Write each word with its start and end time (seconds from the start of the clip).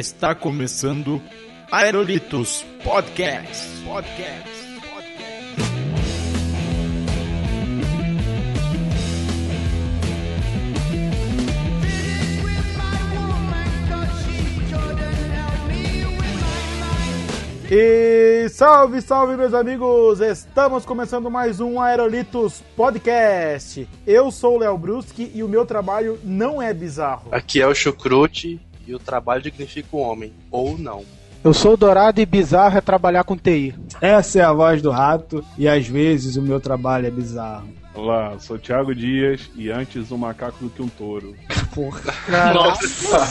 Está 0.00 0.34
começando 0.34 1.20
Aerolitos 1.70 2.64
Podcast. 2.82 3.84
Podcast. 3.84 4.50
E 17.70 18.48
salve, 18.48 19.02
salve, 19.02 19.36
meus 19.36 19.52
amigos! 19.52 20.20
Estamos 20.20 20.86
começando 20.86 21.30
mais 21.30 21.60
um 21.60 21.78
Aerolitos 21.78 22.62
Podcast. 22.74 23.86
Eu 24.06 24.30
sou 24.30 24.54
o 24.54 24.58
Léo 24.60 24.78
Bruschi 24.78 25.30
e 25.34 25.42
o 25.42 25.48
meu 25.48 25.66
trabalho 25.66 26.18
não 26.24 26.62
é 26.62 26.72
bizarro. 26.72 27.28
Aqui 27.30 27.60
é 27.60 27.66
o 27.66 27.74
Chucrute 27.74 28.69
e 28.86 28.94
o 28.94 28.98
trabalho 28.98 29.42
dignifica 29.42 29.88
o 29.92 30.00
homem, 30.00 30.32
ou 30.50 30.78
não. 30.78 31.04
Eu 31.42 31.54
sou 31.54 31.72
o 31.72 31.76
Dourado 31.76 32.20
e 32.20 32.26
bizarro 32.26 32.76
é 32.76 32.80
trabalhar 32.82 33.24
com 33.24 33.36
TI. 33.36 33.74
Essa 34.00 34.40
é 34.40 34.42
a 34.42 34.52
voz 34.52 34.82
do 34.82 34.90
rato 34.90 35.42
e 35.56 35.66
às 35.66 35.86
vezes 35.86 36.36
o 36.36 36.42
meu 36.42 36.60
trabalho 36.60 37.06
é 37.06 37.10
bizarro. 37.10 37.68
Olá, 37.94 38.38
sou 38.38 38.58
Thiago 38.58 38.94
Dias 38.94 39.50
e 39.56 39.70
antes 39.70 40.12
um 40.12 40.18
macaco 40.18 40.64
do 40.64 40.70
que 40.70 40.82
um 40.82 40.88
touro. 40.88 41.34
Porra. 41.74 42.12
Nossa! 42.52 43.26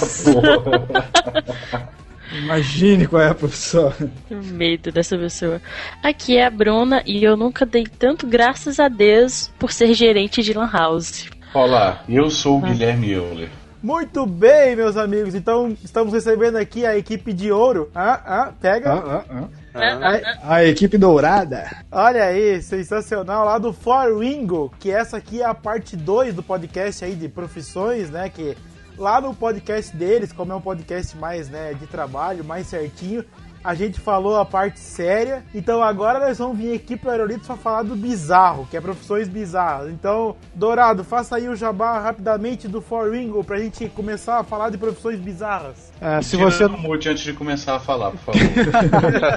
Imagine 2.32 3.08
qual 3.08 3.22
é 3.22 3.30
a 3.30 3.36
profissão. 3.36 3.94
medo 4.30 4.92
dessa 4.92 5.18
pessoa. 5.18 5.62
Aqui 6.04 6.38
é 6.38 6.46
a 6.46 6.50
Bruna 6.50 7.04
e 7.06 7.24
eu 7.24 7.38
nunca 7.38 7.66
dei 7.66 7.86
tanto 7.86 8.28
graças 8.28 8.80
a 8.80 8.88
Deus 8.88 9.52
por 9.60 9.72
ser 9.72 9.94
gerente 9.94 10.42
de 10.42 10.54
Lan 10.54 10.70
House. 10.72 11.28
Olá, 11.54 12.04
eu 12.08 12.30
sou 12.30 12.58
o 12.58 12.62
Guilherme 12.62 13.12
Euler. 13.12 13.50
Muito 13.82 14.26
bem, 14.26 14.76
meus 14.76 14.98
amigos. 14.98 15.34
Então, 15.34 15.76
estamos 15.82 16.14
recebendo 16.14 16.58
aqui 16.58 16.86
a 16.86 16.98
equipe 16.98 17.32
de 17.32 17.50
ouro. 17.50 17.90
Ah, 17.96 18.22
ah, 18.26 18.54
pega. 18.60 18.94
Ah, 18.94 19.24
ah, 19.30 19.50
ah. 19.74 20.56
A 20.56 20.66
equipe 20.66 20.98
dourada. 20.98 21.70
Olha 21.90 22.26
aí, 22.26 22.62
sensacional. 22.62 23.46
Lá 23.46 23.58
do 23.58 23.72
For 23.72 24.18
Wingo, 24.20 24.74
que 24.80 24.92
essa 24.92 25.16
aqui 25.16 25.42
é 25.42 25.46
a 25.46 25.54
parte 25.54 25.96
2 25.96 26.34
do 26.34 26.44
podcast 26.44 27.06
aí 27.06 27.16
de 27.16 27.30
profissões, 27.30 28.10
né? 28.10 28.28
Que 28.28 28.58
lá 28.98 29.22
no 29.22 29.34
podcast 29.34 29.96
deles, 29.96 30.34
como 30.34 30.52
é 30.52 30.56
um 30.56 30.62
podcast 30.62 31.16
mais, 31.16 31.48
né, 31.50 31.74
de 31.74 31.88
trabalho, 31.88 32.44
mais 32.44 32.68
certinho, 32.68 33.24
a 33.64 33.74
gente 33.76 34.00
falou 34.00 34.38
a 34.38 34.46
parte 34.46 34.80
séria. 34.80 35.44
Então 35.54 35.84
agora 35.84 36.20
nós 36.20 36.38
vamos 36.38 36.58
vir 36.58 36.74
aqui 36.74 36.96
pro 36.96 37.12
Aerolitos 37.12 37.48
para 37.48 37.56
falar 37.56 37.84
do 37.84 37.96
bizarro, 37.96 38.68
que 38.70 38.78
é 38.78 38.82
profissões 38.82 39.28
bizarras. 39.28 39.92
Então, 39.92 40.36
Dourado, 40.54 41.04
faça 41.04 41.36
aí 41.36 41.48
o 41.48 41.56
jabá 41.56 42.00
rapidamente 42.00 42.68
do 42.68 42.82
For 42.82 43.12
Wingo 43.12 43.44
pra 43.44 43.60
gente 43.60 43.88
começar 43.90 44.40
a 44.40 44.44
falar 44.44 44.70
de 44.70 44.78
profissões 44.78 45.20
bizarras. 45.20 45.92
É, 46.02 46.22
se 46.22 46.38
Tira 46.38 46.50
você 46.50 46.66
o 46.66 46.78
mute 46.78 47.10
antes 47.10 47.24
de 47.24 47.34
começar 47.34 47.76
a 47.76 47.80
falar, 47.80 48.12
por 48.12 48.20
favor. 48.20 48.40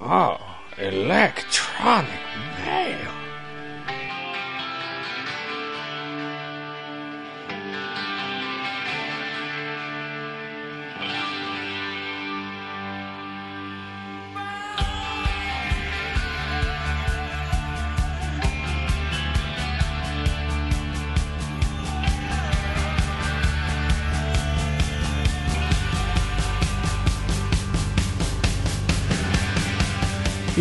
Oh, 0.00 0.38
electronic 0.76 2.10
mail. 2.64 3.21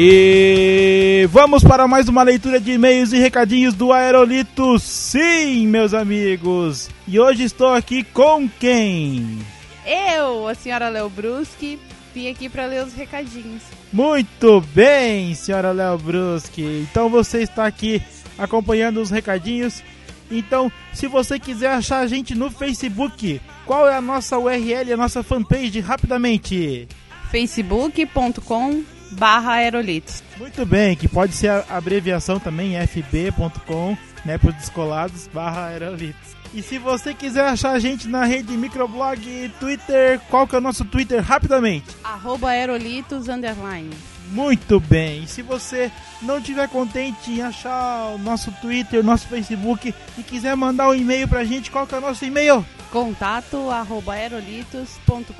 E 0.04 1.28
vamos 1.30 1.64
para 1.64 1.88
mais 1.88 2.10
uma 2.10 2.24
leitura 2.24 2.60
de 2.60 2.72
e-mails 2.72 3.14
e 3.14 3.20
recadinhos 3.20 3.76
do 3.76 3.94
Aerolito, 3.94 4.80
sim, 4.80 5.68
meus 5.68 5.94
amigos. 5.94 6.90
E 7.08 7.20
hoje 7.20 7.44
estou 7.44 7.72
aqui 7.72 8.04
com 8.06 8.50
quem? 8.50 9.38
Eu, 9.86 10.48
a 10.48 10.56
senhora 10.56 10.90
Léo 10.90 11.08
Bruschi, 11.08 11.78
vim 12.16 12.32
aqui 12.32 12.50
pra 12.50 12.66
ler 12.66 12.84
os 12.84 12.96
recadinhos. 12.96 13.62
Muito 13.94 14.60
bem, 14.74 15.36
senhora 15.36 15.72
Léo 15.72 16.00
Bruschi. 16.00 16.84
Então 16.90 17.08
você 17.08 17.44
está 17.44 17.68
aqui 17.68 18.02
acompanhando 18.40 19.00
os 19.00 19.12
recadinhos. 19.12 19.84
Então, 20.32 20.72
se 20.92 21.06
você 21.06 21.38
quiser 21.38 21.74
achar 21.74 22.00
a 22.00 22.08
gente 22.08 22.34
no 22.34 22.50
Facebook, 22.50 23.40
qual 23.68 23.88
é 23.88 23.94
a 23.94 24.02
nossa 24.02 24.36
URL, 24.36 24.94
a 24.94 24.98
nossa 24.98 25.22
fanpage, 25.22 25.80
rapidamente? 25.80 26.88
facebook.com 27.30 28.84
barra 29.12 29.54
aerolitos. 29.54 30.24
Muito 30.38 30.66
bem, 30.66 30.96
que 30.96 31.08
pode 31.08 31.34
ser 31.34 31.50
a 31.50 31.66
abreviação 31.70 32.40
também, 32.40 32.76
fb.com, 32.88 33.98
né, 34.26 34.38
para 34.38 34.50
os 34.50 34.56
descolados, 34.56 35.28
barra 35.34 35.68
aerolitos. 35.68 36.32
E 36.54 36.62
se 36.62 36.78
você 36.78 37.14
quiser 37.14 37.46
achar 37.46 37.72
a 37.72 37.80
gente 37.80 38.10
na 38.10 38.26
rede 38.26 38.58
microblog 38.58 39.22
e 39.26 39.50
Twitter, 39.58 40.20
qual 40.30 40.46
que 40.46 40.54
é 40.54 40.58
o 40.58 40.62
nosso 40.62 40.84
Twitter, 40.84 41.22
rapidamente? 41.22 41.86
Arroba 42.04 42.50
aerolitos 42.50 43.30
underline. 43.30 43.90
Muito 44.32 44.80
bem. 44.80 45.24
E 45.24 45.28
se 45.28 45.42
você 45.42 45.90
não 46.22 46.40
estiver 46.40 46.68
contente 46.68 47.32
em 47.32 47.42
achar 47.42 48.14
o 48.14 48.18
nosso 48.18 48.52
Twitter, 48.62 49.04
nosso 49.04 49.28
Facebook 49.28 49.94
e 50.18 50.24
quiser 50.24 50.56
mandar 50.56 50.90
um 50.90 50.96
e-mail 50.96 51.28
pra 51.28 51.44
gente, 51.46 51.72
qual 51.72 51.88
que 51.88 51.96
é 51.96 51.98
o 51.98 52.02
nosso 52.02 52.24
e-mail? 52.26 52.66
Contato 52.92 53.70
arroba 53.70 54.14
aerolitos.com.br. 54.14 55.32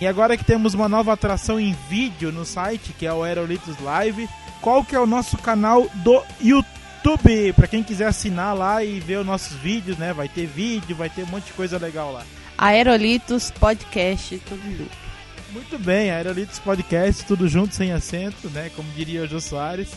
E 0.00 0.06
agora 0.06 0.38
que 0.38 0.44
temos 0.44 0.72
uma 0.72 0.88
nova 0.88 1.12
atração 1.12 1.60
em 1.60 1.76
vídeo 1.90 2.32
no 2.32 2.46
site, 2.46 2.94
que 2.98 3.06
é 3.06 3.12
o 3.12 3.22
Aerolitos 3.22 3.78
Live, 3.78 4.26
qual 4.62 4.82
que 4.82 4.96
é 4.96 5.00
o 5.00 5.06
nosso 5.06 5.36
canal 5.36 5.86
do 5.96 6.22
YouTube? 6.40 7.52
Pra 7.54 7.66
quem 7.66 7.82
quiser 7.82 8.06
assinar 8.06 8.56
lá 8.56 8.82
e 8.82 9.00
ver 9.00 9.18
os 9.18 9.26
nossos 9.26 9.54
vídeos, 9.58 9.98
né? 9.98 10.14
Vai 10.14 10.28
ter 10.28 10.46
vídeo, 10.46 10.96
vai 10.96 11.10
ter 11.10 11.24
um 11.24 11.26
monte 11.26 11.44
de 11.46 11.52
coisa 11.52 11.76
legal 11.76 12.10
lá. 12.10 12.24
Aerolitos 12.56 13.50
Podcast, 13.50 14.38
tudo 14.48 14.62
junto. 14.62 15.10
Muito 15.52 15.78
bem, 15.78 16.10
Aerolitos 16.10 16.58
Podcast, 16.58 17.24
tudo 17.24 17.48
junto, 17.48 17.74
sem 17.74 17.92
acento, 17.92 18.48
né? 18.50 18.70
Como 18.74 18.90
diria 18.92 19.22
o 19.22 19.26
Jô 19.26 19.40
Soares. 19.40 19.90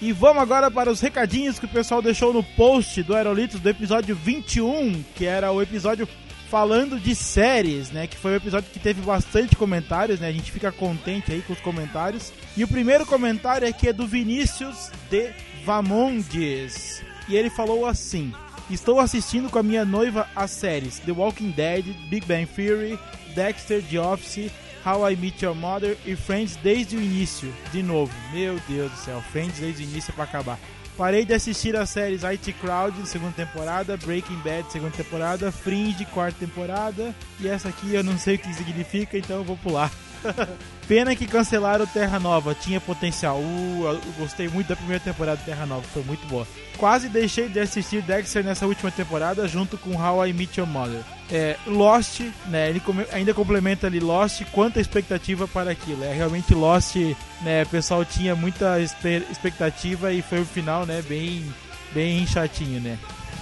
E 0.00 0.12
vamos 0.12 0.42
agora 0.42 0.70
para 0.70 0.90
os 0.90 1.00
recadinhos 1.00 1.58
que 1.58 1.64
o 1.64 1.68
pessoal 1.68 2.02
deixou 2.02 2.32
no 2.32 2.42
post 2.42 3.02
do 3.02 3.14
Aerolitos 3.14 3.60
do 3.60 3.68
episódio 3.68 4.14
21, 4.14 5.02
que 5.14 5.24
era 5.24 5.50
o 5.50 5.62
episódio 5.62 6.06
falando 6.50 7.00
de 7.00 7.14
séries, 7.14 7.90
né? 7.90 8.06
Que 8.06 8.16
foi 8.16 8.32
um 8.32 8.36
episódio 8.36 8.70
que 8.70 8.78
teve 8.78 9.00
bastante 9.00 9.56
comentários, 9.56 10.20
né? 10.20 10.28
A 10.28 10.32
gente 10.32 10.52
fica 10.52 10.70
contente 10.70 11.32
aí 11.32 11.42
com 11.42 11.54
os 11.54 11.60
comentários. 11.60 12.30
E 12.56 12.62
o 12.62 12.68
primeiro 12.68 13.06
comentário 13.06 13.66
aqui 13.66 13.88
é 13.88 13.92
do 13.92 14.06
Vinícius 14.06 14.90
de 15.10 15.30
Vamondes. 15.64 17.02
E 17.26 17.34
ele 17.34 17.48
falou 17.48 17.86
assim: 17.86 18.34
Estou 18.70 19.00
assistindo 19.00 19.48
com 19.48 19.58
a 19.58 19.62
minha 19.62 19.84
noiva 19.84 20.28
as 20.36 20.50
séries 20.50 20.98
The 20.98 21.12
Walking 21.12 21.50
Dead, 21.50 21.86
Big 22.10 22.26
Bang 22.26 22.46
Theory, 22.46 22.98
Dexter, 23.34 23.82
The 23.82 23.98
Office, 23.98 24.50
How 24.86 25.10
I 25.10 25.16
Meet 25.16 25.42
Your 25.42 25.56
Mother 25.56 25.96
e 26.06 26.14
Friends 26.14 26.54
desde 26.62 26.96
o 26.96 27.02
início. 27.02 27.52
De 27.72 27.82
novo, 27.82 28.12
meu 28.32 28.56
Deus 28.68 28.92
do 28.92 28.96
céu, 28.98 29.20
Friends 29.32 29.58
desde 29.58 29.82
o 29.82 29.88
início 29.88 30.12
para 30.12 30.22
acabar. 30.22 30.60
Parei 30.96 31.24
de 31.24 31.34
assistir 31.34 31.74
as 31.74 31.90
séries 31.90 32.22
IT 32.22 32.52
Crowd, 32.54 32.96
segunda 33.06 33.32
temporada, 33.32 33.96
Breaking 33.96 34.38
Bad, 34.44 34.70
segunda 34.70 34.96
temporada, 34.96 35.50
Fringe, 35.50 36.06
quarta 36.06 36.38
temporada, 36.38 37.12
e 37.40 37.48
essa 37.48 37.68
aqui 37.68 37.92
eu 37.92 38.04
não 38.04 38.16
sei 38.16 38.36
o 38.36 38.38
que 38.38 38.54
significa, 38.54 39.18
então 39.18 39.38
eu 39.38 39.44
vou 39.44 39.56
pular. 39.56 39.90
Pena 40.88 41.16
que 41.16 41.26
cancelaram 41.26 41.84
Terra 41.86 42.18
Nova, 42.20 42.54
tinha 42.54 42.80
potencial. 42.80 43.38
Uh, 43.38 43.84
eu 43.86 44.00
gostei 44.18 44.48
muito 44.48 44.68
da 44.68 44.76
primeira 44.76 45.02
temporada 45.02 45.36
de 45.38 45.44
Terra 45.44 45.66
Nova, 45.66 45.82
foi 45.92 46.04
muito 46.04 46.24
boa. 46.28 46.46
Quase 46.76 47.08
deixei 47.08 47.48
de 47.48 47.58
assistir 47.58 48.02
Dexter 48.02 48.44
nessa 48.44 48.66
última 48.66 48.90
temporada, 48.90 49.48
junto 49.48 49.76
com 49.78 49.96
How 50.00 50.26
I 50.26 50.32
Meet 50.32 50.58
Your 50.58 50.66
Mother. 50.66 51.00
É, 51.32 51.56
Lost, 51.66 52.20
né? 52.46 52.68
Ele 52.68 52.78
come- 52.80 53.06
ainda 53.12 53.34
complementa 53.34 53.86
ali 53.88 53.98
Lost, 53.98 54.42
quanta 54.52 54.78
expectativa 54.80 55.48
para 55.48 55.70
aquilo. 55.72 56.04
É 56.04 56.12
realmente 56.12 56.54
Lost, 56.54 56.94
né? 57.42 57.62
O 57.64 57.68
pessoal 57.68 58.04
tinha 58.04 58.36
muita 58.36 58.78
expectativa 58.80 60.12
e 60.12 60.22
foi 60.22 60.40
o 60.40 60.44
final, 60.46 60.86
né? 60.86 61.02
Bem, 61.08 61.52
bem 61.92 62.24
chatinho, 62.26 62.80
né? 62.80 62.96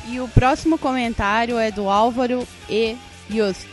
E 0.06 0.18
o 0.20 0.28
próximo 0.28 0.78
comentário 0.78 1.58
é 1.58 1.70
do 1.70 1.90
Álvaro 1.90 2.46
E. 2.70 2.96
Just. 3.28 3.66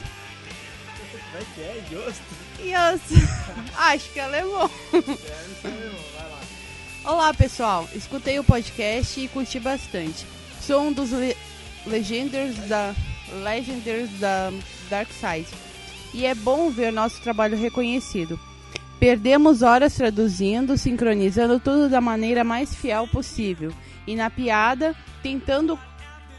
Como 1.32 1.38
é 1.42 1.46
que 1.56 1.62
é, 1.62 1.82
Justo? 1.90 2.41
Just. 2.62 3.28
Acho 3.76 4.10
que 4.12 4.20
é 4.20 4.24
alemão. 4.24 4.70
Olá, 7.04 7.34
pessoal. 7.34 7.90
Escutei 7.96 8.38
o 8.40 8.44
podcast 8.44 9.20
e 9.20 9.28
curti 9.28 9.60
bastante. 9.60 10.26
Sou 10.62 10.84
um 10.84 10.94
dos 10.94 11.12
le 11.12 11.36
legenders 11.88 12.56
da 12.68 12.94
Legenders 13.44 14.10
da 14.20 14.52
Dark 14.90 15.10
Side. 15.12 15.48
E 16.14 16.26
é 16.26 16.36
bom 16.36 16.70
ver 16.70 16.92
nosso 16.92 17.22
trabalho 17.22 17.58
reconhecido. 17.58 18.40
Perdemos 19.00 19.64
horas 19.64 19.96
traduzindo, 19.96 20.78
sincronizando 20.78 21.60
tudo 21.60 21.90
da 21.90 22.00
maneira 22.00 22.44
mais 22.44 22.76
fiel 22.76 23.08
possível. 23.08 23.74
E 24.06 24.16
na 24.16 24.30
piada, 24.30 24.96
tentando, 25.24 25.80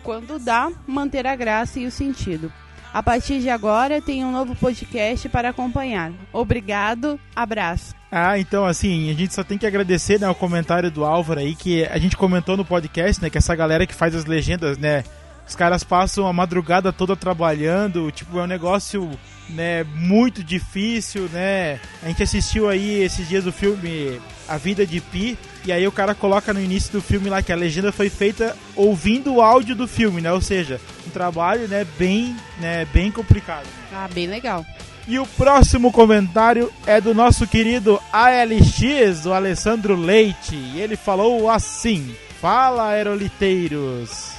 quando 0.05 0.39
dá, 0.39 0.71
manter 0.87 1.27
a 1.27 1.35
graça 1.35 1.81
e 1.81 1.87
o 1.87 1.91
sentido. 1.91 2.53
A 2.93 3.03
partir 3.03 3.41
de 3.41 3.49
agora, 3.49 4.03
tem 4.03 4.23
um 4.23 4.31
novo 4.31 4.55
podcast 4.55 5.27
para 5.31 5.49
acompanhar. 5.49 6.13
Obrigado, 6.31 7.19
abraço. 7.35 7.95
Ah, 8.11 8.39
então 8.39 8.67
assim, 8.67 9.11
a 9.11 9.15
gente 9.15 9.33
só 9.33 9.43
tem 9.43 9.57
que 9.57 9.67
agradecer, 9.67 10.21
né, 10.21 10.29
o 10.29 10.35
comentário 10.35 10.91
do 10.91 11.03
Álvaro 11.03 11.41
aí, 11.41 11.55
que 11.55 11.87
a 11.87 11.97
gente 11.97 12.15
comentou 12.15 12.55
no 12.55 12.65
podcast, 12.67 13.23
né, 13.23 13.31
que 13.31 13.39
essa 13.39 13.57
galera 13.57 13.87
que 13.87 13.95
faz 13.95 14.15
as 14.15 14.27
legendas, 14.27 14.77
né, 14.77 15.03
os 15.49 15.57
caras 15.57 15.83
passam 15.83 16.27
a 16.27 16.33
madrugada 16.33 16.93
toda 16.93 17.17
trabalhando, 17.17 18.11
tipo, 18.11 18.39
é 18.39 18.43
um 18.43 18.47
negócio, 18.47 19.11
né, 19.49 19.85
muito 19.85 20.45
difícil, 20.45 21.31
né, 21.33 21.81
a 22.03 22.09
gente 22.09 22.23
assistiu 22.23 22.69
aí 22.69 23.03
esses 23.03 23.27
dias 23.27 23.47
o 23.47 23.53
filme 23.53 24.21
A 24.47 24.59
Vida 24.59 24.87
de 24.87 25.01
Pi, 25.01 25.39
e 25.65 25.73
aí 25.73 25.87
o 25.87 25.93
cara 25.93 26.15
coloca 26.15 26.53
no 26.53 26.61
início 26.61 26.93
do 26.93 27.01
filme 27.01 27.29
lá 27.29 27.43
que 27.43 27.53
a 27.53 27.57
legenda 27.57 27.93
foi 27.93 28.09
feita 28.09 28.57
ouvindo 28.75 29.35
o 29.35 29.41
áudio 29.41 29.75
do 29.75 29.87
filme, 29.87 30.21
né, 30.21 30.33
ou 30.33 30.41
seja, 30.41 30.81
um 31.07 31.11
trabalho, 31.11 31.69
né, 31.69 31.87
bem, 31.99 32.37
né, 32.61 32.85
bem 32.93 33.11
complicado. 33.11 33.67
Ah, 33.93 34.09
bem 34.13 34.27
legal. 34.27 34.65
E 35.07 35.19
o 35.19 35.27
próximo 35.27 35.91
comentário 35.91 36.73
é 36.87 37.01
do 37.01 37.13
nosso 37.13 37.47
querido 37.47 38.01
ALX, 38.13 39.27
o 39.27 39.33
Alessandro 39.33 39.97
Leite. 39.97 40.55
E 40.55 40.81
ele 40.81 40.95
falou 40.95 41.51
assim: 41.51 42.15
Fala, 42.41 42.91
aeroliteiros! 42.91 44.33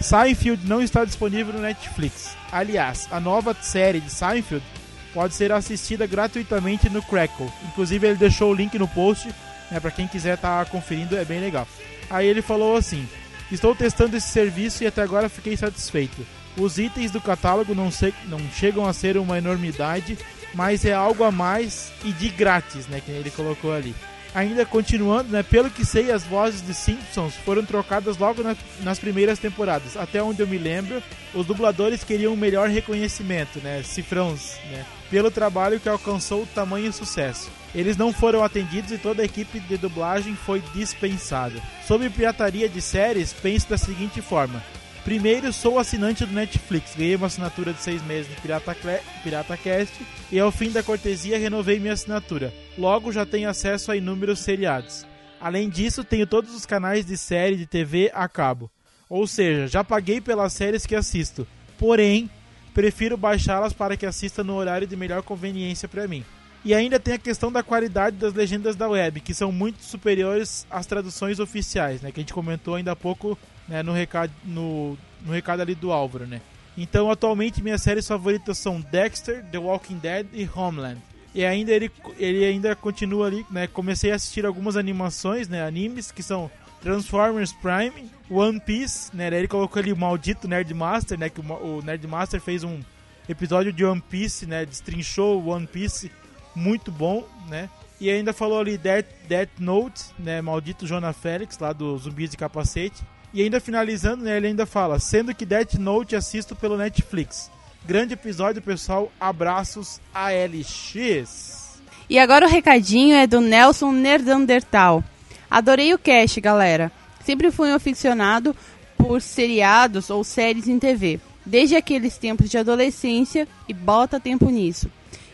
Seinfeld 0.00 0.66
não 0.66 0.82
está 0.82 1.04
disponível 1.04 1.52
no 1.52 1.60
Netflix. 1.60 2.36
Aliás, 2.52 3.06
a 3.10 3.20
nova 3.20 3.54
série 3.60 4.00
de 4.00 4.10
Seinfeld 4.10 4.64
pode 5.12 5.34
ser 5.34 5.52
assistida 5.52 6.06
gratuitamente 6.06 6.88
no 6.88 7.02
Crackle. 7.02 7.50
Inclusive, 7.68 8.06
ele 8.06 8.16
deixou 8.16 8.50
o 8.50 8.54
link 8.54 8.78
no 8.78 8.88
post, 8.88 9.28
né, 9.70 9.78
para 9.80 9.90
quem 9.90 10.06
quiser 10.08 10.34
estar 10.34 10.64
conferindo, 10.66 11.16
é 11.16 11.24
bem 11.24 11.40
legal. 11.40 11.66
Aí 12.08 12.26
ele 12.26 12.42
falou 12.42 12.76
assim: 12.76 13.08
Estou 13.50 13.74
testando 13.74 14.16
esse 14.16 14.28
serviço 14.28 14.82
e 14.82 14.86
até 14.86 15.02
agora 15.02 15.28
fiquei 15.28 15.56
satisfeito. 15.56 16.26
Os 16.56 16.78
itens 16.78 17.10
do 17.10 17.20
catálogo 17.20 17.74
não, 17.74 17.90
se- 17.90 18.14
não 18.26 18.38
chegam 18.52 18.84
a 18.86 18.92
ser 18.92 19.16
uma 19.16 19.38
enormidade, 19.38 20.18
mas 20.54 20.84
é 20.84 20.92
algo 20.92 21.22
a 21.24 21.30
mais 21.30 21.92
e 22.04 22.12
de 22.12 22.28
grátis, 22.28 22.86
né? 22.88 23.00
Que 23.04 23.10
ele 23.12 23.30
colocou 23.30 23.72
ali. 23.72 23.94
Ainda 24.32 24.64
continuando, 24.64 25.30
né? 25.30 25.42
Pelo 25.42 25.68
que 25.70 25.84
sei, 25.84 26.12
as 26.12 26.22
vozes 26.22 26.62
de 26.64 26.72
Simpsons 26.72 27.34
foram 27.44 27.64
trocadas 27.64 28.16
logo 28.16 28.42
na- 28.44 28.56
nas 28.82 28.98
primeiras 28.98 29.40
temporadas. 29.40 29.96
Até 29.96 30.22
onde 30.22 30.40
eu 30.40 30.46
me 30.46 30.56
lembro, 30.56 31.02
os 31.34 31.44
dubladores 31.44 32.04
queriam 32.04 32.32
um 32.32 32.36
melhor 32.36 32.68
reconhecimento, 32.68 33.58
né? 33.58 33.82
Cifrões, 33.82 34.56
né? 34.70 34.84
Pelo 35.10 35.32
trabalho 35.32 35.80
que 35.80 35.88
alcançou 35.88 36.46
tamanho 36.54 36.92
sucesso. 36.92 37.50
Eles 37.74 37.96
não 37.96 38.12
foram 38.12 38.44
atendidos 38.44 38.92
e 38.92 38.98
toda 38.98 39.22
a 39.22 39.24
equipe 39.24 39.58
de 39.58 39.76
dublagem 39.76 40.36
foi 40.36 40.62
dispensada. 40.74 41.60
Sobre 41.86 42.08
pirataria 42.08 42.68
de 42.68 42.80
séries, 42.80 43.32
penso 43.32 43.68
da 43.68 43.76
seguinte 43.78 44.20
forma. 44.22 44.62
Primeiro, 45.04 45.50
sou 45.52 45.78
assinante 45.78 46.24
do 46.26 46.32
Netflix, 46.32 46.94
ganhei 46.94 47.16
uma 47.16 47.26
assinatura 47.26 47.72
de 47.72 47.80
seis 47.82 48.02
meses 48.02 48.30
no 48.30 48.36
Pirata, 48.40 48.74
Cle- 48.74 49.00
Pirata 49.24 49.56
Cast 49.56 49.94
e 50.30 50.38
ao 50.38 50.52
fim 50.52 50.70
da 50.70 50.82
cortesia 50.82 51.38
renovei 51.38 51.80
minha 51.80 51.94
assinatura. 51.94 52.52
Logo 52.76 53.10
já 53.10 53.24
tenho 53.24 53.48
acesso 53.48 53.90
a 53.90 53.96
inúmeros 53.96 54.40
seriados. 54.40 55.06
Além 55.40 55.70
disso, 55.70 56.04
tenho 56.04 56.26
todos 56.26 56.54
os 56.54 56.66
canais 56.66 57.06
de 57.06 57.16
série 57.16 57.56
de 57.56 57.66
TV 57.66 58.10
a 58.14 58.28
cabo. 58.28 58.70
Ou 59.08 59.26
seja, 59.26 59.66
já 59.66 59.82
paguei 59.82 60.20
pelas 60.20 60.52
séries 60.52 60.84
que 60.84 60.94
assisto. 60.94 61.46
Porém, 61.78 62.28
prefiro 62.74 63.16
baixá-las 63.16 63.72
para 63.72 63.96
que 63.96 64.04
assista 64.04 64.44
no 64.44 64.54
horário 64.54 64.86
de 64.86 64.96
melhor 64.96 65.22
conveniência 65.22 65.88
para 65.88 66.06
mim. 66.06 66.22
E 66.62 66.74
ainda 66.74 67.00
tem 67.00 67.14
a 67.14 67.18
questão 67.18 67.50
da 67.50 67.62
qualidade 67.62 68.16
das 68.18 68.34
legendas 68.34 68.76
da 68.76 68.86
web, 68.86 69.18
que 69.20 69.32
são 69.32 69.50
muito 69.50 69.82
superiores 69.82 70.66
às 70.70 70.84
traduções 70.84 71.40
oficiais, 71.40 72.02
né? 72.02 72.12
Que 72.12 72.20
a 72.20 72.22
gente 72.22 72.34
comentou 72.34 72.74
ainda 72.74 72.92
há 72.92 72.96
pouco 72.96 73.36
né, 73.70 73.82
no, 73.82 73.92
recado, 73.92 74.32
no, 74.44 74.98
no 75.24 75.32
recado 75.32 75.62
ali 75.62 75.74
do 75.74 75.92
Álvaro, 75.92 76.26
né? 76.26 76.42
Então, 76.76 77.10
atualmente, 77.10 77.62
minhas 77.62 77.82
séries 77.82 78.06
favoritas 78.06 78.58
são 78.58 78.80
Dexter, 78.80 79.44
The 79.44 79.58
Walking 79.58 79.98
Dead 79.98 80.26
e 80.32 80.48
Homeland. 80.52 81.00
E 81.34 81.44
ainda 81.44 81.72
ele, 81.72 81.90
ele 82.18 82.44
ainda 82.44 82.74
continua 82.74 83.26
ali, 83.26 83.46
né? 83.50 83.66
Comecei 83.68 84.10
a 84.10 84.16
assistir 84.16 84.44
algumas 84.44 84.76
animações, 84.76 85.48
né? 85.48 85.64
Animes, 85.64 86.10
que 86.10 86.22
são 86.22 86.50
Transformers 86.82 87.52
Prime, 87.52 88.10
One 88.28 88.58
Piece, 88.58 89.14
né? 89.14 89.30
Daí 89.30 89.40
Ele 89.40 89.48
colocou 89.48 89.80
ali 89.80 89.92
o 89.92 89.96
maldito 89.96 90.48
Nerdmaster, 90.48 91.18
né? 91.18 91.28
Que 91.28 91.40
o, 91.40 91.44
o 91.44 91.82
Nerdmaster 91.82 92.40
fez 92.40 92.64
um 92.64 92.80
episódio 93.28 93.72
de 93.72 93.84
One 93.84 94.02
Piece, 94.10 94.46
né? 94.46 94.66
Destrinchou 94.66 95.46
One 95.46 95.66
Piece, 95.66 96.10
muito 96.54 96.90
bom, 96.90 97.28
né? 97.48 97.68
E 98.00 98.08
ainda 98.10 98.32
falou 98.32 98.60
ali 98.60 98.78
Death, 98.78 99.06
Death 99.28 99.50
Note, 99.58 100.02
né? 100.18 100.40
Maldito 100.40 100.86
Jonah 100.86 101.12
Félix, 101.12 101.58
lá 101.58 101.72
do 101.72 101.96
Zumbis 101.98 102.30
de 102.30 102.36
Capacete. 102.36 103.02
E 103.32 103.42
ainda 103.42 103.60
finalizando, 103.60 104.24
né? 104.24 104.38
Ele 104.38 104.46
ainda 104.46 104.64
fala, 104.64 104.98
sendo 104.98 105.34
que 105.34 105.44
Death 105.44 105.74
Note 105.74 106.16
assisto 106.16 106.56
pelo 106.56 106.78
Netflix. 106.78 107.50
Grande 107.84 108.14
episódio, 108.14 108.62
pessoal. 108.62 109.12
Abraços, 109.20 110.00
ALX. 110.14 111.80
E 112.08 112.18
agora 112.18 112.46
o 112.46 112.50
recadinho 112.50 113.14
é 113.14 113.26
do 113.26 113.40
Nelson 113.40 113.92
Nerdandertal. 113.92 115.04
Adorei 115.50 115.92
o 115.92 115.98
cast, 115.98 116.40
galera. 116.40 116.90
Sempre 117.24 117.50
fui 117.50 117.70
um 117.70 117.74
aficionado 117.74 118.56
por 118.96 119.20
seriados 119.20 120.10
ou 120.10 120.24
séries 120.24 120.68
em 120.68 120.78
TV, 120.78 121.20
desde 121.44 121.76
aqueles 121.76 122.16
tempos 122.16 122.50
de 122.50 122.58
adolescência 122.58 123.46
e 123.68 123.74
bota 123.74 124.18
tempo 124.18 124.48
nisso. 124.50 124.90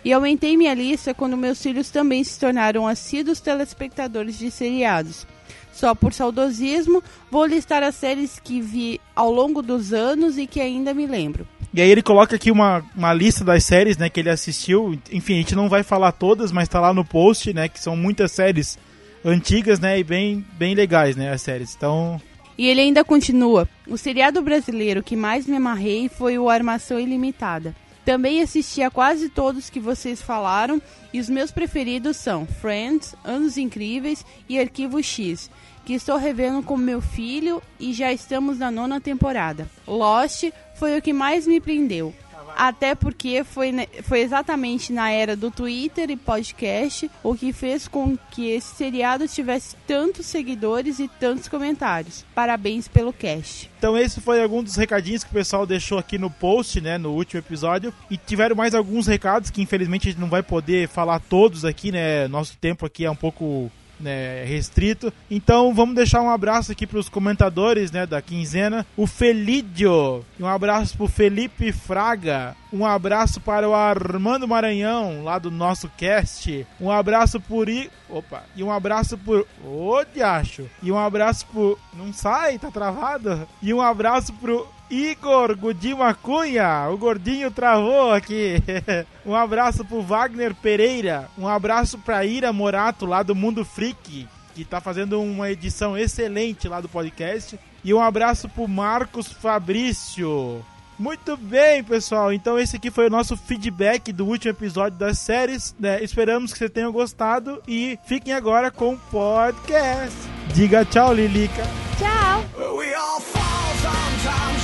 E 0.07 0.13
aumentei 0.13 0.57
minha 0.57 0.73
lista 0.73 1.13
quando 1.13 1.37
meus 1.37 1.61
filhos 1.61 1.91
também 1.91 2.23
se 2.23 2.39
tornaram 2.39 2.87
assíduos 2.87 3.41
telespectadores 3.41 4.39
de 4.39 4.53
seriados. 4.53 5.27
Só 5.73 5.97
por 5.97 6.13
saudosismo, 6.13 7.03
vou 7.29 7.45
listar 7.45 7.83
as 7.83 7.97
séries 7.97 8.39
que 8.39 8.61
vi 8.61 9.01
ao 9.17 9.33
longo 9.33 9.61
dos 9.61 9.93
anos 9.93 10.39
e 10.39 10.47
que 10.47 10.61
ainda 10.61 10.95
me 10.95 11.09
lembro. 11.09 11.45
E 11.75 11.83
aí 11.83 11.91
ele 11.91 12.03
coloca 12.03 12.37
aqui 12.37 12.53
uma, 12.53 12.85
uma 12.95 13.13
lista 13.13 13.45
das 13.45 13.65
séries, 13.65 13.97
né, 13.97 14.09
que 14.09 14.21
ele 14.21 14.31
assistiu. 14.31 14.97
Enfim, 15.11 15.35
a 15.35 15.39
gente 15.39 15.57
não 15.57 15.69
vai 15.69 15.83
falar 15.83 16.13
todas, 16.13 16.53
mas 16.53 16.69
tá 16.69 16.79
lá 16.79 16.95
no 16.95 17.05
post, 17.05 17.53
né, 17.53 17.69
que 17.69 17.81
são 17.81 17.97
muitas 17.97 18.31
séries 18.31 18.79
antigas, 19.25 19.81
né, 19.81 19.99
e 19.99 20.05
bem, 20.05 20.47
bem 20.53 20.77
legais, 20.77 21.17
né, 21.17 21.33
as 21.33 21.43
séries. 21.43 21.75
Então, 21.77 22.23
E 22.57 22.69
ele 22.69 22.81
ainda 22.81 23.03
continua. 23.03 23.69
O 23.89 23.99
seriado 23.99 24.41
brasileiro 24.41 25.03
que 25.03 25.17
mais 25.17 25.49
me 25.49 25.57
amarrei 25.57 26.09
foi 26.09 26.39
o 26.39 26.49
Armação 26.49 26.97
Ilimitada. 27.01 27.75
Também 28.07 28.41
assisti 28.41 28.83
a 28.83 28.91
quase 28.91 29.29
todos 29.29 29.69
que 29.69 29.81
vocês 29.81 30.23
falaram 30.23 30.81
e 31.13 31.19
os 31.19 31.29
meus 31.29 31.51
preferidos 31.51 32.17
são 32.17 32.47
Friends, 32.47 33.17
Anos 33.25 33.59
Incríveis 33.59 34.25
e 34.49 34.61
Arquivo 34.61 35.03
X, 35.03 35.51
que 35.85 35.93
estou 35.93 36.17
revendo 36.17 36.63
com 36.63 36.77
meu 36.77 37.01
filho 37.01 37.61
e 37.81 37.93
já 37.93 38.13
estamos 38.13 38.61
na 38.61 38.71
nona 38.71 39.01
temporada. 39.01 39.69
Lost 39.85 40.45
foi 40.77 40.97
o 40.97 41.03
que 41.03 41.13
mais 41.13 41.49
me 41.49 41.61
prendeu. 41.61 42.15
Até 42.57 42.95
porque 42.95 43.45
foi, 43.45 43.73
foi 44.03 44.21
exatamente 44.21 44.93
na 44.93 45.11
era 45.11 45.37
do 45.37 45.51
Twitter 45.51 46.11
e 46.11 46.17
podcast 46.17 47.11
o 47.23 47.35
que 47.35 47.53
fez 47.53 47.89
com 47.89 48.17
que 48.31 48.51
esse 48.51 48.75
seriado 48.75 49.27
tivesse 49.29 49.77
tantos 49.87 50.27
seguidores 50.27 50.99
e 50.99 51.09
tantos 51.09 51.49
comentários. 51.49 52.25
Parabéns 52.35 52.89
pelo 52.89 53.13
cast. 53.13 53.71
Então 53.79 53.97
esse 53.97 54.21
foi 54.21 54.43
algum 54.43 54.63
dos 54.63 54.77
recadinhos 54.77 55.25
que 55.25 55.31
o 55.31 55.35
pessoal 55.35 55.67
deixou 55.67 55.99
aqui 55.99 56.19
no 56.19 56.31
post, 56.31 56.81
né, 56.81 56.99
no 56.99 57.13
último 57.13 57.41
episódio. 57.41 57.93
E 58.11 58.17
tiveram 58.17 58.57
mais 58.57 58.75
alguns 58.75 59.07
recados 59.07 59.51
que 59.51 59.63
infelizmente 59.63 60.09
a 60.09 60.11
gente 60.11 60.21
não 60.21 60.29
vai 60.29 60.43
poder 60.43 60.89
falar 60.89 61.21
todos 61.21 61.65
aqui, 61.65 61.93
né? 61.93 62.29
Nosso 62.29 62.57
tempo 62.57 62.87
aqui 62.87 63.05
é 63.05 63.11
um 63.11 63.17
pouco 63.17 63.71
né, 63.99 64.45
restrito. 64.45 65.13
Então 65.31 65.75
vamos 65.75 65.95
deixar 65.95 66.21
um 66.21 66.31
abraço 66.31 66.73
aqui 66.73 66.87
para 66.87 66.99
os 66.99 67.09
comentadores, 67.09 67.91
né, 67.91 68.07
da 68.07 68.21
quinzena. 68.23 68.87
O 68.97 69.07
Felídio, 69.07 70.25
um 70.39 70.47
abraço 70.47 70.97
pro 70.97 71.09
Felipe 71.09 71.73
Fraga. 71.73 72.57
Um 72.73 72.85
abraço 72.85 73.41
para 73.41 73.69
o 73.69 73.75
Armando 73.75 74.47
Maranhão, 74.47 75.23
lá 75.25 75.39
do 75.39 75.51
nosso 75.51 75.89
cast. 75.97 76.67
Um 76.81 76.91
abraço 76.91 77.41
por 77.41 77.69
I... 77.69 77.91
Opa, 78.09 78.45
e 78.55 78.63
um 78.63 78.71
abraço 78.71 79.17
por 79.19 79.47
Ô, 79.65 80.05
diacho. 80.15 80.69
E 80.83 80.93
um 80.93 80.99
abraço 80.99 81.47
por 81.47 81.79
Não 81.95 82.13
sai, 82.13 82.59
tá 82.59 82.71
travado. 82.71 83.49
E 83.63 83.73
um 83.73 83.81
abraço 83.81 84.33
pro 84.35 84.69
Igor 84.91 85.57
Godinho 85.57 85.99
Cunha, 86.23 86.89
o 86.91 86.97
gordinho 86.97 87.51
travou 87.51 88.13
aqui. 88.13 88.63
um 89.25 89.35
abraço 89.35 89.85
pro 89.85 90.03
Wagner 90.03 90.55
Pereira, 90.55 91.29
um 91.37 91.49
abraço 91.49 91.99
pra 91.99 92.25
Ira 92.25 92.53
Morato 92.53 93.07
lá 93.07 93.23
do 93.23 93.35
Mundo 93.35 93.65
Freak, 93.65 94.29
que 94.55 94.65
tá 94.65 94.81
fazendo 94.81 95.21
uma 95.21 95.51
edição 95.51 95.97
excelente 95.97 96.69
lá 96.69 96.81
do 96.81 96.89
podcast. 96.89 97.59
E 97.85 97.93
um 97.95 98.01
abraço 98.01 98.49
pro 98.49 98.67
Marcos 98.67 99.33
Fabrício. 99.33 100.65
Muito 100.99 101.37
bem, 101.37 101.85
pessoal. 101.85 102.33
Então 102.33 102.59
esse 102.59 102.77
aqui 102.77 102.91
foi 102.91 103.07
o 103.07 103.11
nosso 103.11 103.37
feedback 103.37 104.13
do 104.13 104.27
último 104.27 104.51
episódio 104.51 104.99
das 104.99 105.19
séries. 105.19 105.75
né? 105.79 106.03
Esperamos 106.03 106.53
que 106.53 106.59
vocês 106.59 106.71
tenham 106.71 106.91
gostado 106.91 107.63
e 107.69 107.99
fiquem 108.07 108.33
agora 108.33 108.71
com 108.71 108.95
o 108.95 108.99
podcast. 108.99 110.17
Diga 110.55 110.85
tchau, 110.85 111.13
Lilica. 111.13 111.63
Tchau! 111.99 113.36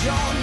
John 0.05 0.42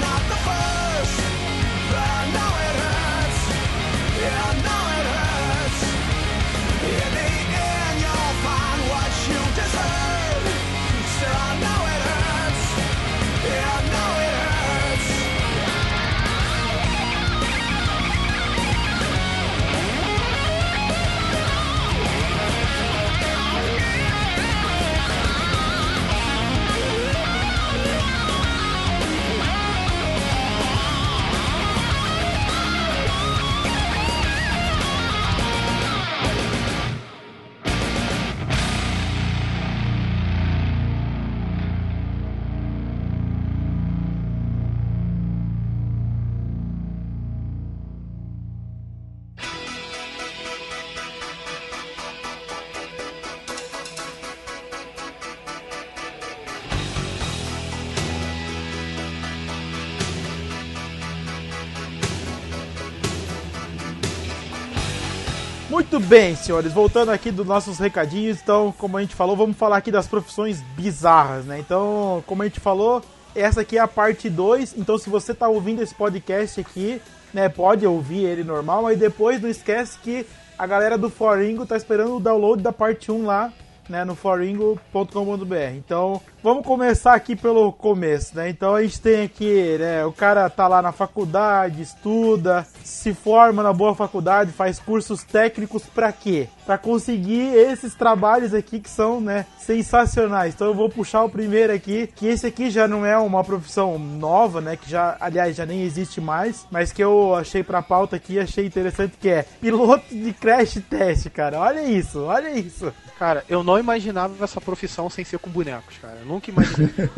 bem, 66.10 66.36
senhores, 66.36 66.74
voltando 66.74 67.10
aqui 67.10 67.30
dos 67.30 67.46
nossos 67.46 67.78
recadinhos, 67.78 68.42
então, 68.42 68.74
como 68.80 68.98
a 68.98 69.02
gente 69.02 69.14
falou, 69.14 69.36
vamos 69.36 69.56
falar 69.56 69.78
aqui 69.78 69.92
das 69.92 70.08
profissões 70.08 70.60
bizarras, 70.76 71.46
né? 71.46 71.60
Então, 71.60 72.24
como 72.26 72.42
a 72.42 72.46
gente 72.48 72.60
falou, 72.60 73.04
essa 73.36 73.62
aqui 73.62 73.78
é 73.78 73.80
a 73.80 73.88
parte 73.88 74.28
2, 74.28 74.74
então 74.76 74.98
se 74.98 75.08
você 75.08 75.36
tá 75.36 75.48
ouvindo 75.48 75.84
esse 75.84 75.94
podcast 75.94 76.60
aqui, 76.60 77.00
né, 77.32 77.48
pode 77.48 77.86
ouvir 77.86 78.24
ele 78.24 78.44
normal, 78.44 78.82
mas 78.82 78.98
depois 78.98 79.40
não 79.40 79.48
esquece 79.48 80.00
que 80.00 80.26
a 80.58 80.66
galera 80.66 80.98
do 80.98 81.12
Foringo 81.12 81.64
tá 81.64 81.78
esperando 81.78 82.16
o 82.16 82.20
download 82.20 82.64
da 82.64 82.74
parte 82.74 83.12
1 83.12 83.28
lá, 83.28 83.54
né, 83.90 84.06
no 84.06 84.16
foringo.com.br. 84.16 85.76
Então, 85.76 86.22
vamos 86.42 86.66
começar 86.66 87.14
aqui 87.14 87.36
pelo 87.36 87.72
começo, 87.72 88.36
né? 88.36 88.50
Então 88.50 88.76
a 88.76 88.82
gente 88.82 89.02
tem 89.02 89.24
aqui, 89.24 89.78
né, 89.78 90.06
o 90.06 90.12
cara 90.12 90.50
tá 90.50 90.68
lá 90.68 90.82
na 90.82 90.92
faculdade, 90.92 91.82
estuda, 91.82 92.66
se 92.84 93.14
forma 93.14 93.64
na 93.64 93.74
boa 93.74 93.96
faculdade, 93.96 94.52
faz 94.52 94.80
cursos 94.80 95.24
técnicos 95.24 95.84
pra 95.86 96.12
quê? 96.12 96.48
Pra 96.66 96.78
conseguir 96.78 97.54
esses 97.56 97.94
trabalhos 97.96 98.54
aqui 98.54 98.80
que 98.80 98.90
são, 98.90 99.20
né, 99.20 99.46
sensacionais. 99.58 100.54
Então 100.54 100.68
eu 100.68 100.74
vou 100.74 100.90
puxar 100.90 101.24
o 101.24 101.30
primeiro 101.30 101.74
aqui, 101.74 102.08
que 102.08 102.28
esse 102.28 102.48
aqui 102.48 102.70
já 102.70 102.88
não 102.88 103.06
é 103.06 103.18
uma 103.18 103.44
profissão 103.44 103.98
nova, 104.00 104.62
né, 104.62 104.76
que 104.76 104.90
já, 104.90 105.18
aliás, 105.20 105.56
já 105.56 105.66
nem 105.66 105.82
existe 105.84 106.22
mais, 106.22 106.66
mas 106.72 106.92
que 106.92 107.04
eu 107.04 107.36
achei 107.36 107.64
pra 107.64 107.82
pauta 107.82 108.16
aqui 108.16 108.40
achei 108.40 108.66
interessante 108.66 109.16
que 109.20 109.30
é 109.30 109.44
piloto 109.60 110.06
de 110.14 110.34
crash 110.34 110.82
test, 110.90 111.30
cara. 111.30 111.60
Olha 111.60 111.84
isso, 111.84 112.24
olha 112.24 112.50
isso. 112.52 112.92
Cara, 113.20 113.44
eu 113.50 113.62
não 113.66 113.78
imaginava 113.78 114.42
essa 114.46 114.62
profissão 114.62 115.10
sem 115.10 115.26
ser 115.26 115.38
com 115.40 115.50
bonecos, 115.50 115.98
cara. 116.02 116.20
Eu 116.22 116.26
nunca 116.26 116.50
imaginei. 116.50 116.90
Eu 116.98 117.10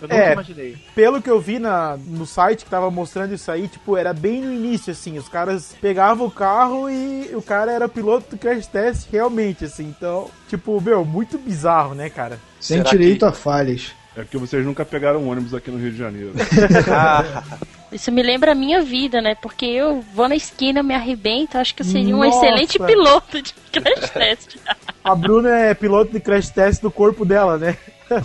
nunca 0.00 0.08
É. 0.16 0.32
imaginei. 0.32 0.76
Pelo 0.94 1.20
que 1.20 1.30
eu 1.30 1.38
vi 1.38 1.58
na, 1.58 1.98
no 1.98 2.24
site 2.24 2.64
que 2.64 2.70
tava 2.70 2.90
mostrando 2.90 3.34
isso 3.34 3.50
aí, 3.52 3.68
tipo, 3.68 3.94
era 3.94 4.14
bem 4.14 4.40
no 4.40 4.54
início, 4.54 4.90
assim. 4.90 5.18
Os 5.18 5.28
caras 5.28 5.76
pegavam 5.78 6.26
o 6.26 6.30
carro 6.30 6.88
e 6.88 7.30
o 7.34 7.42
cara 7.42 7.70
era 7.72 7.86
piloto 7.90 8.30
do 8.30 8.38
crash 8.38 8.66
test 8.68 9.06
realmente, 9.12 9.66
assim. 9.66 9.84
Então, 9.94 10.30
tipo, 10.48 10.80
meu, 10.80 11.04
muito 11.04 11.36
bizarro, 11.36 11.94
né, 11.94 12.08
cara? 12.08 12.38
Sem 12.58 12.78
Será 12.78 12.88
direito 12.90 13.18
que- 13.18 13.24
a 13.26 13.32
falhas. 13.32 13.92
É 14.16 14.22
porque 14.22 14.38
vocês 14.38 14.64
nunca 14.64 14.84
pegaram 14.84 15.20
um 15.20 15.28
ônibus 15.30 15.52
aqui 15.54 15.70
no 15.70 15.76
Rio 15.78 15.92
de 15.92 15.98
Janeiro. 15.98 16.32
Isso 17.92 18.12
me 18.12 18.22
lembra 18.22 18.52
a 18.52 18.54
minha 18.54 18.82
vida, 18.82 19.20
né? 19.20 19.34
Porque 19.34 19.66
eu 19.66 20.00
vou 20.14 20.28
na 20.28 20.36
esquina, 20.36 20.82
me 20.82 20.94
arrebento, 20.94 21.58
acho 21.58 21.74
que 21.74 21.82
eu 21.82 21.86
seria 21.86 22.14
um 22.14 22.20
Nossa. 22.24 22.46
excelente 22.46 22.78
piloto 22.78 23.42
de 23.42 23.52
crash 23.72 24.10
test. 24.10 24.56
A 25.02 25.14
Bruna 25.14 25.50
é 25.58 25.74
piloto 25.74 26.12
de 26.12 26.20
crash 26.20 26.50
test 26.50 26.80
do 26.82 26.90
corpo 26.90 27.24
dela, 27.24 27.58
né? 27.58 27.76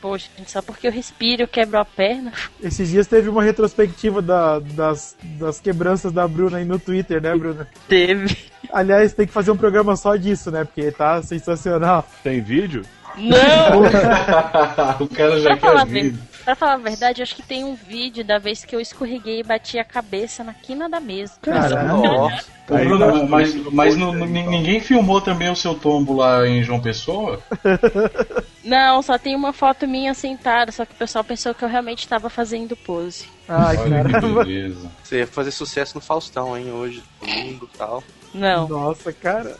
Poxa, 0.00 0.28
gente, 0.38 0.50
só 0.50 0.62
porque 0.62 0.86
eu 0.86 0.92
respiro, 0.92 1.42
eu 1.42 1.48
quebro 1.48 1.78
a 1.78 1.84
perna. 1.84 2.32
Esses 2.62 2.88
dias 2.90 3.06
teve 3.06 3.28
uma 3.28 3.42
retrospectiva 3.42 4.20
da- 4.22 4.58
das, 4.60 5.16
das 5.38 5.58
quebranças 5.58 6.12
da 6.12 6.28
Bruna 6.28 6.58
aí 6.58 6.64
no 6.64 6.78
Twitter, 6.78 7.20
né, 7.20 7.34
Bruna? 7.36 7.66
Teve. 7.88 8.36
Aliás, 8.72 9.12
tem 9.14 9.26
que 9.26 9.32
fazer 9.32 9.50
um 9.50 9.56
programa 9.56 9.96
só 9.96 10.14
disso, 10.16 10.50
né? 10.50 10.64
Porque 10.64 10.92
tá 10.92 11.22
sensacional. 11.22 12.06
Tem 12.22 12.40
vídeo? 12.40 12.82
Não! 13.16 13.82
o 15.00 15.08
cara 15.08 15.40
já 15.40 15.56
Pra 15.56 15.72
quer 15.72 15.86
ver- 15.86 16.02
vir. 16.10 16.18
Pra 16.46 16.54
falar 16.54 16.74
a 16.74 16.76
verdade, 16.78 17.22
acho 17.22 17.34
que 17.34 17.42
tem 17.42 17.64
um 17.64 17.74
vídeo 17.74 18.24
da 18.24 18.38
vez 18.38 18.64
que 18.64 18.74
eu 18.74 18.80
escorreguei 18.80 19.40
e 19.40 19.42
bati 19.42 19.78
a 19.80 19.84
cabeça 19.84 20.44
na 20.44 20.54
quina 20.54 20.88
da 20.88 21.00
mesa. 21.00 21.34
Nossa. 21.44 22.46
Aí 22.70 22.86
Bruno, 22.86 23.12
tá- 23.20 23.26
mas, 23.28 23.54
mas 23.72 23.96
não- 23.96 24.14
ninguém 24.14 24.80
filmou 24.80 25.20
também 25.20 25.50
o 25.50 25.56
seu 25.56 25.74
tombo 25.74 26.14
lá 26.14 26.46
em 26.46 26.62
João 26.62 26.80
Pessoa? 26.80 27.40
Não, 28.64 29.00
só 29.00 29.16
tem 29.16 29.36
uma 29.36 29.52
foto 29.52 29.86
minha 29.86 30.12
sentada, 30.12 30.72
só 30.72 30.84
que 30.84 30.92
o 30.92 30.96
pessoal 30.96 31.22
pensou 31.22 31.54
que 31.54 31.64
eu 31.64 31.68
realmente 31.68 32.00
estava 32.00 32.28
fazendo 32.28 32.74
pose. 32.76 33.28
Ai, 33.48 33.76
Olha 33.76 34.02
que 34.04 34.12
caramba. 34.12 34.44
beleza. 34.44 34.90
Você 35.04 35.18
ia 35.18 35.26
fazer 35.28 35.52
sucesso 35.52 35.94
no 35.94 36.00
Faustão, 36.00 36.56
hein, 36.58 36.72
hoje, 36.72 37.00
domingo 37.20 37.70
e 37.72 37.78
tal. 37.78 38.02
Não. 38.34 38.66
Nossa, 38.68 39.12
cara. 39.12 39.56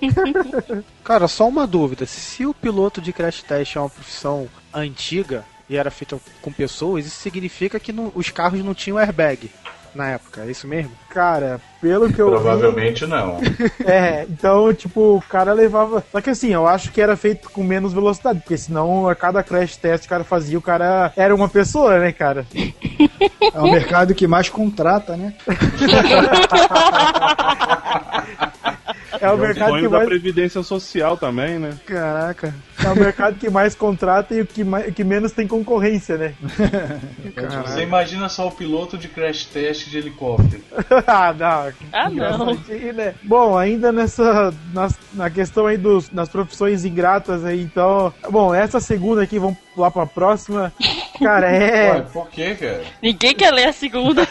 Cara, 1.02 1.26
só 1.28 1.48
uma 1.48 1.66
dúvida. 1.66 2.06
Se 2.06 2.46
o 2.46 2.54
piloto 2.54 3.00
de 3.00 3.12
crash 3.12 3.42
test 3.42 3.74
é 3.76 3.80
uma 3.80 3.90
profissão 3.90 4.48
antiga 4.72 5.44
e 5.68 5.76
era 5.76 5.90
feita 5.90 6.16
com 6.42 6.52
pessoas, 6.52 7.06
isso 7.06 7.20
significa 7.20 7.80
que 7.80 7.92
não- 7.92 8.12
os 8.14 8.30
carros 8.30 8.62
não 8.64 8.74
tinham 8.74 8.98
airbag 8.98 9.50
na 9.94 10.08
época, 10.10 10.42
é 10.42 10.50
isso 10.50 10.66
mesmo? 10.66 10.90
Cara, 11.08 11.60
pelo 11.80 12.12
que 12.12 12.18
eu 12.18 12.26
vi... 12.26 12.32
Provavelmente 12.32 13.06
não. 13.06 13.38
É, 13.86 14.26
então, 14.28 14.74
tipo, 14.74 15.16
o 15.18 15.22
cara 15.22 15.52
levava. 15.52 16.02
Só 16.10 16.20
que 16.20 16.30
assim, 16.30 16.52
eu 16.52 16.66
acho 16.66 16.90
que 16.90 17.00
era 17.00 17.16
feito 17.16 17.48
com 17.48 17.62
menos 17.62 17.92
velocidade, 17.92 18.40
porque 18.40 18.58
senão 18.58 19.08
a 19.08 19.14
cada 19.14 19.40
crash 19.42 19.76
test 19.76 20.00
que 20.02 20.06
o 20.06 20.10
cara 20.10 20.24
fazia, 20.24 20.58
o 20.58 20.62
cara 20.62 21.12
era 21.16 21.32
uma 21.34 21.48
pessoa, 21.48 22.00
né, 22.00 22.10
cara? 22.10 22.44
É 23.54 23.60
o 23.60 23.70
mercado 23.70 24.14
que 24.16 24.26
mais 24.26 24.48
contrata, 24.48 25.16
né? 25.16 25.32
É 29.24 29.30
o 29.32 29.38
mercado 29.38 29.64
que 29.66 29.70
sonho 29.78 29.90
da 29.90 29.96
mais, 29.98 30.08
Previdência 30.08 30.62
Social 30.62 31.16
também, 31.16 31.58
né? 31.58 31.76
Caraca. 31.86 32.54
é 32.84 32.88
o 32.88 32.94
mercado 32.96 33.36
que 33.38 33.48
mais 33.50 33.74
contrata 33.74 34.34
e 34.34 34.40
o 34.42 34.46
que, 34.46 34.62
mais, 34.64 34.92
que 34.94 35.02
menos 35.04 35.32
tem 35.32 35.46
concorrência, 35.46 36.16
né? 36.16 36.34
Você 37.66 37.82
imagina 37.82 38.28
só 38.28 38.48
o 38.48 38.52
piloto 38.52 38.96
de 38.98 39.08
crash 39.08 39.46
test 39.46 39.88
de 39.88 39.98
helicóptero. 39.98 40.62
ah, 41.06 41.32
não. 41.32 41.72
Ah, 41.92 42.10
não. 42.10 42.54
Né? 42.94 43.14
Bom, 43.22 43.56
ainda 43.56 43.90
nessa 43.92 44.52
nas- 44.72 44.98
na 45.12 45.30
questão 45.30 45.66
aí 45.66 45.76
dos, 45.76 46.08
das 46.08 46.28
profissões 46.28 46.84
ingratas 46.84 47.44
aí, 47.44 47.62
então, 47.62 48.12
bom, 48.30 48.54
essa 48.54 48.80
segunda 48.80 49.22
aqui 49.22 49.38
vamos 49.38 49.56
pular 49.74 49.90
pra 49.90 50.06
próxima. 50.06 50.72
Cara, 51.18 51.50
é 51.50 51.92
Ué, 51.92 52.00
por 52.12 52.28
quê, 52.28 52.54
cara? 52.54 52.82
Ninguém 53.00 53.34
quer 53.34 53.52
ler 53.52 53.68
a 53.68 53.72
segunda. 53.72 54.26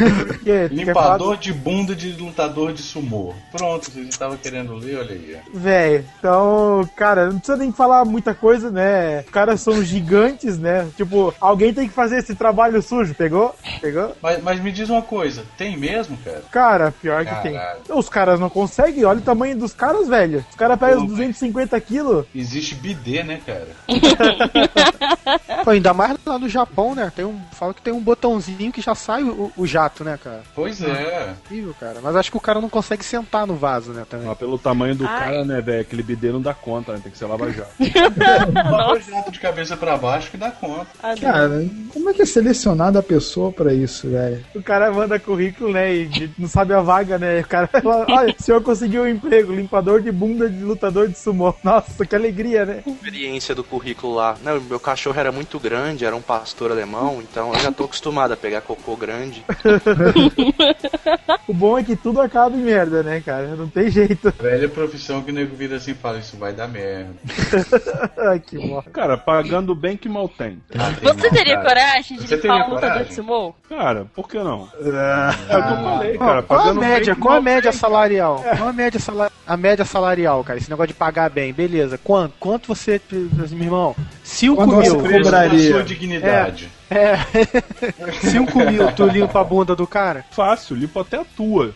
Limpador 0.70 1.36
de 1.36 1.52
bunda 1.52 1.94
de 1.94 2.12
lutador 2.12 2.72
de 2.72 2.82
sumô. 2.82 3.34
Pronto, 3.50 3.90
vocês 3.90 4.08
estavam 4.08 4.36
querendo 4.36 4.74
ler, 4.74 4.98
olha 4.98 5.12
aí. 5.12 5.36
Velho, 5.52 6.04
então, 6.18 6.88
cara, 6.94 7.26
não 7.26 7.38
precisa 7.38 7.56
nem 7.56 7.72
falar 7.72 8.04
muita 8.04 8.34
coisa, 8.34 8.70
né? 8.70 9.20
Os 9.20 9.30
caras 9.30 9.60
são 9.60 9.82
gigantes, 9.82 10.58
né? 10.58 10.88
Tipo, 10.96 11.34
alguém 11.40 11.72
tem 11.72 11.88
que 11.88 11.94
fazer 11.94 12.18
esse 12.18 12.34
trabalho 12.34 12.82
sujo, 12.82 13.14
pegou? 13.14 13.54
Pegou? 13.80 14.14
Mas, 14.20 14.42
mas 14.42 14.60
me 14.60 14.70
diz 14.70 14.90
uma 14.90 15.02
coisa, 15.02 15.44
tem 15.56 15.76
mesmo, 15.76 16.16
cara? 16.18 16.42
Cara, 16.50 16.92
pior 16.92 17.24
que 17.24 17.30
Caralho. 17.30 17.82
tem. 17.86 17.96
Os 17.96 18.08
caras 18.08 18.38
não 18.38 18.50
conseguem, 18.50 19.04
olha 19.04 19.18
o 19.18 19.22
tamanho 19.22 19.56
dos 19.56 19.72
caras, 19.72 20.08
velho. 20.08 20.44
Os 20.50 20.56
caras 20.56 20.78
pegam 20.78 20.98
Pô, 20.98 21.04
os 21.04 21.10
250 21.10 21.80
quilos. 21.80 22.26
Existe 22.34 22.74
bidê, 22.74 23.22
né, 23.22 23.40
cara? 23.44 23.68
Pô, 25.64 25.70
ainda 25.70 25.94
mais 25.94 26.17
lá 26.26 26.38
no 26.38 26.48
Japão, 26.48 26.94
né? 26.94 27.12
Tem 27.14 27.24
um, 27.24 27.40
fala 27.52 27.74
que 27.74 27.82
tem 27.82 27.92
um 27.92 28.00
botãozinho 28.00 28.72
que 28.72 28.80
já 28.80 28.94
sai 28.94 29.22
o, 29.22 29.52
o 29.56 29.66
jato, 29.66 30.04
né, 30.04 30.18
cara? 30.22 30.42
Pois 30.54 30.82
é. 30.82 31.34
Incrível, 31.44 31.74
cara. 31.78 32.00
Mas 32.02 32.16
acho 32.16 32.30
que 32.30 32.36
o 32.36 32.40
cara 32.40 32.60
não 32.60 32.68
consegue 32.68 33.04
sentar 33.04 33.46
no 33.46 33.56
vaso, 33.56 33.92
né, 33.92 34.04
também. 34.08 34.26
Mas 34.26 34.38
pelo 34.38 34.58
tamanho 34.58 34.94
do 34.94 35.06
Ai. 35.06 35.18
cara, 35.18 35.44
né, 35.44 35.60
velho? 35.60 35.80
Aquele 35.80 36.02
bidê 36.02 36.32
não 36.32 36.40
dá 36.40 36.54
conta, 36.54 36.92
né? 36.92 37.00
Tem 37.02 37.12
que 37.12 37.18
ser 37.18 37.26
lava-jato. 37.26 37.70
Lava 38.54 39.00
jato 39.00 39.30
de 39.30 39.40
cabeça 39.40 39.76
pra 39.76 39.96
baixo 39.96 40.30
que 40.30 40.36
dá 40.36 40.50
conta. 40.50 40.86
Ah, 41.02 41.14
não. 41.14 41.16
Cara, 41.16 41.66
como 41.92 42.10
é 42.10 42.14
que 42.14 42.22
é 42.22 42.26
selecionada 42.26 42.98
a 42.98 43.02
pessoa 43.02 43.52
pra 43.52 43.72
isso, 43.72 44.08
velho? 44.08 44.44
O 44.54 44.62
cara 44.62 44.92
manda 44.92 45.18
currículo, 45.18 45.72
né? 45.72 45.94
E 45.94 46.30
não 46.38 46.48
sabe 46.48 46.74
a 46.74 46.80
vaga, 46.80 47.18
né? 47.18 47.40
O 47.40 47.46
cara 47.46 47.66
fala, 47.66 48.06
olha, 48.08 48.34
o 48.38 48.42
senhor 48.42 48.62
conseguiu 48.62 49.02
um 49.02 49.08
emprego, 49.08 49.52
limpador 49.52 50.00
de 50.00 50.12
bunda 50.12 50.48
de 50.48 50.62
lutador 50.62 51.08
de 51.08 51.18
sumô. 51.18 51.54
Nossa, 51.62 52.04
que 52.04 52.14
alegria, 52.14 52.64
né? 52.64 52.82
experiência 52.86 53.54
do 53.54 53.64
currículo 53.64 54.14
lá. 54.14 54.36
Não, 54.42 54.60
meu 54.60 54.80
cachorro 54.80 55.18
era 55.18 55.32
muito 55.32 55.58
grande, 55.58 56.04
era 56.08 56.16
um 56.16 56.22
pastor 56.22 56.70
alemão, 56.72 57.20
então 57.22 57.52
eu 57.54 57.60
já 57.60 57.70
tô 57.70 57.84
acostumado 57.84 58.32
a 58.32 58.36
pegar 58.36 58.60
cocô 58.62 58.96
grande. 58.96 59.44
O 61.46 61.54
bom 61.54 61.78
é 61.78 61.82
que 61.82 61.96
tudo 61.96 62.20
acaba 62.20 62.54
em 62.54 62.60
merda, 62.60 63.02
né, 63.02 63.22
cara? 63.24 63.48
Não 63.56 63.68
tem 63.68 63.90
jeito. 63.90 64.32
Velha 64.38 64.68
profissão 64.68 65.22
que 65.22 65.30
o 65.30 65.34
nego 65.34 65.56
vira 65.56 65.76
assim 65.76 65.92
e 65.92 65.94
fala, 65.94 66.18
isso 66.18 66.36
vai 66.36 66.52
dar 66.52 66.68
merda. 66.68 67.14
Ai, 68.18 68.38
que. 68.38 68.58
Cara, 68.92 69.16
pagando 69.16 69.74
bem 69.74 69.96
que 69.96 70.08
mal 70.10 70.28
tem. 70.28 70.60
Ah, 70.78 70.92
tem 70.92 71.08
Você 71.08 71.26
não, 71.28 71.30
teria 71.30 71.56
cara. 71.56 71.68
coragem 71.68 72.18
de 72.18 72.28
Você 72.28 72.36
limpar 72.36 72.66
um 72.68 72.74
lutador 72.74 73.04
de 73.04 73.14
sumô? 73.14 73.54
Cara, 73.68 74.06
por 74.14 74.28
que 74.28 74.38
não? 74.38 74.68
É 74.78 75.56
o 75.56 75.62
que 75.62 75.72
eu 75.72 75.76
falei, 75.84 76.18
cara. 76.18 76.42
Qual 76.42 76.60
a 76.68 76.74
média? 76.74 77.16
Qual 77.16 77.32
a 77.32 77.36
mal 77.36 77.42
média 77.42 77.70
tem. 77.70 77.80
salarial? 77.80 78.44
Qual 78.56 78.68
a 78.68 78.72
média, 78.72 79.00
sala- 79.00 79.32
a 79.46 79.56
média 79.56 79.84
salarial, 79.86 80.44
cara? 80.44 80.58
Esse 80.58 80.68
negócio 80.70 80.88
de 80.88 80.94
pagar 80.94 81.30
bem, 81.30 81.52
beleza. 81.52 81.96
Quanto? 81.96 82.34
Quanto 82.38 82.68
você, 82.68 83.00
meu 83.10 83.62
irmão? 83.62 83.96
5 84.28 84.56
Quanto 84.56 84.76
mil. 84.76 85.02
cobraria? 85.02 85.72
sua 85.72 85.82
dignidade. 85.82 86.68
É. 86.90 87.16
5 88.30 88.58
mil, 88.58 88.92
tu 88.92 89.06
limpa 89.06 89.40
a 89.40 89.44
bunda 89.44 89.74
do 89.74 89.86
cara? 89.86 90.24
Fácil, 90.30 90.76
limpo 90.76 91.00
até 91.00 91.18
a 91.18 91.24
tua. 91.24 91.74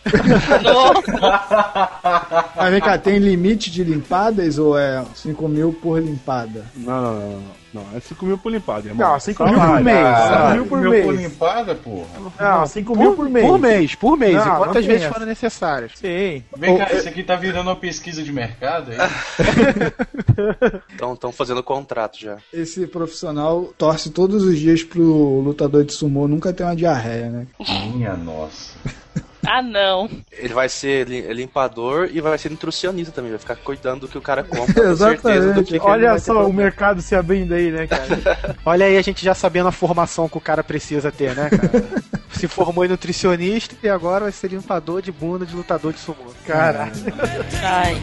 Mas 2.55 2.71
vem 2.71 2.79
cá, 2.79 2.97
tem 2.97 3.17
limite 3.17 3.71
de 3.71 3.83
limpadas 3.83 4.57
ou 4.59 4.77
é 4.77 5.03
5 5.15 5.47
mil 5.47 5.73
por 5.73 5.99
limpada? 5.99 6.65
Não, 6.75 7.01
não, 7.01 7.13
não, 7.13 7.43
não. 7.73 7.85
É 7.95 7.99
5 7.99 8.25
mil 8.25 8.37
por 8.37 8.51
limpada, 8.51 8.87
irmão. 8.87 9.11
Não, 9.11 9.19
5 9.19 9.43
mil 9.45 9.59
por 9.59 9.81
mês. 9.81 10.07
5 10.07 10.53
mil 10.53 10.65
por 10.65 10.79
Meu 10.79 10.91
por 11.03 11.13
mês. 11.13 11.21
limpada, 11.21 11.75
porra. 11.75 12.07
Não, 12.39 12.67
5 12.67 12.97
mil 12.97 13.15
por 13.15 13.29
mês. 13.29 13.45
Por 13.47 13.59
mês, 13.59 13.95
por 13.95 14.17
mês. 14.17 14.35
Não, 14.35 14.53
e 14.53 14.57
quantas 14.57 14.85
vezes 14.85 15.07
forem 15.07 15.27
necessárias. 15.27 15.91
Sim. 15.95 16.43
Vem 16.57 16.77
cá, 16.77 16.93
isso 16.93 17.07
aqui 17.07 17.23
tá 17.23 17.35
virando 17.35 17.69
uma 17.69 17.75
pesquisa 17.75 18.21
de 18.23 18.31
mercado 18.31 18.91
aí? 18.91 18.97
Então 20.93 21.13
estão 21.13 21.31
fazendo 21.31 21.63
contrato 21.63 22.19
já. 22.19 22.37
Esse 22.51 22.87
profissional 22.87 23.73
torce 23.77 24.09
todos 24.09 24.43
os 24.43 24.57
dias 24.57 24.83
pro 24.83 25.39
lutador 25.41 25.83
de 25.83 25.93
sumô 25.93 26.27
nunca 26.27 26.53
ter 26.53 26.63
uma 26.63 26.75
diarreia, 26.75 27.29
né? 27.29 27.47
Minha 27.93 28.15
nossa. 28.15 28.77
Ah, 29.45 29.61
não. 29.61 30.09
Ele 30.31 30.53
vai 30.53 30.69
ser 30.69 31.07
li- 31.07 31.33
limpador 31.33 32.09
e 32.11 32.21
vai 32.21 32.37
ser 32.37 32.49
nutricionista 32.49 33.11
também, 33.11 33.31
vai 33.31 33.39
ficar 33.39 33.55
cuidando 33.57 34.01
do 34.01 34.07
que 34.07 34.17
o 34.17 34.21
cara 34.21 34.43
come. 34.43 34.65
pra 34.73 34.83
ter 34.83 34.95
certeza 34.95 35.53
do 35.53 35.59
Exatamente. 35.61 35.63
que 35.65 35.79
que 35.79 35.85
ele 35.85 36.05
Olha 36.05 36.17
só 36.19 36.31
o 36.33 36.35
problema. 36.35 36.61
mercado 36.63 37.01
se 37.01 37.15
abrindo 37.15 37.53
aí, 37.53 37.71
né, 37.71 37.87
cara? 37.87 38.55
Olha 38.65 38.85
aí 38.85 38.97
a 38.97 39.01
gente 39.01 39.23
já 39.23 39.33
sabendo 39.33 39.67
a 39.67 39.71
formação 39.71 40.27
que 40.29 40.37
o 40.37 40.41
cara 40.41 40.63
precisa 40.63 41.11
ter, 41.11 41.35
né, 41.35 41.49
cara? 41.49 42.03
Se 42.33 42.47
formou 42.47 42.83
em 42.83 42.87
nutricionista 42.87 43.75
e 43.83 43.87
agora 43.87 44.23
vai 44.23 44.31
ser 44.31 44.49
limpador 44.49 45.01
de 45.03 45.11
bunda 45.11 45.45
de 45.45 45.55
lutador 45.55 45.93
de 45.93 45.99
sumô. 45.99 46.25
Caralho. 46.47 46.91
Ai. 47.63 47.95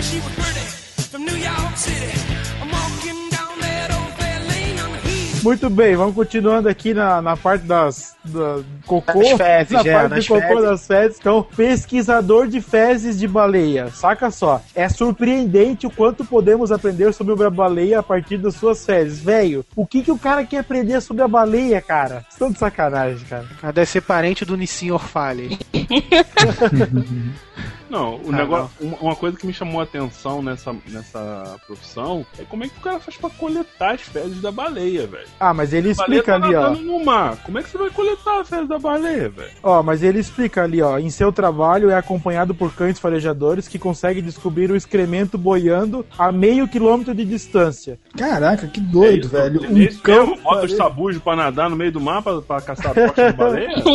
She 0.00 0.20
was 0.20 0.32
pretty 0.36 0.60
from 1.10 1.24
New 1.24 1.36
York 1.36 1.76
City. 1.76 2.55
Muito 5.46 5.70
bem, 5.70 5.94
vamos 5.94 6.16
continuando 6.16 6.68
aqui 6.68 6.92
na, 6.92 7.22
na 7.22 7.36
parte 7.36 7.64
das 7.64 8.16
da, 8.24 8.58
cocô. 8.84 9.20
Das 9.20 9.30
fezes, 9.30 9.70
na 9.70 9.80
é, 9.80 9.92
parte 9.92 10.10
das 10.10 10.26
do 10.26 10.34
cocô 10.34 10.48
fezes. 10.48 10.64
das 10.64 10.86
fezes. 10.88 11.18
Então, 11.20 11.46
pesquisador 11.56 12.48
de 12.48 12.60
fezes 12.60 13.16
de 13.16 13.28
baleia. 13.28 13.88
Saca 13.92 14.28
só. 14.32 14.60
É 14.74 14.88
surpreendente 14.88 15.86
o 15.86 15.90
quanto 15.90 16.24
podemos 16.24 16.72
aprender 16.72 17.14
sobre 17.14 17.44
a 17.44 17.50
baleia 17.50 18.00
a 18.00 18.02
partir 18.02 18.38
das 18.38 18.56
suas 18.56 18.84
fezes. 18.84 19.20
Velho, 19.20 19.64
o 19.76 19.86
que, 19.86 20.02
que 20.02 20.10
o 20.10 20.18
cara 20.18 20.44
quer 20.44 20.58
aprender 20.58 21.00
sobre 21.00 21.22
a 21.22 21.28
baleia, 21.28 21.80
cara? 21.80 22.26
Estão 22.28 22.50
de 22.50 22.58
sacanagem, 22.58 23.24
cara. 23.28 23.46
Ah, 23.62 23.70
Deve 23.70 23.86
ser 23.86 24.00
parente 24.00 24.44
do 24.44 24.56
Nissin 24.56 24.90
Orfale. 24.90 25.56
Não, 27.88 28.16
o 28.16 28.30
Ah, 28.32 28.36
negócio. 28.36 28.70
Uma, 28.80 28.96
uma 28.98 29.16
coisa 29.16 29.36
que 29.36 29.46
me 29.46 29.52
chamou 29.52 29.80
a 29.80 29.84
atenção 29.84 30.42
nessa, 30.42 30.74
nessa 30.88 31.56
profissão 31.66 32.26
é 32.38 32.42
como 32.44 32.64
é 32.64 32.68
que 32.68 32.78
o 32.78 32.82
cara 32.82 32.98
faz 32.98 33.16
pra 33.16 33.30
coletar 33.30 33.94
as 33.94 34.00
fezes 34.02 34.40
da 34.42 34.50
baleia, 34.50 35.06
velho. 35.06 35.26
Ah, 35.38 35.54
mas 35.54 35.72
ele 35.72 35.88
A 35.88 35.92
explica 35.92 36.38
tá 36.38 36.46
ali, 36.46 36.54
ó. 36.54 36.62
nadando 36.62 36.82
no 36.82 37.04
mar. 37.04 37.36
Como 37.44 37.58
é 37.58 37.62
que 37.62 37.70
você 37.70 37.78
vai 37.78 37.90
coletar 37.90 38.40
as 38.40 38.48
fezes 38.48 38.68
da 38.68 38.78
baleia, 38.78 39.28
velho? 39.28 39.50
Ó, 39.62 39.82
mas 39.82 40.02
ele 40.02 40.18
explica 40.18 40.62
ali, 40.64 40.82
ó. 40.82 40.98
Em 40.98 41.10
seu 41.10 41.32
trabalho 41.32 41.90
é 41.90 41.96
acompanhado 41.96 42.54
por 42.54 42.72
cães 42.74 42.98
farejadores 42.98 43.68
que 43.68 43.78
conseguem 43.78 44.22
descobrir 44.22 44.70
o 44.70 44.76
excremento 44.76 45.38
boiando 45.38 46.04
a 46.18 46.32
meio 46.32 46.66
quilômetro 46.68 47.14
de 47.14 47.24
distância. 47.24 47.98
Caraca, 48.16 48.66
que 48.66 48.80
doido, 48.80 49.26
É 49.28 49.30
velho. 49.42 49.62
isso, 49.64 49.72
Um 49.72 49.78
esse 49.78 49.98
cão. 49.98 50.26
mesmo? 50.26 50.42
Bota 50.42 50.66
os 50.66 50.72
sabujos 50.74 51.22
pra 51.22 51.36
nadar 51.36 51.70
no 51.70 51.76
meio 51.76 51.92
do 51.92 52.00
mar 52.00 52.22
pra, 52.22 52.40
pra 52.42 52.60
caçar 52.60 52.92
a 52.92 52.94
tocha 52.94 53.30
de 53.32 53.36
baleia? 53.36 53.68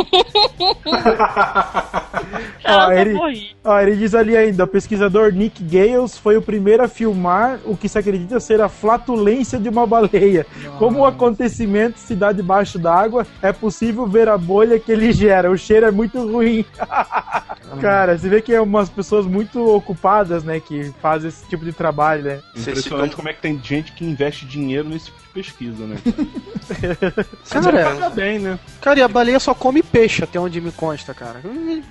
Tá 2.71 2.95
ele-. 2.95 3.51
Ó, 3.63 3.79
ele 3.79 3.95
diz 3.95 4.15
ali 4.15 4.35
ainda, 4.35 4.63
o 4.63 4.67
pesquisador 4.67 5.31
Nick 5.31 5.63
Gales 5.63 6.17
foi 6.17 6.37
o 6.37 6.41
primeiro 6.41 6.83
a 6.83 6.87
filmar 6.87 7.59
o 7.65 7.77
que 7.77 7.87
se 7.87 7.97
acredita 7.97 8.39
ser 8.39 8.61
a 8.61 8.69
flatulência 8.69 9.59
de 9.59 9.69
uma 9.69 9.85
baleia. 9.85 10.45
Como 10.77 10.99
o 10.99 11.05
acontecimento 11.05 11.99
se 11.99 12.15
dá 12.15 12.31
debaixo 12.31 12.79
d'água, 12.79 13.25
é 13.41 13.51
possível 13.51 14.07
ver 14.07 14.27
a 14.29 14.37
bolha 14.37 14.79
que 14.79 14.91
ele 14.91 15.11
gera. 15.11 15.51
O 15.51 15.57
cheiro 15.57 15.85
é 15.85 15.91
muito 15.91 16.19
ruim. 16.25 16.65
Cara, 17.79 18.17
você 18.17 18.27
vê 18.27 18.41
que 18.41 18.53
é 18.53 18.59
umas 18.59 18.89
pessoas 18.89 19.25
muito 19.25 19.63
ocupadas, 19.75 20.43
né, 20.43 20.59
que 20.59 20.91
fazem 21.01 21.29
esse 21.29 21.45
tipo 21.47 21.63
de 21.63 21.71
trabalho, 21.71 22.23
né? 22.23 22.39
Impressionante 22.55 23.15
como 23.15 23.29
é 23.29 23.33
que 23.33 23.41
tem 23.41 23.59
gente 23.63 23.93
que 23.93 24.03
investe 24.03 24.45
dinheiro 24.45 24.89
nesse 24.89 25.05
tipo 25.05 25.19
de 25.19 25.30
pesquisa, 25.31 25.85
né? 25.85 25.97
Cara, 27.49 27.95
Tá 27.95 28.09
bem, 28.09 28.39
né? 28.39 28.59
cara, 28.79 28.99
e 28.99 29.03
a 29.03 29.07
baleia 29.07 29.39
só 29.39 29.53
come 29.53 29.83
peixe, 29.83 30.23
até 30.23 30.39
onde 30.39 30.61
me 30.61 30.71
consta, 30.71 31.13
cara. 31.13 31.41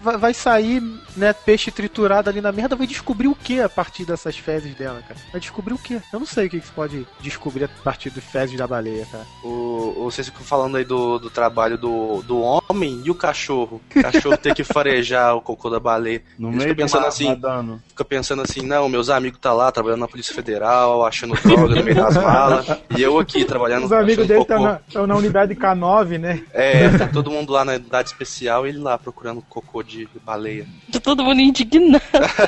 Vai, 0.03 0.33
sair, 0.33 0.81
né, 1.17 1.33
peixe 1.33 1.71
triturado 1.71 2.31
ali 2.31 2.41
na 2.41 2.51
merda, 2.53 2.77
vai 2.77 2.87
descobrir 2.87 3.29
o 3.29 3.35
que 3.35 3.61
a 3.61 3.69
partir 3.69 4.05
dessas 4.05 4.37
fezes 4.37 4.75
dela, 4.75 5.03
cara? 5.07 5.21
Vai 5.33 5.41
descobrir 5.41 5.75
o 5.75 5.79
que? 5.79 5.95
Eu 6.13 6.19
não 6.21 6.27
sei 6.27 6.47
o 6.47 6.51
que 6.51 6.61
que 6.61 6.67
você 6.67 6.73
pode 6.73 7.07
descobrir 7.21 7.65
a 7.65 7.69
partir 7.85 8.11
das 8.11 8.25
fezes 8.25 8.57
da 8.57 8.67
baleia, 8.67 9.07
cara. 9.11 9.27
O, 9.45 9.95
vocês 10.05 10.29
ficam 10.29 10.43
falando 10.45 10.77
aí 10.77 10.85
do, 10.85 11.19
do 11.19 11.31
trabalho 11.31 11.77
do, 11.77 12.23
do 12.23 12.41
homem 12.41 13.03
e 13.05 13.11
o 13.11 13.15
cachorro. 13.15 13.81
O 13.95 14.03
cachorro 14.03 14.37
ter 14.37 14.55
que 14.55 14.65
farejar 14.65 15.35
o 15.37 15.41
cocô 15.43 15.69
da 15.69 15.81
baleia. 15.81 16.23
No 16.39 16.49
Ele 16.49 16.57
meio 16.57 16.69
fica 16.71 16.75
do 16.75 16.79
pensando 16.85 17.03
mar, 17.03 17.09
assim, 17.09 17.29
nadando. 17.29 17.83
fica 17.89 18.05
pensando 18.05 18.43
assim, 18.43 18.63
não, 18.63 18.89
meus 18.89 19.11
amigos 19.11 19.39
tá 19.41 19.53
lá 19.53 19.71
trabalhando 19.71 20.01
na 20.01 20.09
Polícia 20.09 20.35
Federal, 20.35 21.05
achando 21.05 21.35
droga 21.43 21.75
no 21.77 21.85
meio 21.85 21.97
das 21.97 22.17
malas, 22.17 22.67
e 22.97 23.03
eu 23.03 23.19
aqui 23.19 23.30
trabalhando 23.47 23.85
Os 23.85 23.93
amigos 23.93 24.27
dele 24.27 24.41
cocô. 24.45 24.55
estão 24.55 25.03
na, 25.03 25.07
na 25.07 25.17
unidade 25.17 25.55
K9, 25.55 26.19
né? 26.19 26.43
É, 26.53 26.89
tá 26.99 27.09
todo 27.09 27.31
mundo 27.31 27.53
lá 27.53 27.65
na 27.65 27.73
unidade 27.73 28.09
especial 28.11 28.67
e 28.67 28.71
ele 28.71 28.79
lá 28.79 28.99
procurando 28.99 29.43
cocô 29.49 29.83
de 29.83 30.09
baleia. 30.25 30.67
Tá 30.93 31.01
todo 31.01 31.25
mundo 31.25 31.41
indignado. 31.41 32.03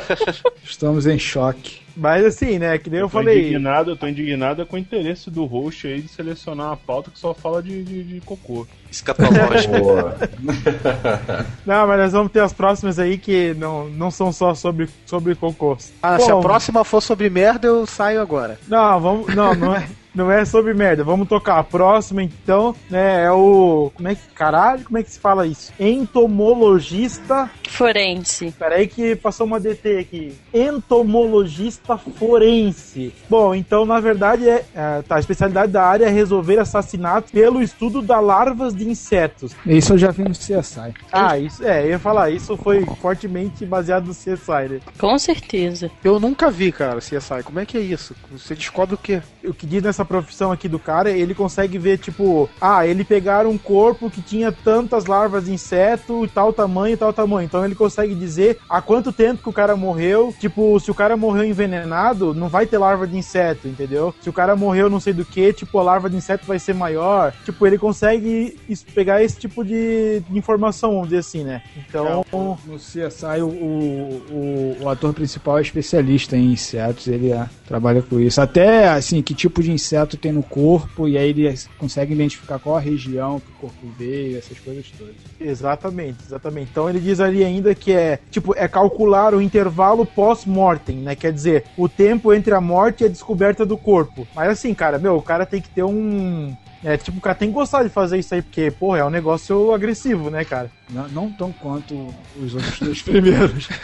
Estamos 0.64 1.06
em 1.06 1.18
choque. 1.18 1.82
Mas 1.94 2.24
assim, 2.24 2.58
né, 2.58 2.78
que 2.78 2.88
nem 2.88 3.00
eu, 3.00 3.04
Eu 3.04 3.10
tô 3.10 3.18
falei. 3.18 3.40
indignado, 3.42 3.90
eu 3.90 3.96
tô 3.96 4.06
indignado 4.08 4.64
com 4.64 4.76
o 4.76 4.78
interesse 4.78 5.30
do 5.30 5.44
host 5.44 5.86
aí 5.86 6.00
de 6.00 6.08
selecionar 6.08 6.68
uma 6.68 6.76
pauta 6.76 7.10
que 7.10 7.18
só 7.18 7.34
fala 7.34 7.62
de, 7.62 7.84
de, 7.84 8.02
de 8.02 8.20
cocô. 8.22 8.66
Escatológico. 8.90 9.74
Não, 11.66 11.86
mas 11.86 11.98
nós 12.00 12.12
vamos 12.12 12.32
ter 12.32 12.40
as 12.40 12.52
próximas 12.52 12.98
aí 12.98 13.18
que 13.18 13.54
não, 13.54 13.88
não 13.88 14.10
são 14.10 14.32
só 14.32 14.54
sobre, 14.54 14.88
sobre 15.06 15.34
cocôs. 15.34 15.92
Ah, 16.02 16.18
se 16.18 16.30
a 16.30 16.34
Bom, 16.34 16.40
próxima 16.40 16.84
for 16.84 17.00
sobre 17.00 17.28
merda, 17.30 17.66
eu 17.66 17.86
saio 17.86 18.20
agora. 18.20 18.58
Não, 18.68 19.00
vamos. 19.00 19.34
Não, 19.34 19.54
não 19.54 19.74
é. 19.74 19.88
Não 20.14 20.30
é 20.30 20.44
sobre 20.44 20.74
merda, 20.74 21.02
vamos 21.02 21.26
tocar 21.26 21.58
a 21.58 21.64
próxima 21.64 22.22
então, 22.22 22.74
né? 22.90 23.24
É 23.24 23.30
o. 23.30 23.90
Como 23.94 24.08
é 24.08 24.14
que. 24.14 24.22
Caralho, 24.34 24.84
como 24.84 24.98
é 24.98 25.02
que 25.02 25.10
se 25.10 25.18
fala 25.18 25.46
isso? 25.46 25.72
Entomologista. 25.80 27.50
Forense. 27.72 28.54
Peraí 28.58 28.86
que 28.86 29.16
passou 29.16 29.46
uma 29.46 29.58
DT 29.58 29.98
aqui. 29.98 30.34
Entomologista 30.52 31.96
forense. 31.96 33.12
Bom, 33.28 33.54
então 33.54 33.84
na 33.86 33.98
verdade 33.98 34.48
é, 34.48 34.64
é, 34.74 35.02
tá, 35.02 35.16
a 35.16 35.20
especialidade 35.20 35.72
da 35.72 35.82
área 35.82 36.06
é 36.06 36.10
resolver 36.10 36.58
assassinatos 36.58 37.30
pelo 37.30 37.62
estudo 37.62 38.02
da 38.02 38.20
larvas 38.20 38.74
de 38.74 38.88
insetos. 38.88 39.52
Isso 39.66 39.94
eu 39.94 39.98
já 39.98 40.10
vi 40.10 40.22
no 40.22 40.30
CSI. 40.30 40.94
Ah, 41.10 41.38
isso 41.38 41.64
é, 41.64 41.84
eu 41.84 41.90
ia 41.90 41.98
falar, 41.98 42.30
isso 42.30 42.56
foi 42.56 42.84
fortemente 43.00 43.64
baseado 43.64 44.06
no 44.06 44.14
CSI, 44.14 44.68
né? 44.68 44.80
Com 44.98 45.18
certeza. 45.18 45.90
Eu 46.04 46.20
nunca 46.20 46.50
vi, 46.50 46.70
cara, 46.70 46.98
CSI. 46.98 47.42
Como 47.44 47.58
é 47.58 47.66
que 47.66 47.78
é 47.78 47.80
isso? 47.80 48.14
Você 48.30 48.54
descobre 48.54 48.94
o 48.94 48.98
quê? 48.98 49.22
o 49.44 49.52
que 49.52 49.66
diz 49.66 49.82
nessa 49.82 50.04
profissão 50.04 50.52
aqui 50.52 50.68
do 50.68 50.78
cara, 50.78 51.10
ele 51.10 51.34
consegue 51.34 51.78
ver, 51.78 51.98
tipo, 51.98 52.48
ah, 52.60 52.86
ele 52.86 53.04
pegaram 53.04 53.50
um 53.50 53.58
corpo 53.58 54.10
que 54.10 54.22
tinha 54.22 54.52
tantas 54.52 55.06
larvas 55.06 55.44
de 55.44 55.52
inseto, 55.52 56.28
tal 56.34 56.52
tamanho, 56.52 56.96
tal 56.96 57.12
tamanho. 57.12 57.46
Então 57.46 57.61
ele 57.64 57.74
consegue 57.74 58.14
dizer 58.14 58.58
há 58.68 58.80
quanto 58.80 59.12
tempo 59.12 59.42
que 59.42 59.48
o 59.48 59.52
cara 59.52 59.76
morreu. 59.76 60.34
Tipo, 60.38 60.78
se 60.80 60.90
o 60.90 60.94
cara 60.94 61.16
morreu 61.16 61.44
envenenado, 61.44 62.34
não 62.34 62.48
vai 62.48 62.66
ter 62.66 62.78
larva 62.78 63.06
de 63.06 63.16
inseto, 63.16 63.68
entendeu? 63.68 64.14
Se 64.20 64.28
o 64.28 64.32
cara 64.32 64.56
morreu 64.56 64.90
não 64.90 65.00
sei 65.00 65.12
do 65.12 65.24
que, 65.24 65.52
tipo, 65.52 65.78
a 65.78 65.82
larva 65.82 66.08
de 66.08 66.16
inseto 66.16 66.46
vai 66.46 66.58
ser 66.58 66.74
maior. 66.74 67.32
Tipo, 67.44 67.66
ele 67.66 67.78
consegue 67.78 68.58
pegar 68.94 69.22
esse 69.22 69.38
tipo 69.38 69.64
de 69.64 70.22
de 70.28 70.38
informação, 70.38 70.92
vamos 70.92 71.08
dizer 71.08 71.18
assim, 71.18 71.44
né? 71.44 71.62
Então, 71.76 72.24
No 72.66 72.76
CSI, 72.76 73.42
o, 73.42 73.48
o, 73.48 74.76
o 74.82 74.88
ator 74.88 75.12
principal 75.12 75.58
é 75.58 75.62
especialista 75.62 76.36
em 76.36 76.52
insetos, 76.52 77.06
ele 77.06 77.32
é, 77.32 77.48
trabalha 77.66 78.02
com 78.02 78.18
isso. 78.18 78.40
Até, 78.40 78.88
assim, 78.88 79.22
que 79.22 79.34
tipo 79.34 79.62
de 79.62 79.70
inseto 79.70 80.16
tem 80.16 80.32
no 80.32 80.42
corpo, 80.42 81.08
e 81.08 81.16
aí 81.16 81.30
ele 81.30 81.54
consegue 81.78 82.12
identificar 82.12 82.58
qual 82.58 82.76
a 82.76 82.80
região 82.80 83.40
que 83.40 83.50
o 83.50 83.54
corpo 83.54 83.86
veio, 83.98 84.38
essas 84.38 84.58
coisas 84.58 84.86
todas. 84.96 85.14
Exatamente, 85.40 86.18
exatamente. 86.24 86.70
Então 86.70 86.88
ele 86.88 87.00
diz 87.00 87.20
ali 87.20 87.44
ainda 87.52 87.74
que 87.74 87.92
é, 87.92 88.18
tipo, 88.30 88.54
é 88.56 88.66
calcular 88.66 89.34
o 89.34 89.40
intervalo 89.40 90.04
pós-mortem, 90.04 90.96
né? 90.96 91.14
Quer 91.14 91.32
dizer, 91.32 91.64
o 91.76 91.88
tempo 91.88 92.32
entre 92.32 92.54
a 92.54 92.60
morte 92.60 93.02
e 93.02 93.06
a 93.06 93.08
descoberta 93.08 93.64
do 93.64 93.76
corpo. 93.76 94.26
Mas 94.34 94.50
assim, 94.50 94.74
cara, 94.74 94.98
meu, 94.98 95.16
o 95.16 95.22
cara 95.22 95.46
tem 95.46 95.60
que 95.60 95.68
ter 95.68 95.82
um. 95.82 96.54
É, 96.84 96.96
tipo, 96.96 97.18
o 97.18 97.20
cara 97.20 97.36
tem 97.36 97.48
que 97.48 97.54
gostar 97.54 97.84
de 97.84 97.88
fazer 97.88 98.18
isso 98.18 98.34
aí, 98.34 98.42
porque, 98.42 98.70
porra, 98.70 98.98
é 98.98 99.04
um 99.04 99.10
negócio 99.10 99.72
agressivo, 99.72 100.30
né, 100.30 100.44
cara? 100.44 100.68
Não, 100.92 101.08
não 101.08 101.30
tão 101.30 101.52
quanto 101.52 102.14
os 102.40 102.54
outros 102.54 102.78
dois 102.78 103.02
primeiros. 103.02 103.68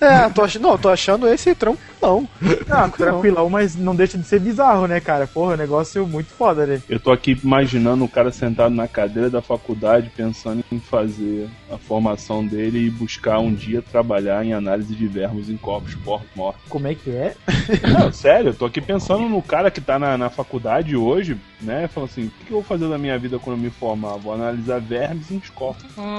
É, 0.00 0.28
tô 0.30 0.42
ach... 0.42 0.56
não, 0.56 0.78
tô 0.78 0.88
achando 0.88 1.28
esse 1.28 1.54
tranquilão. 1.54 2.28
Ah, 2.68 2.88
tranquilão, 2.88 3.48
mas 3.50 3.76
não 3.76 3.94
deixa 3.94 4.16
de 4.16 4.24
ser 4.24 4.40
bizarro, 4.40 4.86
né, 4.86 5.00
cara? 5.00 5.26
Porra, 5.26 5.52
é 5.52 5.54
um 5.54 5.58
negócio 5.58 6.06
muito 6.06 6.28
foda, 6.28 6.66
né? 6.66 6.80
Eu 6.88 6.98
tô 6.98 7.10
aqui 7.10 7.38
imaginando 7.42 8.04
o 8.04 8.08
cara 8.08 8.30
sentado 8.30 8.74
na 8.74 8.88
cadeira 8.88 9.30
da 9.30 9.42
faculdade 9.42 10.10
pensando 10.16 10.64
em 10.70 10.78
fazer 10.78 11.48
a 11.70 11.78
formação 11.78 12.44
dele 12.44 12.86
e 12.86 12.90
buscar 12.90 13.38
um 13.38 13.52
dia 13.52 13.82
trabalhar 13.82 14.44
em 14.44 14.52
análise 14.52 14.94
de 14.94 15.06
vermes 15.06 15.48
em 15.48 15.56
corpos 15.56 15.96
mortos. 16.34 16.62
Como 16.68 16.86
é 16.86 16.94
que 16.94 17.10
é? 17.10 17.34
Não, 17.92 18.12
sério, 18.12 18.50
eu 18.50 18.54
tô 18.54 18.66
aqui 18.66 18.80
pensando 18.80 19.28
no 19.28 19.42
cara 19.42 19.70
que 19.70 19.80
tá 19.80 19.98
na, 19.98 20.16
na 20.16 20.30
faculdade 20.30 20.96
hoje, 20.96 21.36
né? 21.60 21.88
Falando 21.88 22.10
assim, 22.10 22.26
o 22.26 22.30
que 22.30 22.50
eu 22.50 22.56
vou 22.56 22.62
fazer 22.62 22.88
da 22.88 22.98
minha 22.98 23.18
vida 23.18 23.38
quando 23.38 23.56
eu 23.56 23.62
me 23.62 23.70
formar? 23.70 24.16
Vou 24.16 24.34
analisar 24.34 24.80
vermes 24.80 25.30
em 25.30 25.40
corpos. 25.54 25.84
Hum, 25.96 26.09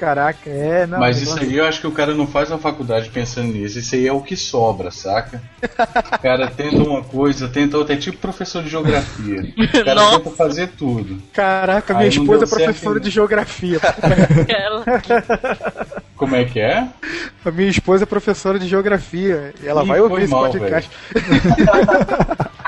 Caraca, 0.00 0.48
é, 0.48 0.86
não. 0.86 0.98
Mas 0.98 1.20
isso 1.20 1.38
aí 1.38 1.58
eu 1.58 1.66
acho 1.66 1.82
que 1.82 1.86
o 1.86 1.92
cara 1.92 2.14
não 2.14 2.26
faz 2.26 2.50
a 2.50 2.56
faculdade 2.56 3.10
pensando 3.10 3.52
nisso. 3.52 3.78
Isso 3.78 3.94
aí 3.94 4.06
é 4.06 4.12
o 4.12 4.22
que 4.22 4.34
sobra, 4.34 4.90
saca? 4.90 5.42
O 5.62 6.18
cara 6.18 6.48
tenta 6.48 6.76
uma 6.76 7.02
coisa, 7.04 7.46
tenta 7.48 7.76
outra. 7.76 7.94
É 7.94 7.98
tipo 7.98 8.16
professor 8.16 8.62
de 8.62 8.70
geografia. 8.70 9.42
O 9.58 9.84
cara 9.84 9.94
Nossa. 9.94 10.20
tenta 10.20 10.30
fazer 10.30 10.68
tudo. 10.68 11.22
Caraca, 11.34 11.92
Aí 11.92 11.98
minha 11.98 12.08
esposa 12.08 12.44
é 12.44 12.46
certo 12.46 12.64
professora 12.64 12.94
ainda. 12.94 13.04
de 13.04 13.10
geografia. 13.10 13.78
Como 16.16 16.34
é 16.34 16.44
que 16.46 16.60
é? 16.60 16.88
A 17.44 17.50
minha 17.50 17.68
esposa 17.68 18.04
é 18.04 18.06
professora 18.06 18.58
de 18.58 18.66
geografia. 18.66 19.52
E 19.62 19.68
ela 19.68 19.84
Ih, 19.84 19.86
vai 19.86 20.00
ouvir 20.00 20.22
esse 20.22 20.32
mal, 20.32 20.50
podcast. 20.50 20.90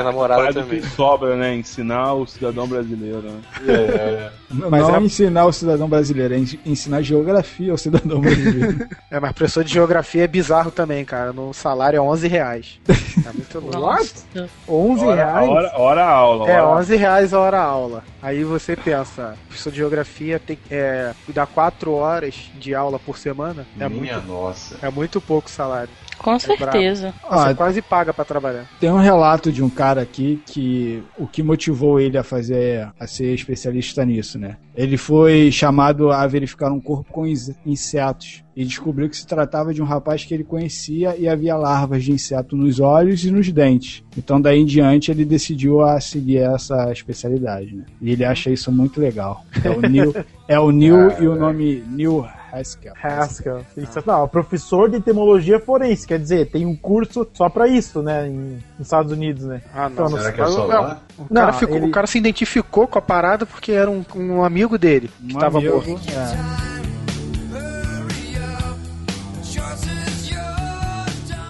Minha 0.00 0.04
namorada 0.12 0.52
também. 0.52 0.80
que 0.80 0.86
sobra, 0.90 1.36
né? 1.36 1.54
Ensinar 1.54 2.14
o 2.14 2.26
cidadão 2.26 2.66
brasileiro, 2.66 3.22
né? 3.22 3.40
É, 3.68 4.30
Mas 4.50 4.82
não 4.82 4.96
é- 4.96 5.00
ensinar 5.02 5.44
o 5.46 5.52
cidadão 5.52 5.88
brasileiro, 5.88 6.34
é 6.34 6.38
en- 6.38 6.58
ensinar 6.64 7.02
geografia 7.02 7.72
ao 7.72 7.78
cidadão 7.78 8.20
brasileiro. 8.20 8.86
É, 9.10 9.20
mas 9.20 9.32
professor 9.32 9.62
de 9.64 9.72
geografia 9.72 10.24
é 10.24 10.26
bizarro 10.26 10.70
também, 10.70 11.04
cara. 11.04 11.32
No 11.32 11.54
salário 11.54 11.96
é 11.96 12.00
11 12.00 12.26
reais. 12.28 12.78
É 12.88 13.32
muito 13.32 13.58
louco. 13.60 13.78
Nossa. 13.78 14.48
11 14.68 15.04
Hora, 15.04 15.14
reais? 15.16 15.48
hora, 15.48 15.72
hora 15.78 16.04
aula. 16.04 16.50
É, 16.50 16.60
hora- 16.60 16.80
11 16.80 16.96
reais 16.96 17.32
a 17.34 17.38
hora 17.40 17.60
aula. 17.60 18.04
Aí 18.20 18.42
você 18.44 18.74
pensa, 18.76 19.36
professor 19.48 19.70
de 19.70 19.76
geografia 19.78 20.38
tem 20.40 20.56
que 20.56 20.74
é, 20.74 21.12
dar 21.28 21.46
4 21.46 21.92
horas 21.92 22.34
de 22.58 22.74
aula 22.74 22.98
por 22.98 23.16
semana. 23.16 23.64
É 23.78 23.88
minha 23.88 24.14
muito, 24.18 24.26
nossa. 24.28 24.76
é 24.82 24.90
muito 24.90 25.20
pouco 25.20 25.48
salário. 25.48 25.88
Com 26.18 26.38
certeza. 26.38 27.12
Você 27.22 27.48
Ah, 27.50 27.54
quase 27.54 27.82
paga 27.82 28.12
pra 28.12 28.24
trabalhar. 28.24 28.66
Tem 28.80 28.90
um 28.90 28.98
relato 28.98 29.52
de 29.52 29.62
um 29.62 29.68
cara 29.70 30.02
aqui 30.02 30.42
que 30.46 31.04
o 31.16 31.26
que 31.26 31.42
motivou 31.42 32.00
ele 32.00 32.16
a 32.18 32.22
fazer 32.24 32.88
a 32.98 33.06
ser 33.06 33.34
especialista 33.34 34.04
nisso, 34.04 34.38
né? 34.38 34.56
Ele 34.74 34.96
foi 34.96 35.50
chamado 35.52 36.10
a 36.10 36.26
verificar 36.26 36.72
um 36.72 36.80
corpo 36.80 37.12
com 37.12 37.26
ins- 37.26 37.54
insetos 37.64 38.42
e 38.56 38.64
descobriu 38.64 39.08
que 39.10 39.16
se 39.16 39.26
tratava 39.26 39.74
de 39.74 39.82
um 39.82 39.84
rapaz 39.84 40.24
que 40.24 40.32
ele 40.32 40.42
conhecia 40.42 41.14
e 41.16 41.28
havia 41.28 41.54
larvas 41.56 42.02
de 42.02 42.10
inseto 42.12 42.56
nos 42.56 42.80
olhos 42.80 43.22
e 43.24 43.30
nos 43.30 43.52
dentes. 43.52 44.02
Então 44.16 44.40
daí 44.40 44.58
em 44.60 44.64
diante 44.64 45.10
ele 45.10 45.26
decidiu 45.26 45.82
a 45.82 46.00
seguir 46.00 46.38
essa 46.38 46.90
especialidade, 46.90 47.76
né? 47.76 47.84
E 48.00 48.10
ele 48.12 48.24
acha 48.24 48.48
isso 48.50 48.72
muito 48.72 48.98
legal. 49.00 49.44
É 49.62 49.68
o 49.70 49.80
Neil, 49.82 50.14
é 50.48 50.58
o 50.58 50.70
Neil 50.70 51.10
e 51.20 51.28
o 51.28 51.36
nome 51.36 51.84
Neil 51.90 52.26
Haskell. 52.50 52.94
Haskell. 53.02 53.60
Sensacional. 53.74 54.26
Professor 54.28 54.88
de 54.88 54.96
entomologia 54.96 55.60
forense, 55.60 56.06
quer 56.06 56.18
dizer, 56.18 56.46
tem 56.50 56.64
um 56.64 56.74
curso 56.74 57.28
só 57.34 57.50
pra 57.50 57.68
isso, 57.68 58.00
né, 58.00 58.26
em, 58.28 58.56
nos 58.78 58.86
Estados 58.86 59.12
Unidos, 59.12 59.44
né? 59.44 59.60
Ah, 59.74 59.90
Então, 59.92 60.08
Será 60.08 60.22
não- 60.22 60.32
que 60.32 60.40
é 60.40 60.46
só 60.46 60.60
Não, 60.60 60.66
lá? 60.68 61.00
O 61.18 61.24
cara, 61.34 61.46
Não, 61.52 61.58
ficou- 61.58 61.76
ele- 61.76 61.86
o 61.86 61.90
cara 61.90 62.06
se 62.06 62.16
identificou 62.16 62.86
com 62.88 62.98
a 62.98 63.02
parada 63.02 63.44
porque 63.44 63.72
era 63.72 63.90
um, 63.90 64.02
um 64.14 64.42
amigo 64.42 64.78
dele 64.78 65.10
que 65.20 65.24
Um 65.34 65.36
estava 65.36 65.60
morto. 65.60 65.90
é. 65.90 66.75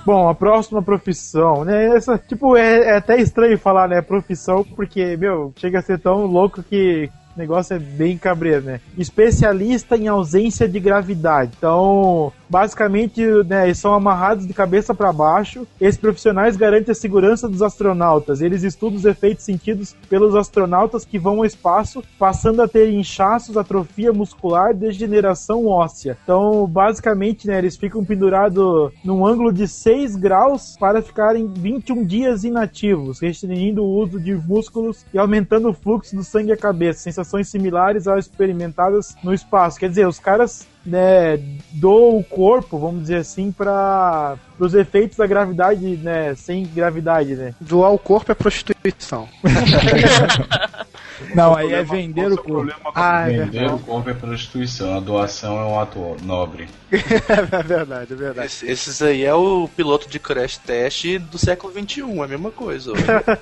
Bom, 0.07 0.29
a 0.29 0.35
próxima 0.37 0.81
profissão, 0.81 1.65
né? 1.65 1.87
Essa, 1.97 2.17
tipo, 2.17 2.57
é, 2.57 2.91
é 2.91 2.97
até 2.97 3.21
estranho 3.21 3.59
falar, 3.59 3.89
né? 3.89 4.01
Profissão, 4.01 4.63
porque, 4.63 5.17
meu, 5.17 5.53
chega 5.57 5.81
a 5.81 5.83
ser 5.83 5.99
tão 5.99 6.27
louco 6.27 6.63
que 6.63 7.11
o 7.35 7.39
negócio 7.39 7.75
é 7.75 7.79
bem 7.81 8.17
cabreiro, 8.17 8.63
né? 8.63 8.81
Especialista 8.97 9.97
em 9.97 10.07
ausência 10.07 10.69
de 10.69 10.79
gravidade. 10.79 11.51
Então, 11.59 12.33
basicamente, 12.49 13.23
né, 13.45 13.73
são 13.75 13.95
amarrados 13.95 14.47
de 14.47 14.55
cabeça 14.55 14.95
para 14.95 15.13
baixo. 15.13 15.67
Esses 15.81 16.01
profissionais 16.01 16.57
garantem 16.57 16.93
a 16.93 16.95
segurança 16.95 17.49
dos 17.49 17.63
astronautas. 17.63 18.41
Eles 18.41 18.63
estudam 18.63 18.99
os 18.99 19.05
efeitos 19.05 19.45
sentidos 19.45 19.95
pelos 20.09 20.35
astronautas 20.35 21.05
que 21.05 21.19
vão 21.19 21.39
ao 21.39 21.45
espaço, 21.45 22.03
passando 22.19 22.63
a 22.63 22.69
ter 22.69 22.91
inchaços, 22.91 23.57
atrofia 23.57 24.13
muscular, 24.13 24.75
degeneração 24.75 25.67
óssea. 25.67 26.17
Então, 26.23 26.67
basicamente, 26.67 27.47
né, 27.47 27.59
eles 27.59 27.77
ficam 27.77 28.05
pendurados 28.05 28.93
num 29.05 29.27
ângulo 29.27 29.53
de 29.53 29.67
6 29.67 30.17
graus 30.17 30.77
para 30.79 31.03
ficarem 31.03 31.47
21 31.47 32.05
dias 32.05 32.45
inativos, 32.45 33.21
restringindo 33.21 33.83
o 33.83 34.03
uso 34.03 34.21
de 34.21 34.35
músculos 34.35 35.05
e 35.13 35.19
aumentando 35.19 35.71
o 35.71 35.75
fluxo 35.75 36.15
do 36.15 36.23
sangue 36.23 36.53
à 36.53 36.57
cabeça. 36.57 37.01
Sensações 37.01 37.49
similares 37.49 38.07
às 38.07 38.27
experimentadas 38.27 39.17
no 39.23 39.33
espaço. 39.33 39.79
Quer 39.79 39.89
dizer, 39.89 40.07
os 40.07 40.19
caras 40.19 40.67
né, 40.87 41.37
doam 41.73 42.19
o 42.19 42.25
corpo, 42.25 42.79
vamos 42.79 43.03
dizer 43.03 43.17
assim, 43.17 43.51
para 43.51 44.37
os 44.59 44.75
efeitos 44.75 45.17
da 45.17 45.27
gravidade, 45.27 45.85
né, 45.97 46.35
sem 46.35 46.65
gravidade, 46.67 47.35
né? 47.35 47.55
Doar 47.61 47.93
o 47.93 47.99
corpo 47.99 48.33
é 48.33 48.35
prostituição. 48.35 49.29
Não, 51.35 51.55
aí 51.55 51.73
é 51.73 51.83
vender 51.83 52.31
o 52.31 52.37
corpo. 52.37 52.73
Ah, 52.95 53.31
é 53.31 53.39
Vender 53.45 53.71
o 53.73 53.79
corpo 53.79 54.11
é 54.11 54.15
prostituição. 54.15 54.95
A 54.97 55.01
doação 55.01 55.59
é 55.59 55.65
um 55.65 55.81
ato 55.81 56.17
nobre. 56.23 56.69
É 56.97 57.63
verdade, 57.63 58.13
é 58.13 58.17
verdade. 58.17 58.47
Esse- 58.47 58.67
esses 58.71 59.03
aí 59.03 59.25
é 59.25 59.35
o 59.35 59.69
piloto 59.77 60.09
de 60.09 60.19
crash 60.21 60.59
test 60.59 61.19
do 61.19 61.37
século 61.39 61.73
XXI, 61.73 62.03
é 62.03 62.25
a 62.25 62.29
mesma 62.29 62.51
coisa. 62.51 62.93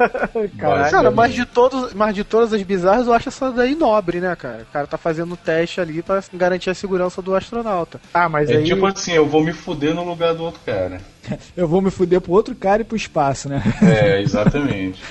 Caralho. 0.58 0.90
Cara, 0.90 1.10
mas 1.10 1.34
de, 1.34 1.44
todos, 1.44 1.92
mas 1.92 2.14
de 2.14 2.24
todas 2.24 2.52
as 2.52 2.62
bizarras, 2.62 3.06
eu 3.06 3.12
acho 3.12 3.28
essa 3.28 3.50
daí 3.50 3.74
nobre, 3.74 4.20
né, 4.20 4.34
cara? 4.36 4.62
O 4.68 4.72
cara 4.72 4.86
tá 4.86 4.96
fazendo 4.96 5.36
teste 5.36 5.80
ali 5.80 6.00
pra 6.02 6.22
garantir 6.32 6.70
a 6.70 6.74
segurança 6.74 7.20
do 7.20 7.34
astronauta. 7.34 8.00
Ah, 8.14 8.28
mas 8.28 8.48
É 8.50 8.56
aí. 8.56 8.64
tipo 8.64 8.86
assim, 8.86 9.12
eu 9.12 9.26
vou 9.26 9.42
me 9.44 9.52
fuder 9.52 9.94
no 9.94 10.04
lugar 10.04 10.34
do 10.34 10.44
outro 10.44 10.60
cara. 10.64 11.00
Eu 11.56 11.66
vou 11.66 11.80
me 11.80 11.90
fuder 11.90 12.20
pro 12.20 12.32
outro 12.32 12.54
cara 12.54 12.82
e 12.82 12.84
pro 12.84 12.96
espaço, 12.96 13.48
né? 13.48 13.62
É, 13.82 14.20
exatamente. 14.20 15.02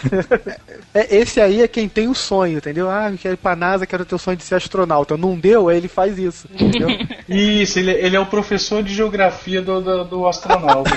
É, 0.96 1.16
esse 1.16 1.42
aí 1.42 1.64
é 1.64 1.68
quem 1.68 1.90
tem 1.90 2.08
o 2.08 2.14
sonho, 2.14 2.60
entendeu? 2.60 2.88
Ah, 2.88 3.10
eu 3.12 3.18
quero 3.18 3.34
ir 3.34 3.38
pra 3.38 3.56
NASA, 3.56 3.88
quero 3.88 4.06
ter 4.06 4.14
o 4.14 4.20
sonho 4.20 4.38
de 4.38 4.44
ser 4.44 4.54
astronauta. 4.54 5.18
Não 5.18 5.36
deu, 5.36 5.68
aí 5.68 5.78
ele 5.78 5.88
faz 5.88 6.20
isso, 6.20 6.48
entendeu? 6.54 6.88
Isso, 7.28 7.80
ele, 7.80 7.92
ele 7.92 8.16
é 8.16 8.20
o 8.20 8.28
professor 8.28 8.84
de 8.84 8.94
geografia 8.94 9.60
do, 9.60 9.82
do, 9.82 10.04
do 10.04 10.28
astronauta. 10.28 10.92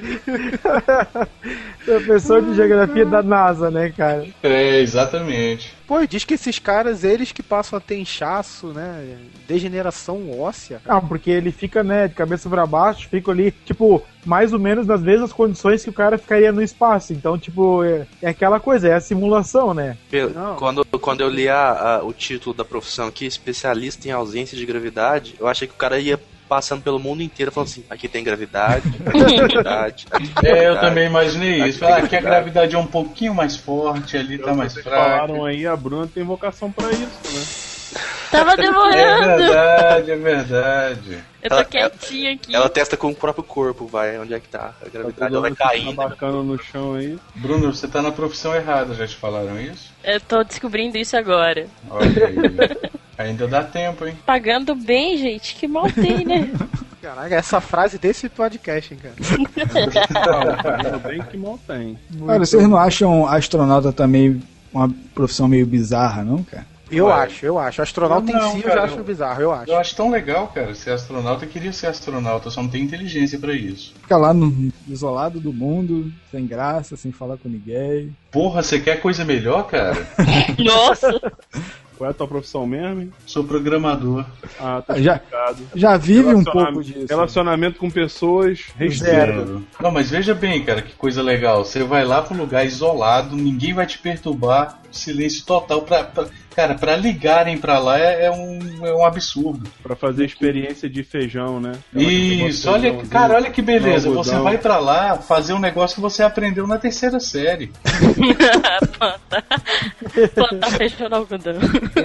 Professor 1.84 2.42
de 2.42 2.54
geografia 2.54 3.04
da 3.06 3.22
NASA, 3.22 3.70
né, 3.70 3.90
cara? 3.96 4.26
é, 4.42 4.80
exatamente. 4.80 5.74
Pô, 5.86 6.00
e 6.00 6.06
diz 6.06 6.24
que 6.24 6.34
esses 6.34 6.58
caras, 6.58 7.02
eles 7.02 7.32
que 7.32 7.42
passam 7.42 7.76
a 7.76 7.80
ter 7.80 7.98
inchaço, 7.98 8.68
né? 8.68 9.16
Degeneração 9.48 10.38
óssea. 10.40 10.80
Ah, 10.86 11.00
porque 11.00 11.30
ele 11.30 11.50
fica, 11.50 11.82
né, 11.82 12.06
de 12.06 12.14
cabeça 12.14 12.48
pra 12.48 12.64
baixo, 12.64 13.08
fica 13.08 13.32
ali, 13.32 13.50
tipo, 13.50 14.00
mais 14.24 14.52
ou 14.52 14.58
menos 14.60 14.86
nas 14.86 15.00
mesmas 15.02 15.32
condições 15.32 15.82
que 15.82 15.90
o 15.90 15.94
cara 15.94 16.16
ficaria 16.16 16.52
no 16.52 16.62
espaço. 16.62 17.12
Então, 17.12 17.36
tipo, 17.36 17.82
é, 17.82 18.06
é 18.22 18.28
aquela 18.28 18.60
coisa, 18.60 18.88
é 18.88 18.94
a 18.94 19.00
simulação, 19.00 19.74
né? 19.74 19.96
Não. 20.32 20.54
Quando, 20.56 20.84
quando 21.00 21.22
eu 21.22 21.28
li 21.28 21.48
a- 21.48 21.96
a- 21.98 22.04
o 22.04 22.12
título 22.12 22.54
da 22.54 22.64
profissão 22.64 23.08
aqui, 23.08 23.26
especialista 23.26 24.06
em 24.06 24.12
ausência 24.12 24.56
de 24.56 24.64
gravidade, 24.64 25.34
eu 25.40 25.48
achei 25.48 25.66
que 25.66 25.74
o 25.74 25.78
cara 25.78 25.98
ia 25.98 26.20
passando 26.50 26.82
pelo 26.82 26.98
mundo 26.98 27.22
inteiro 27.22 27.52
falando 27.52 27.68
assim, 27.68 27.84
aqui 27.88 28.08
tem 28.08 28.24
gravidade, 28.24 28.82
aqui 29.06 29.24
tem 29.24 29.36
gravidade. 29.38 30.06
Aqui 30.10 30.28
tem 30.42 30.50
É, 30.50 30.68
eu 30.68 30.80
também 30.80 31.06
imaginei 31.06 31.62
isso. 31.68 31.84
Aqui 31.84 31.92
Ah, 31.92 31.96
tem 31.96 32.04
aqui 32.06 32.16
a 32.16 32.20
gravidade 32.20 32.74
é 32.74 32.78
um 32.78 32.86
pouquinho 32.86 33.32
mais 33.32 33.56
forte, 33.56 34.16
ali 34.16 34.36
tá 34.36 34.52
mais 34.52 34.72
Vocês 34.72 34.84
fraca. 34.84 35.00
falaram 35.26 35.44
aí, 35.44 35.64
a 35.64 35.76
Bruna 35.76 36.08
tem 36.12 36.24
vocação 36.24 36.72
pra 36.72 36.90
isso, 36.90 37.06
né? 37.32 37.44
Tava 38.32 38.52
É 38.54 38.56
demorando. 38.56 39.36
verdade, 39.36 40.10
é 40.10 40.16
verdade. 40.16 41.18
Eu 41.42 41.48
tô 41.50 41.54
Ela- 41.56 41.64
quietinha 41.64 42.32
aqui. 42.34 42.54
Ela 42.54 42.68
testa 42.68 42.96
com 42.96 43.08
o 43.10 43.14
próprio 43.14 43.44
corpo, 43.44 43.86
vai, 43.86 44.18
onde 44.18 44.34
é 44.34 44.40
que 44.40 44.48
tá. 44.48 44.74
A 44.80 44.84
Tá 44.84 44.90
gravidade 44.92 45.32
ela 45.32 45.40
vai 45.40 45.52
tá 45.52 45.68
caindo. 45.68 45.92
bacana 45.94 46.42
no 46.42 46.60
chão 46.62 46.94
aí. 46.94 47.16
Bruno, 47.36 47.72
você 47.72 47.86
tá 47.86 48.02
na 48.02 48.10
profissão 48.10 48.54
errada, 48.56 48.92
já 48.94 49.06
te 49.06 49.14
falaram 49.16 49.58
isso? 49.60 49.92
Eu 50.02 50.20
tô 50.20 50.42
descobrindo 50.42 50.98
isso 50.98 51.16
agora. 51.16 51.66
Olha 51.88 52.26
aí. 52.26 52.90
Ainda 53.20 53.46
dá 53.46 53.62
tempo, 53.62 54.06
hein? 54.06 54.16
Pagando 54.24 54.74
bem, 54.74 55.18
gente, 55.18 55.54
que 55.54 55.68
mal 55.68 55.90
tem, 55.92 56.24
né? 56.24 56.50
Caraca, 57.02 57.34
essa 57.34 57.60
frase 57.60 57.98
desse 57.98 58.28
podcast, 58.28 58.92
hein, 58.94 59.00
cara. 59.02 59.14
Bem 61.06 61.22
que 61.22 61.36
mal 61.36 61.58
tem. 61.66 61.98
Olha, 62.20 62.38
vocês 62.38 62.62
não 62.68 62.76
acham 62.76 63.26
astronauta 63.26 63.92
também 63.92 64.42
uma 64.72 64.88
profissão 65.14 65.48
meio 65.48 65.66
bizarra, 65.66 66.22
não, 66.24 66.42
cara? 66.42 66.66
Eu 66.90 67.06
Ué. 67.06 67.12
acho, 67.12 67.46
eu 67.46 67.58
acho. 67.58 67.80
Astronauta 67.82 68.32
Não, 68.32 68.48
em 68.48 68.50
si 68.50 68.56
eu 68.58 68.62
cara, 68.64 68.74
já 68.80 68.82
acho 68.86 68.96
eu- 68.96 69.04
bizarro, 69.04 69.42
eu 69.42 69.52
acho. 69.52 69.70
Eu 69.70 69.78
acho 69.78 69.94
tão 69.96 70.10
legal, 70.10 70.48
cara, 70.48 70.74
ser 70.74 70.90
astronauta. 70.90 71.44
Eu 71.44 71.48
queria 71.48 71.72
ser 71.72 71.86
astronauta, 71.86 72.50
só 72.50 72.60
não 72.62 72.68
tenho 72.68 72.84
inteligência 72.84 73.38
pra 73.38 73.52
isso. 73.54 73.94
Fica 74.02 74.16
lá 74.16 74.34
no, 74.34 74.72
isolado 74.88 75.38
do 75.38 75.52
mundo, 75.52 76.12
sem 76.32 76.46
graça, 76.46 76.96
sem 76.96 77.12
falar 77.12 77.36
com 77.36 77.48
ninguém. 77.48 78.14
Porra, 78.32 78.62
você 78.62 78.80
quer 78.80 79.00
coisa 79.00 79.24
melhor, 79.24 79.68
cara? 79.68 79.96
Nossa! 80.58 81.20
Qual 82.00 82.08
é 82.08 82.12
a 82.12 82.14
tua 82.14 82.26
profissão 82.26 82.66
mesmo? 82.66 83.12
Sou 83.26 83.44
programador. 83.44 84.24
Ah, 84.58 84.80
tá 84.80 84.98
Já- 84.98 85.16
explicado. 85.16 85.62
Já 85.74 85.96
vive 85.98 86.34
um 86.34 86.42
pouco 86.42 86.82
disso. 86.82 87.04
Relacionamento 87.06 87.78
com 87.78 87.90
pessoas 87.90 88.68
restrito. 88.74 89.62
Não, 89.78 89.90
mas 89.90 90.08
veja 90.10 90.34
bem, 90.34 90.64
cara, 90.64 90.80
que 90.80 90.94
coisa 90.94 91.22
legal. 91.22 91.62
Você 91.62 91.84
vai 91.84 92.02
lá 92.06 92.22
pro 92.22 92.34
lugar 92.34 92.64
isolado, 92.64 93.36
ninguém 93.36 93.74
vai 93.74 93.84
te 93.84 93.98
perturbar, 93.98 94.79
silêncio 94.90 95.44
total. 95.44 95.82
Pra, 95.82 96.04
pra- 96.04 96.26
cara, 96.54 96.74
pra 96.74 96.96
ligarem 96.96 97.56
pra 97.58 97.78
lá 97.78 97.98
é, 97.98 98.26
é 98.26 98.30
um, 98.30 98.58
é 98.86 98.92
um 98.94 99.04
absurdo. 99.04 99.68
Pra 99.82 99.94
fazer 99.96 100.24
experiência 100.24 100.88
de 100.88 101.02
feijão, 101.02 101.60
né? 101.60 101.72
Isso, 101.94 102.70
olha, 102.70 102.94
cara, 103.06 103.34
olha 103.34 103.50
que 103.50 103.62
beleza. 103.62 104.10
Você 104.10 104.36
vai 104.38 104.58
pra 104.58 104.78
lá 104.78 105.16
fazer 105.16 105.52
um 105.52 105.58
negócio 105.58 105.94
que 105.94 106.00
você 106.00 106.22
aprendeu 106.22 106.66
na 106.66 106.78
terceira 106.78 107.18
série. 107.20 107.70
Plantar. 108.98 109.20
Plantar 110.34 110.70
feijão 110.72 111.08
no 111.08 111.16
algodão. 111.16 111.54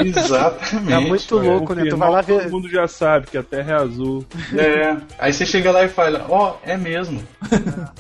Exatamente. 0.06 0.94
É 0.94 1.00
muito 1.00 1.38
louco, 1.38 1.74
né? 1.74 1.86
Tu 1.90 1.98
vai 1.98 2.10
lá 2.10 2.22
ver. 2.22 2.44
Todo 2.44 2.52
mundo 2.52 2.70
já 2.70 2.88
sabe 2.88 3.28
que 3.28 3.38
a 3.38 3.44
Terra 3.44 3.72
é 3.72 3.76
azul. 3.76 4.26
É. 4.58 4.96
Aí 5.20 5.34
você 5.34 5.46
chega 5.46 5.72
lá 5.72 5.84
e 5.84 5.90
fala, 5.90 6.26
ó, 6.30 6.56
é 6.64 6.78
mesmo. 6.78 7.22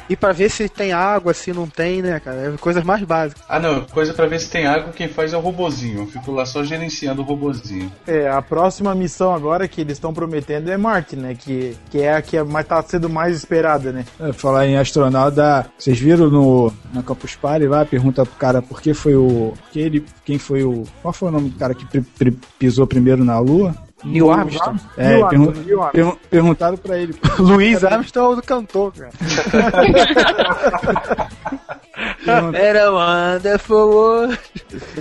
E 0.09 0.15
pra 0.15 0.31
ver 0.31 0.49
se 0.49 0.67
tem 0.69 0.93
água, 0.93 1.33
se 1.33 1.51
não 1.53 1.67
tem, 1.67 2.01
né, 2.01 2.19
cara? 2.19 2.53
É 2.53 2.57
coisas 2.57 2.83
mais 2.83 3.01
básicas. 3.03 3.43
Ah 3.49 3.59
não, 3.59 3.81
coisa 3.85 4.13
pra 4.13 4.27
ver 4.27 4.39
se 4.39 4.49
tem 4.49 4.65
água, 4.65 4.74
quem 4.93 5.07
faz 5.07 5.33
é 5.33 5.37
o 5.37 5.39
robozinho. 5.39 5.99
Eu 6.01 6.07
fico 6.07 6.31
lá 6.31 6.45
só 6.45 6.63
gerenciando 6.63 7.21
o 7.21 7.25
robozinho. 7.25 7.91
É, 8.07 8.29
a 8.29 8.41
próxima 8.41 8.93
missão 8.95 9.33
agora 9.33 9.67
que 9.67 9.81
eles 9.81 9.93
estão 9.93 10.13
prometendo 10.13 10.69
é 10.71 10.77
Marte, 10.77 11.15
né? 11.15 11.35
Que, 11.35 11.75
que 11.89 12.01
é 12.01 12.15
a 12.15 12.21
que 12.21 12.37
é, 12.37 12.43
mais, 12.43 12.65
tá 12.67 12.81
sendo 12.83 13.09
mais 13.09 13.35
esperada, 13.35 13.91
né? 13.91 14.05
É, 14.19 14.33
falar 14.33 14.67
em 14.67 14.77
astronauta, 14.77 15.65
vocês 15.77 15.99
viram 15.99 16.29
no 16.29 16.71
na 16.93 17.03
Campus 17.03 17.35
Party 17.35 17.67
lá, 17.67 17.85
pergunta 17.85 18.25
pro 18.25 18.35
cara 18.35 18.61
por 18.61 18.81
que 18.81 18.93
foi 18.93 19.15
o. 19.15 19.53
Que 19.71 19.79
ele, 19.79 20.05
quem 20.23 20.37
foi 20.37 20.63
o. 20.63 20.83
Qual 21.01 21.13
foi 21.13 21.29
o 21.29 21.31
nome 21.31 21.49
do 21.49 21.57
cara 21.59 21.73
que 21.73 21.85
pri- 21.85 22.01
pri- 22.01 22.37
pisou 22.59 22.87
primeiro 22.87 23.23
na 23.23 23.39
Lua? 23.39 23.75
Neil 24.03 24.31
Armstrong. 24.31 24.79
É, 24.97 25.15
Neil 25.15 25.27
pergun- 25.27 25.45
Armstrong, 25.45 25.65
Neil 25.67 25.81
Armstrong. 25.81 25.91
pergun- 25.91 26.17
perguntaram 26.29 26.77
pra 26.77 26.97
ele. 26.97 27.15
Luiz 27.39 27.83
Armstrong 27.83 28.27
é 28.27 28.33
o 28.33 28.35
do 28.35 28.41
cantor, 28.43 28.93
cara. 28.93 29.09
Era 32.53 32.91
wonderful 32.91 33.89
world. 33.89 34.39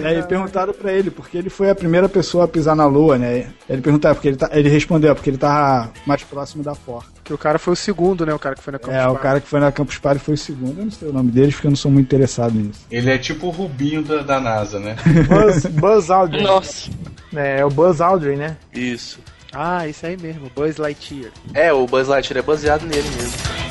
Aí 0.04 0.22
perguntaram 0.22 0.72
pra 0.72 0.92
ele 0.92 1.11
porque 1.11 1.37
ele 1.38 1.50
foi 1.50 1.70
a 1.70 1.74
primeira 1.74 2.09
pessoa 2.09 2.44
a 2.44 2.48
pisar 2.48 2.76
na 2.76 2.87
Lua, 2.87 3.18
né? 3.18 3.46
Ele 3.68 3.83
perguntou, 3.83 4.12
porque 4.14 4.28
ele, 4.28 4.37
tá, 4.37 4.50
ele 4.52 4.68
respondeu, 4.68 5.11
"É 5.11 5.14
porque 5.14 5.30
ele 5.30 5.38
tava 5.38 5.90
mais 6.07 6.22
próximo 6.22 6.62
da 6.62 6.74
porta. 6.74 7.11
Que 7.24 7.33
o 7.33 7.38
cara 7.38 7.59
foi 7.59 7.72
o 7.72 7.76
segundo, 7.76 8.24
né? 8.26 8.35
O 8.35 8.38
cara 8.38 8.54
que 8.54 8.62
foi 8.62 8.72
na 8.72 8.78
Campus 8.78 8.94
É, 8.94 9.02
o 9.02 9.07
Party. 9.12 9.22
cara 9.22 9.40
que 9.40 9.48
foi 9.48 9.61
na 9.61 9.72
Campus 9.72 9.98
Party 9.98 10.20
foi 10.22 10.35
o 10.35 10.38
segundo. 10.38 10.78
Eu 10.78 10.85
não 10.85 10.90
sei 10.92 11.09
o 11.09 11.12
nome 11.12 11.30
deles 11.30 11.54
porque 11.54 11.66
eu 11.66 11.70
não 11.70 11.76
sou 11.76 11.90
muito 11.90 12.04
interessado 12.07 12.52
nisso. 12.54 12.80
Ele 12.90 13.11
é 13.11 13.16
tipo 13.18 13.46
o 13.46 13.50
Rubinho 13.50 14.02
da, 14.02 14.18
da 14.22 14.38
NASA, 14.40 14.78
né? 14.78 14.94
Buzz, 15.26 15.64
Buzz 15.74 16.11
Aldrin. 16.11 16.42
Nossa. 16.42 16.90
É, 17.35 17.61
é 17.61 17.64
o 17.64 17.70
Buzz 17.70 18.00
Aldrin, 18.02 18.37
né? 18.37 18.57
Isso. 18.74 19.18
Ah, 19.52 19.87
isso 19.88 20.04
aí 20.04 20.16
mesmo, 20.20 20.50
Buzz 20.54 20.76
Lightyear. 20.76 21.30
É, 21.54 21.72
o 21.72 21.87
Buzz 21.87 22.09
Lightyear 22.09 22.38
é 22.38 22.46
baseado 22.46 22.83
nele 22.83 23.09
mesmo. 23.16 23.63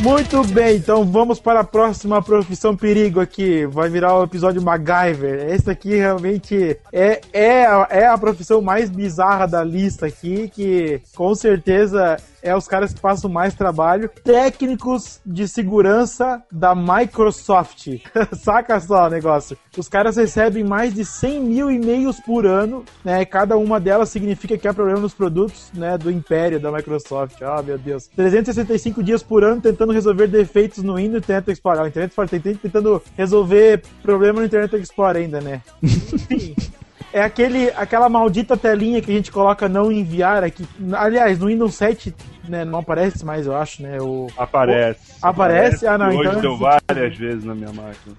Muito 0.00 0.44
bem, 0.44 0.76
então 0.76 1.04
vamos 1.04 1.40
para 1.40 1.60
a 1.60 1.64
próxima 1.64 2.22
profissão 2.22 2.76
perigo 2.76 3.18
aqui. 3.20 3.66
Vai 3.66 3.90
virar 3.90 4.16
o 4.16 4.22
episódio 4.22 4.62
MacGyver. 4.62 5.50
Esse 5.50 5.68
aqui 5.68 5.96
realmente 5.96 6.78
é, 6.92 7.20
é, 7.32 7.64
é 7.90 8.06
a 8.06 8.16
profissão 8.16 8.62
mais 8.62 8.88
bizarra 8.88 9.46
da 9.46 9.64
lista 9.64 10.06
aqui, 10.06 10.48
que 10.48 11.02
com 11.16 11.34
certeza 11.34 12.16
é 12.48 12.56
os 12.56 12.66
caras 12.66 12.92
que 12.92 13.00
passam 13.00 13.30
mais 13.30 13.54
trabalho. 13.54 14.10
Técnicos 14.24 15.20
de 15.24 15.46
segurança 15.46 16.42
da 16.50 16.74
Microsoft. 16.74 17.88
Saca 18.42 18.78
só 18.80 19.06
o 19.06 19.10
negócio. 19.10 19.56
Os 19.76 19.88
caras 19.88 20.16
recebem 20.16 20.64
mais 20.64 20.94
de 20.94 21.04
100 21.04 21.40
mil 21.40 21.70
e-mails 21.70 22.18
por 22.20 22.46
ano, 22.46 22.84
né? 23.04 23.24
Cada 23.24 23.56
uma 23.56 23.78
delas 23.78 24.08
significa 24.08 24.56
que 24.58 24.66
há 24.66 24.74
problema 24.74 25.00
nos 25.00 25.14
produtos, 25.14 25.70
né? 25.74 25.96
Do 25.98 26.10
império 26.10 26.58
da 26.58 26.72
Microsoft. 26.72 27.40
Ah, 27.42 27.62
meu 27.62 27.78
Deus. 27.78 28.08
365 28.16 29.02
dias 29.02 29.22
por 29.22 29.44
ano 29.44 29.60
tentando 29.60 29.92
resolver 29.92 30.26
defeitos 30.26 30.82
no 30.82 30.94
Windows 30.96 31.18
Internet 31.22 31.50
Explorer. 31.50 31.82
O 31.82 31.86
Internet 31.88 32.10
Explorer 32.10 32.30
tem- 32.30 32.40
tem- 32.40 32.54
tentando 32.54 33.02
resolver 33.16 33.82
problema 34.02 34.40
no 34.40 34.46
Internet 34.46 34.74
Explorer 34.76 35.22
ainda, 35.22 35.40
né? 35.40 35.60
Enfim. 35.82 36.54
É 37.10 37.22
aquele, 37.22 37.70
aquela 37.70 38.06
maldita 38.06 38.54
telinha 38.54 39.00
que 39.00 39.10
a 39.10 39.14
gente 39.14 39.32
coloca 39.32 39.66
não 39.66 39.90
enviar 39.90 40.44
aqui. 40.44 40.68
Aliás, 40.92 41.38
no 41.38 41.46
Windows 41.46 41.74
7 41.74 42.14
né, 42.48 42.64
não 42.64 42.78
aparece 42.80 43.24
mais, 43.24 43.46
eu 43.46 43.56
acho, 43.56 43.82
né? 43.82 43.98
O... 44.00 44.26
Aparece. 44.36 45.00
Aparece? 45.20 45.86
Ah, 45.86 45.98
não, 45.98 46.08
Hoje 46.08 46.28
então- 46.28 46.40
deu 46.40 46.56
várias 46.56 47.16
vezes 47.16 47.44
na 47.44 47.54
minha 47.54 47.72
máquina. 47.72 48.14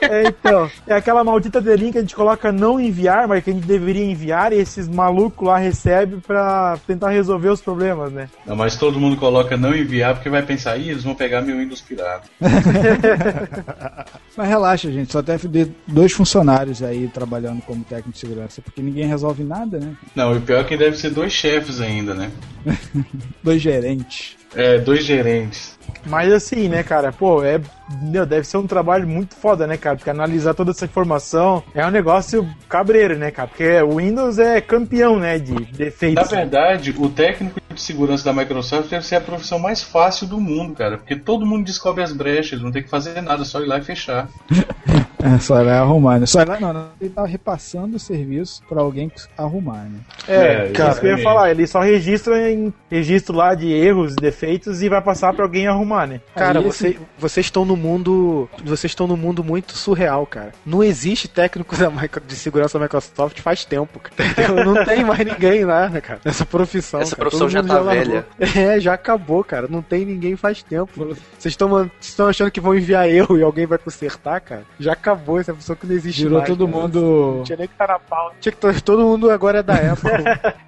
É, 0.00 0.28
então, 0.28 0.70
é 0.86 0.94
aquela 0.94 1.24
maldita 1.24 1.60
telinha 1.62 1.92
que 1.92 1.98
a 1.98 2.00
gente 2.00 2.14
coloca 2.14 2.52
não 2.52 2.78
enviar, 2.80 3.26
mas 3.26 3.42
que 3.42 3.50
a 3.50 3.52
gente 3.52 3.66
deveria 3.66 4.04
enviar 4.04 4.52
e 4.52 4.56
esses 4.56 4.86
malucos 4.88 5.46
lá 5.46 5.56
recebem 5.58 6.20
pra 6.20 6.78
tentar 6.86 7.10
resolver 7.10 7.48
os 7.48 7.60
problemas, 7.60 8.12
né? 8.12 8.28
Não, 8.46 8.54
mas 8.54 8.76
todo 8.76 9.00
mundo 9.00 9.16
coloca 9.16 9.56
não 9.56 9.74
enviar 9.74 10.14
porque 10.14 10.28
vai 10.28 10.42
pensar, 10.42 10.76
ih, 10.76 10.90
eles 10.90 11.02
vão 11.04 11.14
pegar 11.14 11.40
meu 11.42 11.56
Windows 11.56 11.80
pirata. 11.80 12.28
Mas 14.36 14.48
relaxa, 14.48 14.90
gente, 14.90 15.12
só 15.12 15.22
deve 15.22 15.48
ter 15.48 15.70
dois 15.86 16.12
funcionários 16.12 16.82
aí 16.82 17.06
trabalhando 17.08 17.62
como 17.62 17.84
técnico 17.84 18.10
de 18.12 18.18
segurança, 18.18 18.60
porque 18.60 18.82
ninguém 18.82 19.06
resolve 19.06 19.44
nada, 19.44 19.78
né? 19.78 19.94
Não, 20.14 20.34
e 20.34 20.38
o 20.38 20.40
pior 20.40 20.60
é 20.60 20.64
que 20.64 20.76
deve 20.76 20.96
ser 20.96 21.10
dois 21.10 21.32
chefes 21.32 21.80
ainda, 21.80 22.14
né? 22.14 22.30
Dois 23.42 23.60
gerentes. 23.60 24.36
É, 24.56 24.78
dois 24.78 25.04
gerentes. 25.04 25.76
Mas 26.06 26.32
assim, 26.32 26.68
né, 26.68 26.82
cara, 26.84 27.12
pô, 27.12 27.42
é. 27.42 27.60
Meu, 28.00 28.24
deve 28.24 28.46
ser 28.46 28.56
um 28.56 28.66
trabalho 28.66 29.06
muito 29.06 29.34
foda, 29.34 29.66
né, 29.66 29.76
cara? 29.76 29.96
Porque 29.96 30.08
analisar 30.08 30.54
toda 30.54 30.70
essa 30.70 30.84
informação 30.84 31.62
é 31.74 31.84
um 31.84 31.90
negócio 31.90 32.48
cabreiro, 32.68 33.18
né, 33.18 33.30
cara? 33.30 33.48
Porque 33.48 33.80
o 33.82 33.96
Windows 33.96 34.38
é 34.38 34.60
campeão, 34.60 35.18
né, 35.18 35.38
de 35.38 35.52
Na 35.52 35.60
defeitos. 35.72 36.30
verdade, 36.30 36.94
o 36.96 37.08
técnico 37.10 37.60
de 37.72 37.80
segurança 37.80 38.24
da 38.24 38.32
Microsoft 38.32 38.88
deve 38.88 39.04
ser 39.04 39.16
a 39.16 39.20
profissão 39.20 39.58
mais 39.58 39.82
fácil 39.82 40.26
do 40.28 40.40
mundo, 40.40 40.74
cara. 40.74 40.98
Porque 40.98 41.16
todo 41.16 41.44
mundo 41.44 41.64
descobre 41.64 42.02
as 42.02 42.12
brechas, 42.12 42.62
não 42.62 42.70
tem 42.70 42.82
que 42.82 42.88
fazer 42.88 43.20
nada, 43.20 43.44
só 43.44 43.60
ir 43.60 43.66
lá 43.66 43.78
e 43.78 43.82
fechar. 43.82 44.28
É, 45.24 45.38
só 45.38 45.60
ir 45.60 45.64
lá 45.64 45.80
arrumar, 45.80 46.18
né? 46.20 46.26
Só 46.26 46.42
ir 46.42 46.48
lá, 46.48 46.60
não, 46.60 46.72
não. 46.72 46.88
Ele 47.00 47.10
tá 47.10 47.24
repassando 47.24 47.96
o 47.96 47.98
serviço 48.00 48.62
pra 48.68 48.80
alguém 48.82 49.10
arrumar, 49.38 49.84
né? 49.84 49.98
É, 50.28 50.34
É, 50.66 50.68
cara, 50.70 50.90
isso 50.90 51.00
que 51.00 51.06
eu 51.06 51.16
ia 51.16 51.22
falar, 51.22 51.50
ele 51.50 51.66
só 51.66 51.80
registra 51.80 52.50
em 52.50 52.72
registro 52.90 53.34
lá 53.34 53.54
de 53.54 53.72
erros, 53.72 54.14
defeitos 54.14 54.82
e 54.82 54.88
vai 54.88 55.00
passar 55.00 55.32
pra 55.32 55.44
alguém 55.44 55.66
arrumar, 55.66 56.06
né? 56.06 56.20
Cara, 56.34 56.58
Aí 56.58 56.64
você- 56.64 56.98
vocês 57.18 57.46
estão 57.46 57.64
no 57.64 57.76
mundo. 57.76 58.48
Vocês 58.62 58.90
estão 58.90 59.06
no 59.06 59.16
mundo 59.16 59.42
muito 59.42 59.76
surreal, 59.76 60.26
cara. 60.26 60.52
Não 60.64 60.82
existe 60.84 61.26
técnico 61.26 61.74
da 61.76 61.88
micro- 61.90 62.22
de 62.26 62.36
segurança 62.36 62.78
da 62.78 62.84
Microsoft 62.84 63.40
faz 63.40 63.64
tempo, 63.64 63.98
cara. 64.00 64.64
Não 64.64 64.84
tem 64.84 65.02
mais 65.04 65.24
ninguém 65.24 65.64
lá, 65.64 65.88
né, 65.88 66.00
cara? 66.00 66.20
Nessa 66.24 66.44
profissão. 66.44 67.00
Essa 67.00 67.16
cara. 67.16 67.30
profissão 67.30 67.46
Todo 67.48 67.52
já 67.52 67.62
tá 67.62 67.80
largou. 67.80 68.04
velha. 68.04 68.26
É, 68.54 68.78
já 68.80 68.92
acabou, 68.94 69.42
cara. 69.42 69.66
Não 69.70 69.80
tem 69.80 70.04
ninguém 70.04 70.36
faz 70.36 70.62
tempo. 70.62 70.92
Vocês 71.38 71.52
estão 71.52 71.68
man- 71.68 71.84
vocês 71.98 72.08
estão 72.10 72.28
achando 72.28 72.50
que 72.50 72.60
vão 72.60 72.74
enviar 72.74 73.08
eu 73.08 73.38
e 73.38 73.42
alguém 73.42 73.64
vai 73.66 73.78
consertar, 73.78 74.40
cara? 74.40 74.64
Já 74.78 74.92
acabou 74.92 75.13
essa 75.40 75.52
profissão 75.52 75.76
que 75.76 75.86
não 75.86 75.94
existe 75.94 76.22
Virou 76.22 76.38
mais. 76.38 76.48
todo 76.50 76.66
cara. 76.68 76.78
mundo. 76.82 77.34
Não 77.38 77.42
tinha 77.44 77.56
nem 77.58 77.66
que 77.66 77.74
estar 77.74 77.88
na 77.88 77.98
pauta. 77.98 78.36
Tinha 78.40 78.52
que 78.52 78.58
to- 78.58 78.82
todo 78.82 79.02
mundo 79.04 79.30
agora 79.30 79.58
é 79.58 79.62
da 79.62 79.74
Apple. 79.92 80.10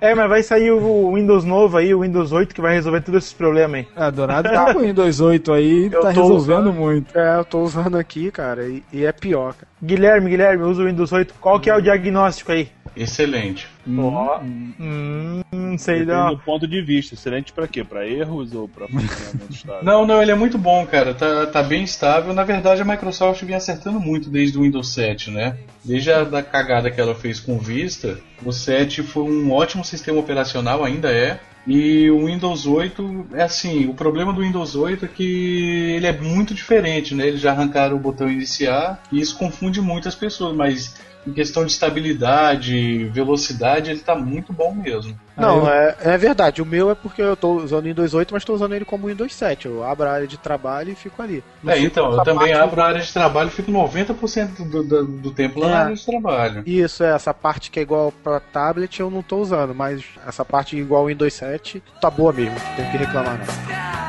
É, 0.01 0.15
mas 0.15 0.29
vai 0.29 0.43
sair 0.43 0.71
o 0.71 1.15
Windows 1.15 1.45
novo 1.45 1.77
aí, 1.77 1.95
o 1.95 2.01
Windows 2.01 2.33
8, 2.33 2.55
que 2.55 2.61
vai 2.61 2.75
resolver 2.75 3.01
todos 3.03 3.25
esses 3.25 3.33
problemas 3.33 3.81
aí. 3.81 3.89
Ah, 3.97 4.11
Dourado 4.11 4.49
tá 4.51 4.73
com 4.73 4.81
o 4.81 4.83
Windows 4.83 5.21
8 5.21 5.53
aí, 5.53 5.89
Eu 5.93 6.01
tá 6.01 6.09
resolvendo 6.11 6.37
usando. 6.67 6.73
muito. 6.73 7.19
é, 7.19 7.39
eu 7.39 7.45
tô 7.45 7.61
usando 7.63 7.97
aqui, 7.97 8.31
cara, 8.31 8.65
e, 8.67 8.83
e 8.93 9.05
é 9.05 9.13
pior, 9.13 9.55
cara. 9.55 9.67
Guilherme, 9.83 10.31
Guilherme, 10.31 10.65
usa 10.65 10.83
o 10.83 10.87
Windows 10.87 11.13
8. 11.13 11.35
Qual 11.41 11.61
que 11.61 11.69
é 11.71 11.77
o 11.77 11.81
diagnóstico 11.81 12.53
aí? 12.53 12.69
Excelente. 12.97 13.69
Ó, 13.99 14.41
hum, 14.41 15.43
sei 15.79 16.01
Depende 16.01 16.19
não. 16.19 16.35
do 16.35 16.39
ponto 16.39 16.67
de 16.67 16.83
vista. 16.83 17.15
Excelente 17.15 17.53
pra 17.53 17.69
quê? 17.69 17.85
Pra 17.85 18.07
erros 18.07 18.53
ou 18.53 18.69
funcionamento 18.69 19.53
estável? 19.53 19.85
Não, 19.85 20.07
não, 20.07 20.21
ele 20.21 20.33
é 20.33 20.35
muito 20.35 20.59
bom, 20.59 20.85
cara. 20.87 21.15
Tá, 21.15 21.47
tá 21.47 21.63
bem 21.63 21.85
estável. 21.85 22.33
Na 22.35 22.45
verdade, 22.45 22.83
a 22.83 22.85
Microsoft 22.85 23.43
vem 23.45 23.55
acertando 23.55 24.01
muito 24.01 24.29
desde 24.29 24.59
o 24.59 24.63
Windows 24.63 24.93
7, 24.93 25.31
né? 25.31 25.57
Desde 25.85 26.11
a 26.11 26.25
da 26.25 26.43
cagada 26.43 26.91
que 26.91 27.01
ela 27.01 27.15
fez 27.15 27.39
com 27.39 27.57
o 27.57 27.59
Vista, 27.59 28.19
o 28.45 28.53
7 28.53 29.03
foi 29.03 29.23
um 29.23 29.53
ótimo 29.53 29.85
sistema 29.85 30.19
operacional, 30.19 30.85
ainda 30.85 31.11
é. 31.11 31.39
E 31.67 32.09
o 32.11 32.27
Windows 32.27 32.65
8 32.65 33.27
é 33.35 33.43
assim, 33.43 33.89
o 33.89 33.95
problema 33.95 34.33
do 34.33 34.41
Windows 34.41 34.77
8 34.77 35.05
é 35.05 35.09
que 35.09 35.95
ele 35.97 36.07
é 36.07 36.13
muito 36.13 36.55
diferente, 36.55 37.13
né? 37.13 37.27
Eles 37.27 37.41
já 37.41 37.51
arrancaram 37.51 37.97
o 37.97 38.01
botão 38.01 38.31
iniciar 38.31 39.03
e 39.11 39.21
isso 39.21 39.37
confunde 39.37 39.81
muito 39.81 40.07
as 40.07 40.15
pessoas, 40.15 40.55
mas 40.55 40.95
em 41.27 41.33
questão 41.33 41.65
de 41.65 41.73
estabilidade, 41.73 43.05
velocidade, 43.13 43.91
ele 43.91 44.01
tá 44.01 44.15
muito 44.15 44.53
bom 44.53 44.73
mesmo. 44.75 45.19
Não, 45.37 45.69
é, 45.69 45.95
é 46.01 46.17
verdade. 46.17 46.63
O 46.63 46.67
meu 46.67 46.91
é 46.91 46.95
porque 46.95 47.21
eu 47.21 47.37
tô 47.37 47.57
usando 47.57 47.85
o 47.85 47.89
Windows 47.89 48.15
8, 48.15 48.33
mas 48.33 48.45
tô 48.45 48.55
usando 48.55 48.75
ele 48.75 48.85
como 48.87 49.09
Windows 49.09 49.35
7. 49.35 49.67
Eu 49.67 49.85
abro 49.85 50.09
a 50.09 50.13
área 50.13 50.27
de 50.27 50.39
trabalho 50.39 50.93
e 50.93 50.95
fico 50.95 51.21
ali. 51.21 51.45
Não 51.63 51.73
É, 51.73 51.77
fico 51.77 51.87
então, 51.89 52.11
eu 52.13 52.23
também 52.23 52.49
parte- 52.53 52.63
abro 52.63 52.81
a 52.81 52.87
área 52.87 53.01
de 53.03 53.13
trabalho 53.13 53.49
e 53.49 53.53
fico 53.53 53.71
90% 53.71 54.65
do, 54.71 54.83
do, 54.83 55.05
do 55.05 55.31
tempo 55.33 55.61
lá 55.61 55.69
na 55.69 55.73
É. 55.75 55.83
área 55.85 55.95
de 55.97 56.07
trabalho. 56.07 56.63
Isso, 56.65 57.03
é, 57.05 57.15
essa 57.15 57.35
parte 57.35 57.71
que 57.71 57.79
é 57.79 57.83
igual 57.83 58.13
pra 58.25 58.41
tablet 58.41 58.99
eu 59.01 59.11
não 59.11 59.21
tô 59.23 59.37
usando, 59.39 59.75
mas 59.75 60.03
essa 60.27 60.45
parte 60.45 60.77
igual 60.77 61.03
ao 61.03 61.09
Windows 61.09 61.35
7 61.35 61.83
tá 62.01 62.09
boa 62.09 62.33
mesmo, 62.33 62.55
não 62.55 62.77
tem 62.77 62.91
que 62.91 62.97
reclamar 62.97 63.39
não. 63.39 64.06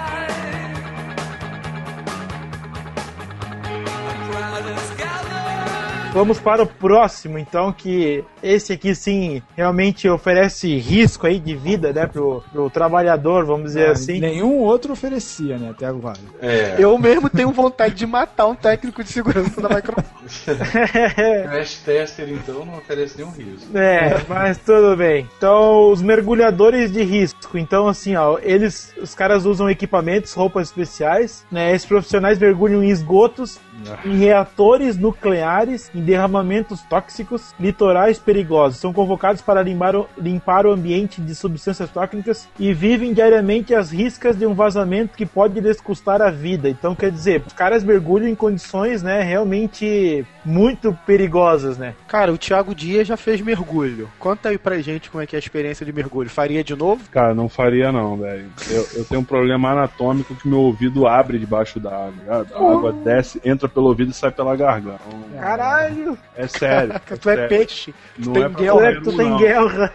Vamos 6.17 6.39
para 6.39 6.63
o 6.63 6.65
próximo, 6.65 7.37
então, 7.37 7.71
que 7.71 8.23
esse 8.41 8.73
aqui 8.73 8.95
sim 8.95 9.39
realmente 9.55 10.09
oferece 10.09 10.75
risco 10.77 11.27
aí 11.27 11.39
de 11.39 11.55
vida, 11.55 11.93
né, 11.93 12.07
pro, 12.07 12.43
pro 12.51 12.71
trabalhar 12.71 13.17
vamos 13.17 13.65
dizer 13.65 13.89
Ah, 13.89 13.91
assim. 13.91 14.19
Nenhum 14.19 14.57
outro 14.61 14.93
oferecia, 14.93 15.59
né, 15.59 15.69
até 15.69 15.85
agora. 15.85 16.17
É. 16.41 16.75
Eu 16.79 16.97
mesmo 16.97 17.29
tenho 17.29 17.51
vontade 17.51 17.93
de 17.93 18.07
matar 18.07 18.47
um 18.47 18.55
técnico 18.55 19.03
de 19.03 19.11
segurança 19.11 19.61
da 19.61 19.69
Microsoft. 19.69 20.07
Crash 21.43 21.75
Tester, 21.85 22.29
então, 22.29 22.65
não 22.65 22.79
oferece 22.79 23.15
nenhum 23.17 23.29
risco. 23.29 23.77
É, 23.77 24.19
mas 24.27 24.57
tudo 24.57 24.95
bem. 24.97 25.29
Então, 25.37 25.91
os 25.91 26.01
mergulhadores 26.01 26.91
de 26.91 27.03
risco. 27.03 27.59
Então, 27.59 27.87
assim, 27.87 28.15
ó, 28.15 28.39
eles, 28.41 28.91
os 28.99 29.13
caras 29.13 29.45
usam 29.45 29.69
equipamentos, 29.69 30.33
roupas 30.33 30.69
especiais, 30.69 31.45
né? 31.51 31.75
Esses 31.75 31.87
profissionais 31.87 32.39
mergulham 32.39 32.83
em 32.83 32.89
esgotos, 32.89 33.59
em 34.05 34.17
reatores 34.17 34.97
nucleares, 34.97 35.91
em 35.93 36.01
derramamentos 36.01 36.81
tóxicos, 36.83 37.53
litorais 37.59 38.19
perigosos. 38.19 38.79
São 38.79 38.93
convocados 38.93 39.41
para 39.41 39.61
limpar 39.61 39.95
o, 39.95 40.07
limpar 40.17 40.65
o 40.65 40.71
ambiente 40.71 41.21
de 41.21 41.35
substâncias 41.35 41.89
tóxicas 41.89 42.47
e 42.59 42.73
vivem 42.73 43.13
diariamente 43.13 43.73
às 43.73 43.91
riscas 43.91 44.37
de 44.37 44.45
um 44.45 44.53
vazamento 44.53 45.15
que 45.15 45.25
pode 45.25 45.59
lhes 45.59 45.81
custar 45.81 46.21
a 46.21 46.29
vida. 46.29 46.69
Então, 46.69 46.95
quer 46.95 47.11
dizer, 47.11 47.43
os 47.45 47.53
caras 47.53 47.83
mergulham 47.83 48.27
em 48.27 48.35
condições, 48.35 49.03
né, 49.03 49.21
realmente 49.21 50.25
muito 50.43 50.97
perigosas, 51.05 51.77
né? 51.77 51.93
Cara, 52.07 52.31
o 52.31 52.37
Thiago 52.37 52.73
Dias 52.73 53.07
já 53.07 53.17
fez 53.17 53.41
mergulho. 53.41 54.09
Conta 54.17 54.49
aí 54.49 54.57
pra 54.57 54.79
gente 54.79 55.09
como 55.09 55.21
é 55.21 55.27
que 55.27 55.35
é 55.35 55.37
a 55.37 55.39
experiência 55.39 55.85
de 55.85 55.91
mergulho. 55.91 56.29
Faria 56.29 56.63
de 56.63 56.75
novo? 56.75 57.03
Cara, 57.11 57.33
não 57.33 57.49
faria 57.49 57.91
não, 57.91 58.17
velho. 58.17 58.45
Eu, 58.69 58.87
eu 58.95 59.05
tenho 59.05 59.21
um 59.21 59.25
problema 59.25 59.71
anatômico 59.71 60.35
que 60.35 60.47
meu 60.47 60.59
ouvido 60.59 61.05
abre 61.05 61.37
debaixo 61.37 61.79
da 61.79 61.89
água. 61.89 62.47
A 62.53 62.71
água 62.71 62.93
desce, 62.93 63.41
entra 63.43 63.66
pelo 63.69 63.87
ouvido 63.87 64.11
e 64.11 64.13
sai 64.13 64.31
pela 64.31 64.55
garganta. 64.55 64.99
Então, 65.07 65.39
Caralho! 65.39 66.17
É 66.35 66.47
sério. 66.47 66.93
tu 67.07 67.13
é 67.13 67.17
sério. 67.35 67.49
peixe. 67.49 67.93
Não 68.17 68.33
tem 68.33 68.43
é 68.43 68.49
guerra, 68.49 68.73
Tu, 68.73 68.79
é- 68.81 68.99
tu 69.01 69.17
tem 69.17 69.37
guerra. 69.37 69.93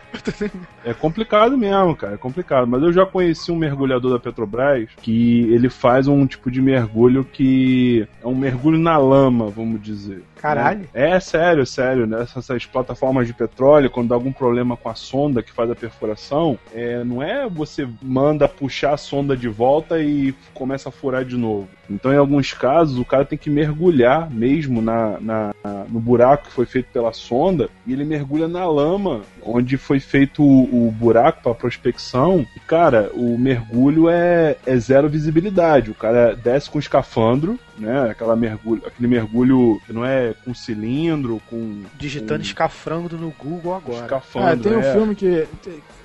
É 0.84 0.94
complicado 0.94 1.56
mesmo, 1.56 1.94
cara, 1.96 2.14
é 2.14 2.16
complicado. 2.18 2.66
Mas 2.66 2.82
eu 2.82 2.92
já 2.92 3.06
conheci 3.06 3.50
um 3.52 3.56
mergulhador 3.56 4.12
da 4.12 4.18
Petrobras 4.18 4.88
que 5.00 5.52
ele 5.52 5.68
faz 5.68 6.08
um 6.08 6.26
tipo 6.26 6.50
de 6.50 6.60
mergulho 6.60 7.24
que 7.24 8.06
é 8.22 8.26
um 8.26 8.34
mergulho 8.34 8.78
na 8.78 8.96
lama, 8.98 9.46
vamos 9.48 9.80
dizer. 9.82 10.22
Caralho. 10.42 10.88
É 10.92 11.18
sério, 11.20 11.64
sério. 11.64 12.06
Nessas 12.06 12.42
essas 12.42 12.66
plataformas 12.66 13.26
de 13.28 13.32
petróleo, 13.32 13.88
quando 13.88 14.08
dá 14.08 14.14
algum 14.16 14.32
problema 14.32 14.76
com 14.76 14.88
a 14.88 14.94
sonda 14.94 15.42
que 15.42 15.52
faz 15.52 15.70
a 15.70 15.74
perfuração, 15.76 16.58
é, 16.74 17.04
não 17.04 17.22
é 17.22 17.48
você 17.48 17.88
manda 18.02 18.48
puxar 18.48 18.94
a 18.94 18.96
sonda 18.96 19.36
de 19.36 19.48
volta 19.48 20.00
e 20.00 20.34
começa 20.52 20.88
a 20.88 20.92
furar 20.92 21.24
de 21.24 21.36
novo. 21.36 21.68
Então, 21.88 22.12
em 22.12 22.16
alguns 22.16 22.52
casos, 22.52 22.98
o 22.98 23.04
cara 23.04 23.24
tem 23.24 23.38
que 23.38 23.50
mergulhar 23.50 24.28
mesmo 24.30 24.80
na, 24.82 25.20
na- 25.20 25.54
na- 25.62 25.84
no 25.88 26.00
buraco 26.00 26.44
que 26.48 26.52
foi 26.52 26.64
feito 26.66 26.86
pela 26.92 27.12
sonda 27.12 27.68
e 27.86 27.92
ele 27.92 28.04
mergulha 28.04 28.48
na 28.48 28.66
lama 28.66 29.20
onde 29.44 29.76
foi 29.76 30.00
feito 30.00 30.42
o, 30.42 30.88
o 30.88 30.90
buraco 30.90 31.42
para 31.42 31.54
prospecção. 31.54 32.44
E, 32.56 32.60
cara, 32.60 33.10
o 33.14 33.36
mergulho 33.38 34.08
é, 34.08 34.56
é 34.66 34.76
zero 34.76 35.08
visibilidade. 35.08 35.90
O 35.90 35.94
cara 35.94 36.34
desce 36.34 36.70
com 36.70 36.78
escafandro, 36.78 37.58
né? 37.78 38.10
Aquela 38.10 38.36
mergulho, 38.36 38.82
aquele 38.86 39.08
mergulho 39.08 39.80
que 39.86 39.92
não 39.92 40.04
é 40.04 40.34
com 40.44 40.54
cilindro, 40.54 41.40
com 41.48 41.82
Digitando 41.98 42.40
com 42.40 42.46
escafrango 42.46 43.16
no 43.16 43.32
Google 43.38 43.74
agora. 43.74 44.02
escafandro. 44.04 44.48
Ah, 44.50 44.56
tem 44.56 44.76
um 44.76 44.80
é. 44.80 44.92
filme 44.92 45.14
que. 45.14 45.46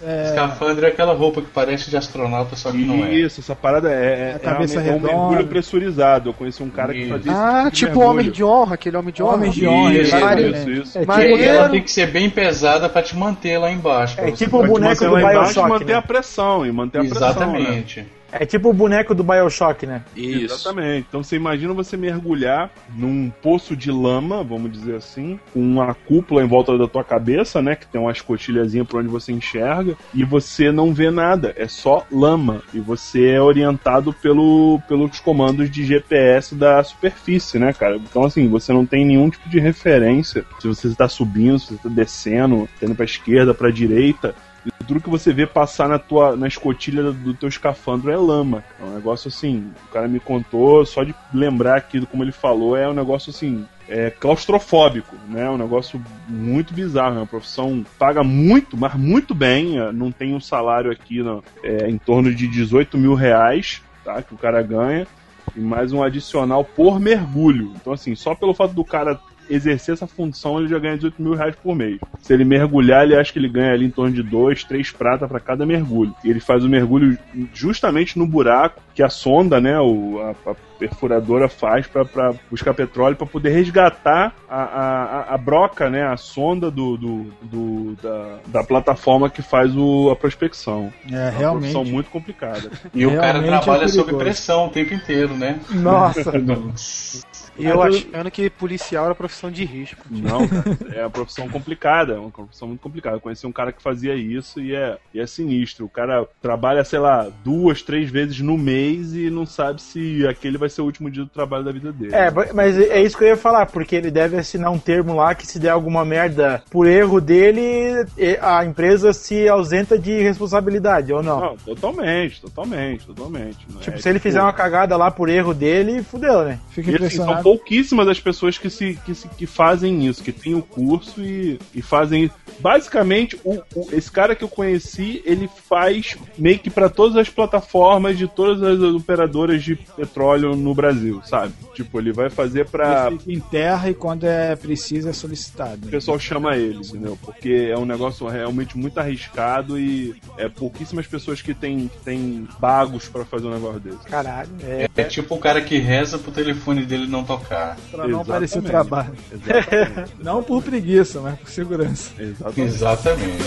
É, 0.04 0.26
Escafandro 0.30 0.86
é 0.86 0.90
aquela 0.90 1.14
roupa 1.14 1.42
que 1.42 1.48
parece 1.48 1.90
de 1.90 1.98
astronauta, 1.98 2.56
só 2.56 2.72
que 2.72 2.78
não 2.78 3.04
é. 3.06 3.14
Isso, 3.14 3.40
essa 3.42 3.56
parada 3.56 3.92
é, 3.92 4.32
é, 4.32 4.36
A 4.36 4.40
cabeça 4.40 4.76
é, 4.76 4.80
um 4.80 4.84
redonda. 4.84 5.08
mergulho 5.08 5.48
pressurizado. 5.48 6.30
Eu 6.30 6.34
conheci 6.34 6.62
um 6.62 6.70
cara 6.70 6.94
que 6.94 7.00
Isso. 7.00 7.10
fazia 7.10 7.32
esse 7.32 7.42
Ah, 7.42 7.64
tipo 7.64 7.72
tipo 7.72 7.88
mergulho. 8.00 8.10
Homem 8.10 8.32
de 8.32 8.44
Honra, 8.44 8.74
aquele 8.76 8.98
Homem 8.98 9.14
de 9.14 9.24
Honra. 9.24 9.34
Homem 9.36 9.52
de 9.52 9.68
honra, 9.68 9.94
Isso, 9.94 10.16
exatamente. 10.16 10.50
isso, 10.58 10.72
isso. 10.72 10.98
É 10.98 11.02
tipo, 11.02 11.12
Maneiro. 11.14 11.44
Ela 11.44 11.70
tem 11.70 11.82
que 11.82 11.92
ser 11.92 12.08
bem 12.12 12.30
pesada 12.30 12.88
pra 12.90 13.02
te 13.02 13.16
manter 13.18 13.58
lá 13.58 13.72
embaixo. 13.72 14.20
É 14.22 14.32
tipo 14.32 14.58
o 14.58 14.68
boneco 14.68 14.82
manter 15.04 15.06
do 15.08 15.12
lá 15.12 15.20
embaixo 15.20 15.40
e 15.40 15.44
Bioshock, 15.46 15.70
manter 15.70 15.86
né? 15.86 15.94
a 15.96 16.02
pressão 16.02 16.66
e 16.66 16.72
manter 16.72 17.00
a 17.00 17.04
pressão. 17.06 17.52
né? 17.54 17.86
É 18.32 18.46
tipo 18.46 18.70
o 18.70 18.74
boneco 18.74 19.16
do 19.16 19.24
Bioshock, 19.24 19.86
né? 19.86 20.04
Isso. 20.16 20.56
Exatamente. 20.56 21.06
Então 21.08 21.24
você 21.24 21.36
imagina 21.36 21.74
você 21.74 21.96
mergulhar 21.96 22.72
num 22.96 23.30
poço 23.42 23.76
de 23.76 23.92
lama, 23.92 24.44
vamos 24.44 24.72
dizer 24.72 24.96
assim, 24.96 25.40
com 25.54 25.60
uma 25.60 25.94
cúpula 25.94 26.44
em 26.44 26.48
volta 26.48 26.78
da 26.78 26.88
tua 26.88 27.04
cabeça, 27.04 27.62
né? 27.62 27.76
Que 27.76 27.88
tem 27.88 28.00
uma 28.00 28.12
escotilhazinha 28.12 28.86
por 28.86 29.00
onde 29.00 29.10
você 29.10 29.32
enxerga, 29.32 29.96
e 30.14 30.24
você 30.24 30.72
não 30.72 30.94
vê 30.94 31.10
nada, 31.10 31.54
é 31.58 31.68
só 31.68 32.06
lama. 32.12 32.62
E 32.74 32.80
você 32.80 33.30
é 33.30 33.42
orientado 33.42 34.14
pelo, 34.14 34.82
pelos 34.88 35.20
comandos 35.20 35.70
de 35.70 35.86
GPS 35.86 36.56
da 36.56 36.84
superfície, 36.84 37.58
né, 37.58 37.74
cara? 37.74 37.98
Então, 37.98 38.24
assim, 38.24 38.48
você 38.48 38.74
não 38.74 38.86
tem 38.86 39.06
nenhum 39.06 39.30
tipo 39.30 39.50
de 39.50 39.60
referência 39.60 40.46
se 40.60 40.68
você 40.68 40.88
está 40.88 41.08
subindo, 41.08 41.60
se 41.60 41.68
você 41.68 41.76
está 41.76 41.90
descendo, 41.90 42.68
indo 42.82 42.96
pra 42.96 43.06
esquerda, 43.06 43.54
pra 43.54 43.70
direita. 43.70 44.36
E 44.66 44.72
tudo 44.86 45.02
que 45.02 45.10
você 45.10 45.32
vê 45.32 45.46
passar 45.46 45.88
na 45.88 46.00
tua 46.00 46.36
na 46.36 46.48
escotilha 46.48 47.12
do, 47.12 47.34
teu 47.34 47.50
escafandro 47.50 48.12
é 48.12 48.18
lama. 48.18 48.64
É 48.80 48.84
um 48.84 48.94
negócio 48.94 49.28
assim, 49.28 49.72
o 49.86 49.92
cara 49.92 50.08
me 50.08 50.20
contou, 50.20 50.86
só 50.86 51.04
de 51.04 51.16
lembrar 51.34 51.78
aqui 51.78 52.06
como 52.06 52.24
ele 52.24 52.32
falou, 52.32 52.76
é 52.76 52.88
um 52.88 52.94
negócio 52.94 53.30
assim, 53.30 53.66
é 53.88 54.10
claustrofóbico, 54.10 55.16
né? 55.28 55.46
É 55.46 55.50
um 55.50 55.58
negócio 55.58 56.02
muito 56.28 56.74
bizarro, 56.74 57.16
é 57.16 57.20
uma 57.20 57.28
profissão 57.28 57.86
paga 57.98 58.24
muito, 58.24 58.76
mas 58.76 58.96
muito 58.96 59.34
bem. 59.34 59.80
é, 59.80 59.92
Não 59.92 60.12
tem 60.12 60.34
um 60.34 60.42
salário 60.42 60.92
aqui 60.92 61.22
não, 61.24 61.44
é, 61.64 61.90
em 61.90 61.98
torno 61.98 62.34
de 62.34 62.48
18 62.48 62.98
mil 62.98 63.14
reais, 63.14 63.82
tá? 64.04 64.22
Que 64.22 64.34
o 64.34 64.38
cara 64.38 64.62
ganha. 64.62 65.08
E 65.56 65.60
mais 65.60 65.94
um 65.94 66.04
adicional 66.04 66.64
por 66.64 67.00
mergulho. 67.00 67.72
Então, 67.76 67.94
assim, 67.94 68.14
só 68.16 68.36
pelo 68.36 68.54
fato 68.54 68.74
do 68.74 68.84
cara 68.84 69.18
exercer 69.50 69.94
essa 69.94 70.08
função, 70.08 70.60
ele 70.60 70.68
já 70.68 70.80
ganha 70.80 70.96
18 70.96 71.22
mil 71.22 71.34
reais 71.34 71.56
por 71.56 71.76
mês. 71.76 72.00
Se 72.22 72.34
ele 72.34 72.44
mergulhar, 72.46 73.04
ele 73.04 73.16
acha 73.16 73.32
que 73.32 73.40
ele 73.40 73.50
ganha 73.50 73.72
ali 73.74 73.86
em 73.86 73.90
torno 73.90 74.14
de 74.14 74.24
2, 74.24 74.64
3 74.64 74.92
prata 74.92 75.28
para 75.28 75.40
cada 75.40 75.66
mergulho. 75.66 76.14
E 76.24 76.30
ele 76.30 76.40
faz 76.40 76.64
o 76.64 76.70
mergulho 76.70 77.18
justamente 77.54 78.18
no 78.18 78.28
buraco 78.28 78.82
que 78.94 79.04
a 79.04 79.10
sonda, 79.10 79.62
né, 79.62 79.80
o, 79.80 80.20
a, 80.20 80.52
a 80.52 80.56
perfuradora 80.80 81.48
faz 81.50 81.88
para 81.88 82.34
buscar 82.52 82.74
petróleo 82.74 83.16
para 83.16 83.26
poder 83.26 83.50
resgatar 83.50 84.34
a, 84.50 84.62
a, 84.64 85.34
a 85.34 85.38
broca, 85.38 85.90
né, 85.90 86.04
a 86.04 86.18
sonda 86.18 86.70
do, 86.70 86.98
do, 86.98 87.26
do- 87.42 87.98
da, 88.02 88.38
da 88.48 88.64
plataforma 88.64 89.30
que 89.30 89.42
faz 89.42 89.76
o, 89.76 90.10
a 90.12 90.16
prospecção. 90.16 90.92
É, 91.12 91.16
uma 91.16 91.30
realmente. 91.30 91.72
profissão 91.74 91.86
muito 91.86 92.10
complicada. 92.10 92.70
E 92.94 93.06
o 93.06 93.12
cara 93.16 93.40
Realmente 93.40 93.54
é 93.54 93.58
trabalha 93.60 93.88
sob 93.88 94.04
perigoso. 94.06 94.24
pressão 94.24 94.66
o 94.68 94.70
tempo 94.70 94.94
inteiro, 94.94 95.34
né? 95.36 95.60
Nossa. 95.72 96.32
E 97.58 97.66
eu 97.66 97.82
achando 97.82 98.32
que 98.32 98.50
policial 98.50 99.06
era 99.06 99.16
profissão 99.16 99.52
de 99.52 99.66
risco. 99.66 100.04
Não, 100.10 100.48
cara, 100.48 100.78
é 100.94 101.02
uma 101.02 101.10
profissão 101.10 101.48
complicada, 101.50 102.14
é 102.14 102.20
uma 102.20 102.30
profissão 102.30 102.68
muito 102.68 102.82
complicada. 102.82 103.18
Eu 103.18 103.22
conheci 103.22 103.46
um 103.48 103.52
cara 103.52 103.72
que 103.72 103.82
fazia 103.82 104.16
isso 104.16 104.60
e 104.60 104.76
é, 104.76 104.98
e 105.14 105.20
é 105.20 105.28
sinistro. 105.28 105.86
O 105.86 105.90
cara 105.90 106.26
trabalha, 106.42 106.84
sei 106.84 107.00
lá, 107.00 107.28
duas, 107.44 107.82
três 107.82 108.10
vezes 108.10 108.40
no 108.40 108.58
mês 108.58 109.14
e 109.16 109.30
não 109.30 109.46
sabe 109.46 109.82
se 109.82 110.26
aquele 110.28 110.58
vai 110.58 110.70
ser 110.70 110.82
o 110.82 110.86
último 110.86 111.10
dia 111.10 111.24
do 111.24 111.30
trabalho 111.30 111.64
da 111.64 111.72
vida 111.72 111.92
dele. 111.92 112.14
É, 112.14 112.32
mas 112.54 112.78
é 112.78 113.02
isso 113.02 113.18
que 113.18 113.24
eu 113.24 113.30
ia 113.30 113.38
falar, 113.38 113.66
porque 113.68 113.96
ele 113.96 114.12
deve 114.12 114.38
assinar 114.38 114.72
um 114.72 114.80
termo 114.80 115.16
lá 115.16 115.34
que 115.34 115.48
se 115.48 115.60
der 115.60 115.70
alguma 115.70 116.06
merda 116.06 116.64
por 116.70 116.88
erro 116.88 117.20
dele, 117.20 118.06
a 118.42 118.64
empresa 118.66 119.14
se 119.14 119.48
ausenta 119.48 119.98
de 119.98 120.22
responsabilidade, 120.22 121.12
ou 121.12 121.24
não? 121.24 121.40
Não, 121.40 121.58
totalmente, 121.58 122.42
totalmente, 122.42 123.06
totalmente. 123.06 123.66
Não 123.72 123.80
Tipo, 123.80 123.98
é, 123.98 124.02
se 124.02 124.10
ele 124.10 124.20
fizer 124.20 124.42
uma 124.42 124.54
cagada 124.54 124.96
lá 124.98 125.10
por 125.10 125.30
erro 125.30 125.54
dele, 125.54 126.04
fudeu, 126.04 126.44
né? 126.44 126.60
Fica 126.70 126.90
assim, 126.90 126.98
impressionado. 126.98 127.44
Pouquíssimas 127.48 128.10
as 128.10 128.20
pessoas 128.20 128.58
que, 128.58 128.70
se, 128.70 129.00
que, 129.06 129.16
se, 129.16 129.26
que 129.30 129.46
fazem 129.46 130.06
isso, 130.06 130.22
que 130.22 130.34
têm 130.34 130.54
o 130.54 130.62
curso 130.62 131.22
e, 131.24 131.58
e 131.74 131.82
fazem. 131.82 132.30
Basicamente, 132.60 133.40
o, 133.44 133.54
o- 133.74 133.88
esse 133.94 134.12
cara 134.12 134.36
que 134.36 134.44
eu 134.44 134.50
conheci, 134.50 135.22
ele 135.26 135.50
faz 135.70 136.18
meio 136.38 136.60
que 136.60 136.70
para 136.70 136.90
todas 136.90 137.16
as 137.16 137.30
plataformas 137.30 138.18
de 138.18 138.28
todas 138.28 138.62
as 138.62 138.80
operadoras 138.94 139.64
de 139.64 139.76
petróleo 139.78 140.58
no 140.58 140.76
Brasil, 140.76 141.22
sabe? 141.24 141.54
Tipo, 141.74 142.00
ele 142.00 142.12
vai 142.12 142.30
fazer 142.30 142.66
pra. 142.66 143.08
Ele 143.08 143.20
fica 143.20 143.32
em 143.32 143.40
terra 143.40 143.90
e 143.90 143.94
quando 143.94 144.26
é 144.26 144.54
preciso 144.58 145.08
é 145.08 145.14
solicitado. 145.14 145.88
O 145.88 145.90
pessoal 145.92 146.20
chama 146.20 146.58
ele, 146.58 146.80
entendeu? 146.80 147.18
Porque 147.24 147.70
é 147.72 147.78
um 147.78 147.86
negócio 147.86 148.28
realmente 148.28 148.78
muito 148.78 148.98
arriscado 149.00 149.80
e 149.80 150.16
é 150.38 150.50
pouquíssimas 150.50 151.08
pessoas 151.08 151.42
que 151.42 151.54
têm, 151.54 151.88
que 151.88 151.98
têm 152.04 152.46
bagos 152.60 153.08
pra 153.08 153.24
fazer 153.24 153.48
um 153.48 153.54
negócio 153.54 153.80
desse. 153.80 154.04
Caralho. 154.06 154.50
É. 154.64 154.90
É 154.98 155.04
tipo 155.06 155.36
o 155.36 155.40
cara 155.40 155.62
que 155.62 155.78
reza 155.78 156.18
pro 156.18 156.32
telefone 156.32 156.84
dele 156.86 157.08
não 157.08 157.24
tocar. 157.24 157.37
Pra 157.40 157.76
não 158.08 158.22
Exatamente. 158.22 158.22
aparecer 158.30 158.62
trabalho. 158.64 159.14
Exatamente. 159.32 160.14
Não 160.24 160.44
por 160.44 160.64
preguiça, 160.64 161.20
mas 161.22 161.40
por 161.40 161.50
segurança. 161.50 162.12
Exatamente. 162.20 162.62
Exatamente. 162.62 163.44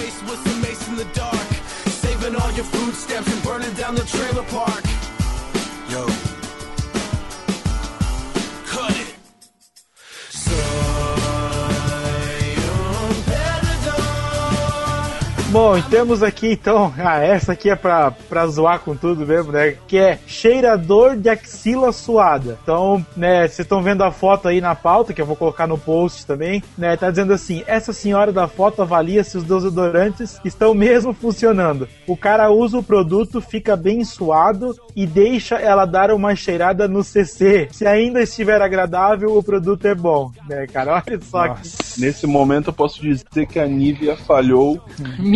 Bom, 15.50 15.76
e 15.76 15.82
temos 15.82 16.22
aqui 16.22 16.52
então, 16.52 16.94
ah, 16.98 17.18
essa 17.18 17.52
aqui 17.52 17.68
é 17.70 17.74
pra, 17.74 18.12
pra 18.12 18.46
zoar 18.46 18.78
com 18.78 18.94
tudo 18.94 19.26
mesmo, 19.26 19.50
né? 19.50 19.74
Que 19.88 19.98
é 19.98 20.18
cheirador 20.24 21.16
de 21.16 21.28
axila 21.28 21.90
suada. 21.90 22.56
Então, 22.62 23.04
né, 23.16 23.40
vocês 23.40 23.60
estão 23.60 23.82
vendo 23.82 24.04
a 24.04 24.12
foto 24.12 24.46
aí 24.46 24.60
na 24.60 24.76
pauta, 24.76 25.12
que 25.12 25.20
eu 25.20 25.26
vou 25.26 25.34
colocar 25.34 25.66
no 25.66 25.76
post 25.76 26.24
também, 26.24 26.62
né? 26.78 26.96
Tá 26.96 27.10
dizendo 27.10 27.32
assim: 27.32 27.64
essa 27.66 27.92
senhora 27.92 28.32
da 28.32 28.46
foto 28.46 28.80
avalia 28.80 29.24
se 29.24 29.38
os 29.38 29.42
desodorantes 29.42 30.40
estão 30.44 30.72
mesmo 30.72 31.12
funcionando. 31.12 31.88
O 32.06 32.16
cara 32.16 32.48
usa 32.52 32.78
o 32.78 32.82
produto, 32.82 33.40
fica 33.40 33.74
bem 33.74 34.04
suado 34.04 34.76
e 34.94 35.04
deixa 35.04 35.56
ela 35.56 35.84
dar 35.84 36.12
uma 36.12 36.36
cheirada 36.36 36.86
no 36.86 37.02
CC. 37.02 37.68
Se 37.72 37.88
ainda 37.88 38.22
estiver 38.22 38.62
agradável, 38.62 39.36
o 39.36 39.42
produto 39.42 39.84
é 39.84 39.96
bom, 39.96 40.30
né, 40.48 40.68
cara? 40.68 41.02
Olha 41.04 41.20
só 41.20 41.48
que. 41.54 41.68
Nesse 41.98 42.24
momento 42.24 42.68
eu 42.68 42.72
posso 42.72 43.02
dizer 43.02 43.46
que 43.48 43.58
a 43.58 43.66
Nivea 43.66 44.16
falhou 44.16 44.80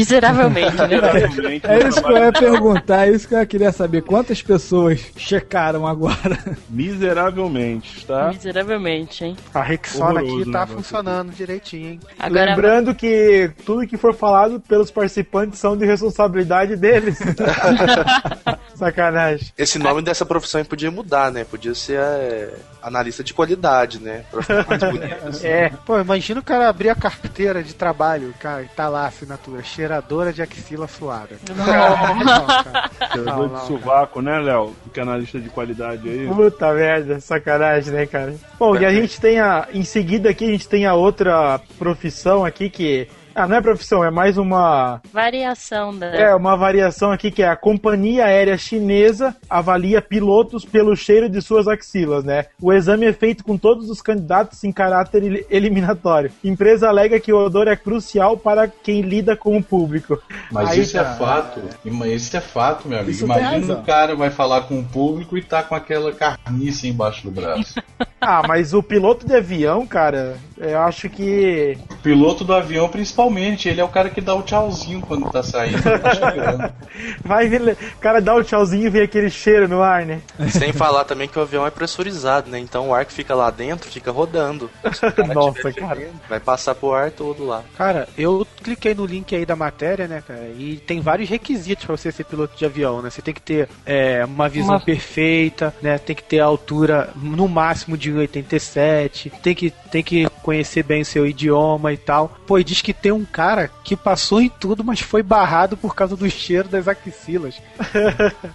Miseravelmente, 0.04 0.76
né? 0.76 0.88
miseravelmente 0.88 1.66
É 1.66 1.88
isso 1.88 2.02
que 2.02 2.12
eu 2.12 2.18
ia 2.18 2.32
perguntar, 2.32 3.08
é 3.08 3.10
isso 3.10 3.28
que 3.28 3.34
eu 3.34 3.46
queria 3.46 3.72
saber. 3.72 4.02
Quantas 4.02 4.42
pessoas 4.42 5.00
checaram 5.16 5.86
agora? 5.86 6.38
miseravelmente, 6.68 8.06
tá? 8.06 8.28
Miseravelmente, 8.28 9.24
hein? 9.24 9.36
A 9.52 9.62
Rexona 9.62 10.20
aqui 10.20 10.44
tá 10.50 10.60
negócio 10.60 10.76
funcionando 10.76 11.32
direitinho, 11.32 11.92
hein? 11.92 12.00
Agora, 12.18 12.50
Lembrando 12.50 12.94
que 12.94 13.50
tudo 13.64 13.86
que 13.86 13.96
for 13.96 14.14
falado 14.14 14.60
pelos 14.60 14.90
participantes 14.90 15.58
são 15.58 15.76
de 15.76 15.86
responsabilidade 15.86 16.76
deles. 16.76 17.18
Sacanagem. 18.74 19.52
Esse 19.56 19.78
nome 19.78 20.02
dessa 20.02 20.26
profissão 20.26 20.60
aí 20.60 20.66
podia 20.66 20.90
mudar, 20.90 21.30
né? 21.30 21.44
Podia 21.44 21.74
ser 21.74 21.98
é, 21.98 22.54
analista 22.82 23.24
de 23.24 23.32
qualidade, 23.32 24.00
né? 24.00 24.24
Pra 24.30 24.42
ficar 24.42 24.66
mais 24.68 24.82
bonito. 24.82 25.28
assim. 25.28 25.46
É, 25.46 25.70
Pô, 25.86 25.98
imagina 25.98 26.40
o 26.40 26.44
cara 26.44 26.68
abrir 26.68 26.90
a 26.90 26.94
carteira 26.94 27.62
de 27.62 27.74
trabalho, 27.74 28.34
cara, 28.38 28.62
e 28.62 28.68
tá 28.68 28.88
lá 28.88 29.04
a 29.04 29.06
assinatura, 29.06 29.62
cheiradora 29.94 30.32
de 30.32 30.42
axila 30.42 30.88
suada. 30.88 31.36
Não, 33.24 33.48
de 33.48 33.66
sovaco, 33.66 34.20
né, 34.20 34.38
Léo? 34.40 34.74
Que 34.92 35.00
é 35.00 35.02
analista 35.02 35.38
de 35.38 35.48
qualidade 35.48 36.08
aí. 36.08 36.26
puta 36.26 36.72
merda, 36.72 37.20
sacanagem, 37.20 37.92
né, 37.92 38.06
cara? 38.06 38.34
Bom, 38.58 38.76
e 38.76 38.84
a 38.84 38.92
gente 38.92 39.20
tem 39.20 39.38
a. 39.38 39.68
Em 39.72 39.84
seguida 39.84 40.30
aqui, 40.30 40.44
a 40.44 40.50
gente 40.50 40.68
tem 40.68 40.86
a 40.86 40.94
outra 40.94 41.60
profissão 41.78 42.44
aqui 42.44 42.68
que. 42.68 43.08
Ah, 43.34 43.48
não 43.48 43.56
é 43.56 43.60
profissão, 43.60 44.04
é 44.04 44.10
mais 44.10 44.38
uma. 44.38 45.00
variação 45.12 45.96
da. 45.96 46.06
É, 46.06 46.34
uma 46.34 46.56
variação 46.56 47.10
aqui 47.10 47.30
que 47.30 47.42
é 47.42 47.48
a 47.48 47.56
companhia 47.56 48.26
aérea 48.26 48.56
chinesa 48.56 49.34
avalia 49.50 50.00
pilotos 50.00 50.64
pelo 50.64 50.94
cheiro 50.94 51.28
de 51.28 51.42
suas 51.42 51.66
axilas, 51.66 52.22
né? 52.24 52.46
O 52.60 52.72
exame 52.72 53.06
é 53.06 53.12
feito 53.12 53.42
com 53.42 53.56
todos 53.58 53.90
os 53.90 54.00
candidatos 54.00 54.62
em 54.62 54.70
caráter 54.70 55.24
el- 55.24 55.44
eliminatório. 55.50 56.30
Empresa 56.44 56.88
alega 56.88 57.18
que 57.18 57.32
o 57.32 57.36
odor 57.44 57.66
é 57.66 57.74
crucial 57.76 58.36
para 58.36 58.68
quem 58.68 59.00
lida 59.00 59.36
com 59.36 59.56
o 59.56 59.62
público. 59.62 60.20
Mas 60.52 60.70
Aí, 60.70 60.80
isso 60.80 60.96
é 60.96 61.02
cara, 61.02 61.16
fato. 61.16 61.60
Isso 61.84 62.36
é 62.36 62.40
fato, 62.40 62.88
meu 62.88 62.98
amigo. 62.98 63.10
Isso 63.10 63.24
Imagina 63.24 63.74
um 63.78 63.82
cara 63.82 64.14
vai 64.14 64.30
falar 64.30 64.62
com 64.62 64.78
o 64.78 64.84
público 64.84 65.36
e 65.36 65.42
tá 65.42 65.62
com 65.62 65.74
aquela 65.74 66.12
carniça 66.12 66.86
embaixo 66.86 67.24
do 67.28 67.30
braço. 67.32 67.82
Ah, 68.26 68.42
mas 68.46 68.72
o 68.74 68.82
piloto 68.82 69.26
de 69.26 69.34
avião, 69.34 69.86
cara, 69.86 70.36
eu 70.56 70.80
acho 70.80 71.08
que. 71.08 71.76
O 71.90 71.96
piloto 71.96 72.44
do 72.44 72.54
avião, 72.54 72.88
principalmente, 72.88 73.68
ele 73.68 73.80
é 73.80 73.84
o 73.84 73.88
cara 73.88 74.08
que 74.10 74.20
dá 74.20 74.34
o 74.34 74.42
tchauzinho 74.42 75.00
quando 75.02 75.30
tá 75.30 75.42
saindo. 75.42 75.82
tá 75.82 76.14
chegando. 76.14 76.72
Vai 77.24 77.48
ver, 77.48 77.76
o 77.96 77.98
cara 78.00 78.20
dá 78.20 78.34
o 78.34 78.42
tchauzinho 78.42 78.86
e 78.86 78.90
vem 78.90 79.02
aquele 79.02 79.30
cheiro 79.30 79.68
no 79.68 79.82
ar, 79.82 80.06
né? 80.06 80.20
Sem 80.50 80.72
falar 80.72 81.04
também 81.04 81.28
que 81.28 81.38
o 81.38 81.42
avião 81.42 81.66
é 81.66 81.70
pressurizado, 81.70 82.50
né? 82.50 82.58
Então 82.58 82.88
o 82.88 82.94
ar 82.94 83.04
que 83.04 83.12
fica 83.12 83.34
lá 83.34 83.50
dentro 83.50 83.90
fica 83.90 84.10
rodando. 84.10 84.70
Cara 84.82 85.34
Nossa, 85.34 85.72
cara. 85.72 86.08
Vai 86.28 86.40
passar 86.40 86.74
pro 86.74 86.92
ar 86.92 87.10
todo 87.10 87.44
lá. 87.44 87.62
Cara, 87.76 88.08
eu 88.16 88.46
cliquei 88.62 88.94
no 88.94 89.04
link 89.04 89.34
aí 89.34 89.44
da 89.44 89.56
matéria, 89.56 90.06
né, 90.06 90.22
cara, 90.26 90.48
e 90.56 90.76
tem 90.76 91.00
vários 91.00 91.28
requisitos 91.28 91.84
pra 91.84 91.96
você 91.96 92.12
ser 92.12 92.24
piloto 92.24 92.56
de 92.56 92.64
avião, 92.64 93.02
né? 93.02 93.10
Você 93.10 93.20
tem 93.22 93.34
que 93.34 93.42
ter 93.42 93.68
é, 93.84 94.24
uma 94.24 94.48
visão 94.48 94.74
Uma- 94.74 94.80
perfeita, 94.80 95.74
né? 95.82 95.98
Tem 95.98 96.14
que 96.14 96.22
ter 96.22 96.40
a 96.40 96.44
altura 96.44 97.10
no 97.16 97.48
máximo 97.48 97.96
de 97.96 98.10
1,87, 98.14 99.30
tem 99.42 99.54
que, 99.54 99.70
tem 99.90 100.02
que 100.02 100.28
conhecer 100.42 100.82
bem 100.82 101.04
seu 101.04 101.26
idioma 101.26 101.92
e 101.92 101.96
tal. 101.96 102.36
Pô, 102.46 102.58
e 102.58 102.64
diz 102.64 102.80
que 102.82 102.92
tem 102.92 103.12
um 103.12 103.24
cara 103.24 103.70
que 103.82 103.96
passou 103.96 104.40
em 104.40 104.48
tudo, 104.48 104.84
mas 104.84 105.00
foi 105.00 105.22
barrado 105.22 105.76
por 105.76 105.94
causa 105.94 106.16
do 106.16 106.28
cheiro 106.30 106.68
das 106.68 106.86
axilas. 106.88 107.60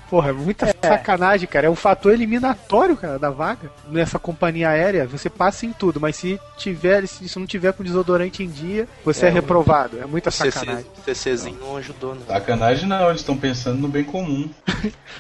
Porra, 0.10 0.30
é 0.30 0.34
muita 0.34 0.68
sacanagem, 0.82 1.48
cara. 1.48 1.68
É 1.68 1.70
um 1.70 1.76
fator 1.76 2.14
eliminatório, 2.14 2.96
cara, 2.98 3.18
da 3.20 3.30
vaga. 3.30 3.72
Nessa 3.90 4.20
companhia 4.20 4.70
aérea, 4.70 5.08
você 5.08 5.30
passa 5.30 5.66
em 5.66 5.74
tudo, 5.74 6.00
mas 6.00 6.16
se 6.16 6.40
tiver, 6.58 7.08
se 7.08 7.38
não 7.40 7.46
tiver 7.48 7.74
com 7.74 7.84
desodorante 7.84 8.44
em 8.44 8.48
dia, 8.50 8.88
você 9.04 9.26
é, 9.26 9.30
É, 9.30 9.32
reprovado. 9.32 10.00
É 10.02 10.06
muita 10.06 10.30
sacanagem. 10.32 10.86
CCzinho 11.06 11.58
não 11.60 11.78
ajudou, 11.78 12.16
né? 12.16 12.22
Sacanagem 12.28 12.88
não, 12.88 13.08
eles 13.10 13.22
estão 13.22 13.36
pensando 13.38 13.80
no 13.80 13.88
bem 13.88 14.04
comum. 14.04 14.50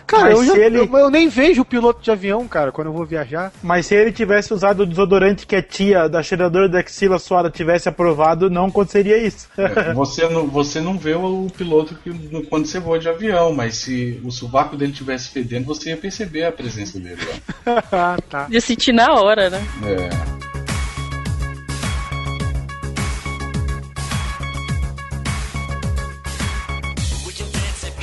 Cara, 0.05 0.23
Mas 0.35 0.39
eu, 0.39 0.45
já- 0.45 0.57
ele- 0.57 0.79
eu, 0.79 0.97
eu 0.97 1.09
nem 1.09 1.27
vejo 1.27 1.61
o 1.61 1.65
piloto 1.65 2.01
de 2.01 2.11
avião, 2.11 2.47
cara, 2.47 2.71
quando 2.71 2.87
eu 2.87 2.93
vou 2.93 3.05
viajar. 3.05 3.51
Mas 3.61 3.85
se 3.87 3.95
ele 3.95 4.11
tivesse 4.29 4.53
usado 4.53 4.83
o 4.83 4.85
desodorante 4.85 5.47
que 5.47 5.55
a 5.55 5.61
tia 5.61 6.07
da 6.07 6.21
cheiradora 6.21 6.69
da 6.69 6.79
axila 6.79 7.17
suada 7.17 7.49
tivesse 7.49 7.89
aprovado, 7.89 8.47
não 8.47 8.67
aconteceria 8.67 9.17
isso. 9.17 9.47
É, 9.57 9.91
Você 9.93 10.29
não, 10.29 10.45
você 10.47 10.79
não 10.79 10.97
vê 10.97 11.15
o 11.15 11.47
piloto 11.57 11.95
que, 11.95 12.11
quando 12.43 12.67
você 12.67 12.79
voa 12.79 12.99
de 12.99 13.09
avião, 13.09 13.51
mas 13.53 13.77
se 13.77 14.21
o 14.23 14.31
sovaco 14.31 14.77
dele 14.77 14.91
tivesse 14.91 15.29
fedendo, 15.29 15.65
você 15.65 15.89
ia 15.89 15.97
perceber 15.97 16.45
a 16.45 16.51
presença 16.51 16.99
dele 16.99 17.21
lá. 17.65 17.83
ah, 17.91 18.17
tá. 18.29 18.43
De 18.43 18.61
sentir 18.61 18.93
na 18.93 19.13
hora, 19.13 19.49
né? 19.49 19.61
É. 19.83 20.58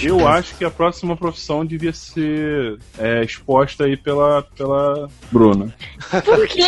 Eu 0.02 0.26
acho 0.28 0.54
que 0.56 0.64
a 0.64 0.70
próxima 0.70 1.16
profissão 1.16 1.64
devia 1.64 1.92
ser 1.92 2.78
é, 2.98 3.22
exposta 3.22 3.84
aí 3.84 3.96
pela, 3.96 4.42
pela 4.56 5.08
Bruna. 5.30 5.74
Por 6.24 6.46
que 6.46 6.60
eu? 6.60 6.66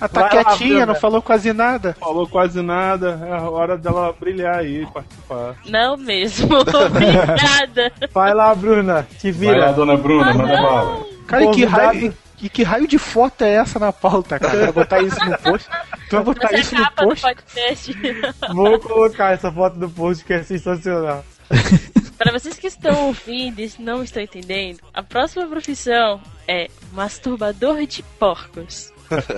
Ela 0.00 0.08
tá 0.08 0.08
Vai 0.08 0.22
lá, 0.22 0.28
quietinha, 0.44 0.68
Bruna. 0.70 0.86
não 0.86 0.94
falou 0.94 1.22
quase 1.22 1.52
nada. 1.52 1.96
Falou 2.00 2.26
quase 2.26 2.62
nada, 2.62 3.20
é 3.26 3.32
a 3.32 3.48
hora 3.48 3.76
dela 3.76 4.14
brilhar 4.18 4.56
aí 4.56 4.82
e 4.82 4.86
participar. 4.86 5.56
Não 5.68 5.96
mesmo. 5.96 6.58
Obrigada. 6.60 7.92
Vai 8.12 8.34
lá, 8.34 8.54
Bruna. 8.54 9.06
Te 9.18 9.30
Vai 9.30 9.48
lá, 9.48 9.54
vira. 9.54 9.72
dona 9.72 9.96
Bruna, 9.96 10.34
manda 10.34 10.56
bala. 10.60 11.04
Cara, 11.26 11.44
e 11.44 11.50
que 11.52 11.64
raio, 11.64 12.14
e 12.42 12.48
que 12.48 12.62
raio 12.62 12.86
de 12.86 12.98
foto 12.98 13.42
é 13.42 13.54
essa 13.54 13.78
na 13.78 13.92
pauta, 13.92 14.38
cara? 14.38 14.58
Vai 14.58 14.72
botar 14.72 15.00
isso 15.00 15.18
no 15.24 15.38
post? 15.38 15.68
Tu 16.10 16.16
vai 16.16 16.24
botar 16.24 16.48
Essa 16.52 16.60
isso 16.60 16.74
no 16.74 16.90
post? 16.92 17.26
Vou 18.54 18.78
colocar 18.78 19.32
essa 19.32 19.50
foto 19.50 19.76
no 19.78 19.88
post 19.88 20.24
que 20.24 20.32
é 20.34 20.42
sensacional. 20.42 21.24
Para 22.18 22.32
vocês 22.32 22.58
que 22.58 22.66
estão 22.66 23.08
ouvindo 23.08 23.60
e 23.60 23.70
não 23.78 24.02
estão 24.02 24.22
entendendo, 24.22 24.80
a 24.92 25.02
próxima 25.02 25.46
profissão 25.46 26.22
é 26.46 26.70
masturbador 26.92 27.84
de 27.86 28.02
porcos. 28.18 28.92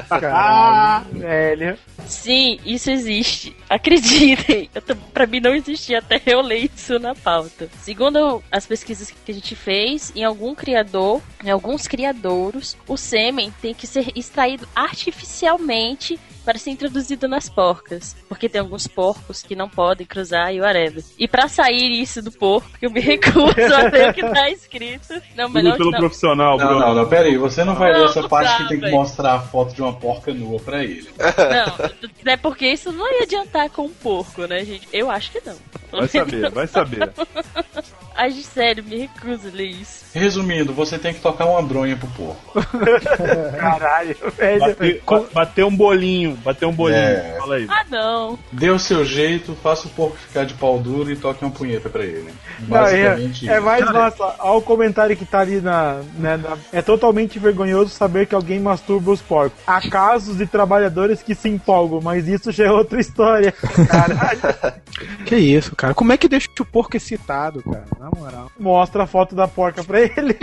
Caralho, 0.08 1.18
velho. 1.18 1.78
Sim, 2.06 2.58
isso 2.64 2.90
existe. 2.90 3.56
Acreditem. 3.68 4.70
Eu 4.74 4.82
tô, 4.82 4.94
pra 4.94 5.26
mim 5.26 5.40
não 5.40 5.54
existia 5.54 5.98
até 5.98 6.20
eu 6.26 6.40
ler 6.40 6.70
isso 6.74 6.98
na 6.98 7.14
pauta. 7.14 7.68
Segundo 7.82 8.42
as 8.50 8.66
pesquisas 8.66 9.10
que 9.10 9.32
a 9.32 9.34
gente 9.34 9.56
fez, 9.56 10.12
em 10.14 10.24
algum 10.24 10.54
criador, 10.54 11.20
em 11.44 11.50
alguns 11.50 11.86
criadouros, 11.86 12.76
o 12.86 12.96
sêmen 12.96 13.52
tem 13.60 13.74
que 13.74 13.86
ser 13.86 14.12
extraído 14.14 14.68
artificialmente 14.74 16.18
para 16.46 16.58
ser 16.58 16.70
introduzido 16.70 17.26
nas 17.26 17.48
porcas. 17.48 18.16
Porque 18.28 18.48
tem 18.48 18.60
alguns 18.60 18.86
porcos 18.86 19.42
que 19.42 19.56
não 19.56 19.68
podem 19.68 20.06
cruzar 20.06 20.54
e 20.54 20.60
whatever. 20.60 21.02
E 21.18 21.26
pra 21.26 21.48
sair 21.48 22.00
isso 22.00 22.22
do 22.22 22.30
porco, 22.30 22.70
eu 22.80 22.88
me 22.88 23.00
recuso 23.00 23.74
a 23.74 23.90
ler 23.90 24.10
o 24.10 24.14
que 24.14 24.22
tá 24.22 24.48
escrito. 24.48 25.20
Não, 25.36 25.48
melhor 25.48 25.76
pelo 25.76 25.90
não. 25.90 25.98
profissional, 25.98 26.56
Não, 26.56 26.66
Bruna. 26.68 26.86
não, 26.86 26.94
não, 26.94 27.08
pera 27.08 27.26
aí, 27.26 27.36
você 27.36 27.64
não 27.64 27.74
vai 27.74 27.92
Não, 27.92 27.98
ler 28.00 28.04
essa 28.06 28.22
não 28.22 28.28
parte 28.28 28.50
dá, 28.50 28.56
que 28.58 28.68
tem 28.68 28.80
que 28.80 28.90
mostrar 28.92 29.34
a 29.34 29.40
foto 29.40 29.74
de 29.74 29.82
uma 29.82 29.92
porca 29.92 30.32
nua 30.32 30.60
pra 30.60 30.84
ele. 30.84 31.08
Não, 31.18 32.32
é 32.32 32.36
porque 32.36 32.68
isso 32.68 32.92
não 32.92 33.12
ia 33.12 33.24
adiantar 33.24 33.68
com 33.70 33.82
um 33.82 33.92
porco, 33.92 34.46
né, 34.46 34.64
gente? 34.64 34.86
Eu 34.92 35.10
acho 35.10 35.32
que 35.32 35.42
não. 35.44 35.56
Vai 35.90 36.06
saber, 36.06 36.50
vai 36.50 36.66
saber. 36.68 37.12
Ai, 38.16 38.32
sério, 38.32 38.82
me 38.84 38.96
recuso 38.98 39.48
a 39.48 39.50
ler 39.50 39.66
isso. 39.66 40.04
Resumindo, 40.14 40.72
você 40.72 40.98
tem 40.98 41.12
que 41.12 41.20
tocar 41.20 41.44
uma 41.44 41.60
bronha 41.62 41.96
pro 41.96 42.08
porco. 42.08 42.62
Caralho, 43.58 44.16
velho. 44.36 44.60
Bater, 44.60 45.02
ba- 45.06 45.24
bater 45.32 45.64
um 45.64 45.76
bolinho, 45.76 46.32
bater 46.36 46.66
um 46.66 46.72
bolinho. 46.72 46.98
É. 46.98 47.36
Fala 47.38 47.56
aí. 47.56 47.66
Ah, 47.68 47.84
não. 47.90 48.38
Dê 48.50 48.70
o 48.70 48.78
seu 48.78 49.04
jeito, 49.04 49.54
faça 49.62 49.86
o 49.86 49.90
porco 49.90 50.16
ficar 50.16 50.44
de 50.44 50.54
pau 50.54 50.78
duro 50.78 51.10
e 51.10 51.16
toque 51.16 51.44
uma 51.44 51.50
punheta 51.50 51.88
pra 51.90 52.02
ele. 52.04 52.32
Não, 52.66 52.78
é, 52.78 52.80
Basicamente 52.80 53.48
é 53.50 53.54
isso. 53.56 53.64
mais 53.64 53.84
massa. 53.92 54.34
Olha 54.38 54.52
o 54.58 54.62
comentário 54.62 55.16
que 55.16 55.24
tá 55.26 55.40
ali 55.40 55.60
na, 55.60 56.00
né, 56.18 56.36
na- 56.38 56.56
É 56.72 56.80
totalmente 56.80 57.38
vergonhoso 57.38 57.90
saber 57.90 58.26
que 58.26 58.34
alguém 58.34 58.58
masturba 58.58 59.10
os 59.10 59.20
porcos. 59.20 59.58
Há 59.66 59.80
casos 59.88 60.38
de 60.38 60.46
trabalhadores 60.46 61.22
que 61.22 61.34
se 61.34 61.48
empolgam, 61.48 62.00
mas 62.02 62.26
isso 62.26 62.50
já 62.50 62.64
é 62.66 62.70
outra 62.70 63.00
história. 63.00 63.52
Caralho. 63.52 64.40
Que 65.26 65.36
isso, 65.36 65.76
cara? 65.76 65.92
Como 65.92 66.10
é 66.12 66.16
que 66.16 66.26
deixa 66.26 66.48
o 66.58 66.64
porco 66.64 66.96
excitado, 66.96 67.62
cara? 67.62 67.84
Na 68.06 68.10
moral. 68.20 68.52
Mostra 68.56 69.02
a 69.02 69.06
foto 69.06 69.34
da 69.34 69.48
porca 69.48 69.82
pra 69.82 70.00
ele. 70.00 70.36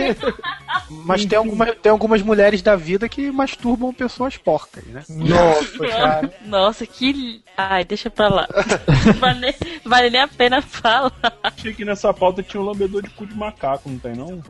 Mas 1.06 1.24
tem, 1.24 1.38
alguma, 1.38 1.66
tem 1.74 1.90
algumas 1.90 2.20
mulheres 2.20 2.60
da 2.60 2.76
vida 2.76 3.08
que 3.08 3.30
masturbam 3.30 3.92
pessoas 3.92 4.36
porcas, 4.36 4.84
né? 4.84 5.02
Nossa, 5.08 5.78
cara. 5.78 6.34
Nossa, 6.44 6.86
que. 6.86 7.42
Ai, 7.56 7.82
deixa 7.84 8.10
pra 8.10 8.28
lá. 8.28 8.46
vale, 9.18 9.54
vale 9.82 10.10
nem 10.10 10.20
a 10.20 10.28
pena 10.28 10.60
falar. 10.60 11.12
Achei 11.42 11.72
que 11.72 11.86
nessa 11.86 12.12
pauta 12.12 12.42
tinha 12.42 12.60
um 12.60 12.66
lambedor 12.66 13.00
de 13.00 13.08
cu 13.10 13.26
de 13.26 13.34
macaco, 13.34 13.88
não 13.88 13.98
tem 13.98 14.14
não? 14.14 14.42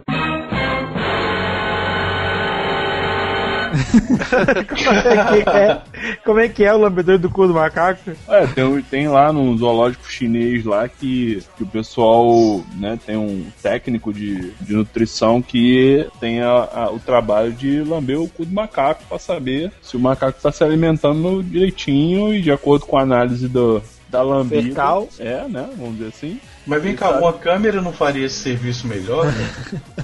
Como 4.68 4.90
é 4.98 5.42
que 5.42 5.48
é, 5.50 5.80
como 6.24 6.40
é, 6.40 6.48
que 6.48 6.64
é 6.64 6.74
o 6.74 6.78
lambedor 6.78 7.18
do 7.18 7.28
cu 7.30 7.46
do 7.46 7.54
macaco? 7.54 8.12
É, 8.28 8.46
tem, 8.46 8.82
tem 8.82 9.08
lá 9.08 9.32
no 9.32 9.56
zoológico 9.56 10.10
chinês 10.10 10.64
lá 10.64 10.88
que, 10.88 11.42
que 11.56 11.62
o 11.62 11.66
pessoal, 11.66 12.62
né, 12.76 12.98
tem 13.04 13.16
um 13.16 13.46
técnico 13.62 14.12
de, 14.12 14.50
de 14.60 14.72
nutrição 14.74 15.40
que 15.42 16.06
tem 16.20 16.40
a- 16.42 16.68
a- 16.72 16.90
o 16.90 16.98
trabalho 16.98 17.52
de 17.52 17.80
lamber 17.82 18.20
o 18.20 18.28
cu 18.28 18.44
do 18.44 18.54
macaco 18.54 19.02
pra 19.08 19.18
saber 19.18 19.70
se 19.82 19.96
o 19.96 20.00
macaco 20.00 20.40
tá 20.40 20.50
se 20.52 20.62
alimentando 20.64 21.42
direitinho 21.42 22.34
e 22.34 22.40
de 22.42 22.50
acordo 22.52 22.86
com 22.86 22.96
a 22.98 23.02
análise 23.02 23.48
do, 23.48 23.82
da 24.08 24.22
lambida. 24.22 24.62
Fecal. 24.62 25.08
É, 25.18 25.46
né, 25.48 25.68
vamos 25.76 25.94
dizer 25.98 26.08
assim. 26.08 26.40
Mas 26.66 26.82
vem 26.82 26.94
cá, 26.96 27.10
uma 27.18 27.32
câmera 27.32 27.82
não 27.82 27.92
faria 27.92 28.24
esse 28.26 28.36
serviço 28.36 28.86
melhor? 28.86 29.26
né? 29.26 29.52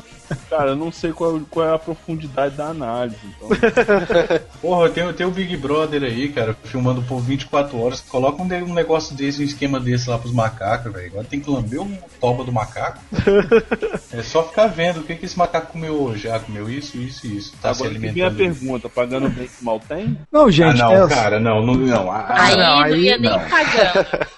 Cara, 0.48 0.70
eu 0.70 0.76
não 0.76 0.90
sei 0.92 1.12
qual, 1.12 1.40
qual 1.50 1.66
é 1.66 1.74
a 1.74 1.78
profundidade 1.78 2.56
da 2.56 2.66
análise. 2.66 3.16
Então, 3.24 3.48
Porra, 4.60 4.88
tem, 4.90 5.12
tem 5.12 5.26
o 5.26 5.30
Big 5.30 5.56
Brother 5.56 6.02
aí, 6.02 6.28
cara, 6.28 6.56
filmando 6.64 7.02
por 7.02 7.20
24 7.20 7.78
horas. 7.80 8.00
Coloca 8.00 8.42
um, 8.42 8.46
um 8.46 8.74
negócio 8.74 9.14
desse, 9.14 9.40
um 9.40 9.44
esquema 9.44 9.78
desse 9.80 10.08
lá 10.10 10.18
pros 10.18 10.32
macacos, 10.32 10.92
velho. 10.92 11.06
Agora 11.06 11.24
tem 11.24 11.40
que 11.40 11.50
lamber 11.50 11.80
um 11.80 11.96
toba 12.20 12.44
do 12.44 12.52
macaco. 12.52 12.98
é 14.12 14.22
só 14.22 14.42
ficar 14.44 14.66
vendo 14.66 15.00
o 15.00 15.02
que, 15.02 15.14
que 15.14 15.24
esse 15.24 15.38
macaco 15.38 15.72
comeu 15.72 15.94
hoje. 16.00 16.28
Ah, 16.28 16.38
comeu 16.38 16.68
isso, 16.68 16.96
isso 16.98 17.26
e 17.26 17.36
isso. 17.36 17.52
Tá 17.60 17.72
se 17.74 17.82
agora 17.82 17.96
a 17.96 17.98
alimentando. 17.98 18.36
pergunta, 18.36 18.88
pagando 18.88 19.28
bem 19.28 19.46
que 19.46 19.64
mal 19.64 19.80
tem? 19.80 20.18
Não, 20.30 20.46
Ah, 20.46 20.50
gente, 20.50 20.78
não, 20.78 20.92
é, 20.92 21.08
cara, 21.08 21.40
não, 21.40 21.64
não, 21.64 21.74
não. 21.74 22.10
Ah, 22.10 22.26
Aí 22.28 22.56
não, 22.56 22.62
não, 22.64 22.78
aí 22.80 23.18
nem. 23.18 23.30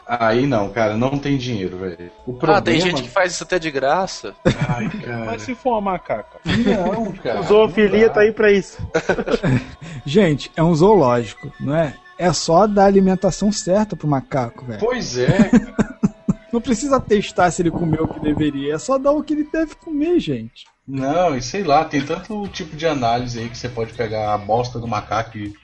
Aí 0.06 0.46
não, 0.46 0.68
cara, 0.70 0.96
não 0.96 1.18
tem 1.18 1.36
dinheiro, 1.36 1.78
velho. 1.78 2.10
O 2.26 2.32
problema... 2.32 2.58
Ah, 2.58 2.62
tem 2.62 2.80
gente 2.80 3.02
que 3.02 3.08
faz 3.08 3.32
isso 3.32 3.42
até 3.44 3.58
de 3.58 3.70
graça. 3.70 4.34
Ai, 4.68 4.88
cara. 4.88 5.24
Mas 5.26 5.42
se 5.42 5.54
for 5.54 5.72
uma 5.72 5.80
macaca? 5.82 6.40
Não, 6.44 7.12
cara. 7.12 7.42
Zoofilia 7.46 8.08
tá 8.08 8.20
aí 8.20 8.32
pra 8.32 8.50
isso. 8.50 8.78
gente, 10.06 10.50
é 10.56 10.62
um 10.62 10.74
zoológico, 10.74 11.52
não 11.60 11.74
é? 11.74 11.94
É 12.18 12.32
só 12.32 12.66
dar 12.66 12.84
a 12.84 12.86
alimentação 12.86 13.50
certa 13.50 13.96
pro 13.96 14.06
macaco, 14.06 14.64
velho. 14.64 14.80
Pois 14.80 15.18
é. 15.18 15.50
Não 16.52 16.60
precisa 16.60 17.00
testar 17.00 17.50
se 17.50 17.62
ele 17.62 17.70
comeu 17.70 18.04
o 18.04 18.08
que 18.08 18.20
deveria, 18.20 18.74
é 18.74 18.78
só 18.78 18.98
dar 18.98 19.12
o 19.12 19.22
que 19.22 19.32
ele 19.32 19.48
deve 19.50 19.74
comer, 19.74 20.20
gente. 20.20 20.66
Não, 20.86 21.36
e 21.36 21.40
sei 21.40 21.62
lá, 21.62 21.84
tem 21.84 22.00
tanto 22.00 22.48
tipo 22.48 22.74
de 22.74 22.86
análise 22.86 23.38
aí 23.38 23.48
que 23.48 23.56
você 23.56 23.68
pode 23.68 23.92
pegar 23.92 24.34
a 24.34 24.38
bosta 24.38 24.80
do 24.80 24.88
macaco 24.88 25.38
e, 25.38 25.54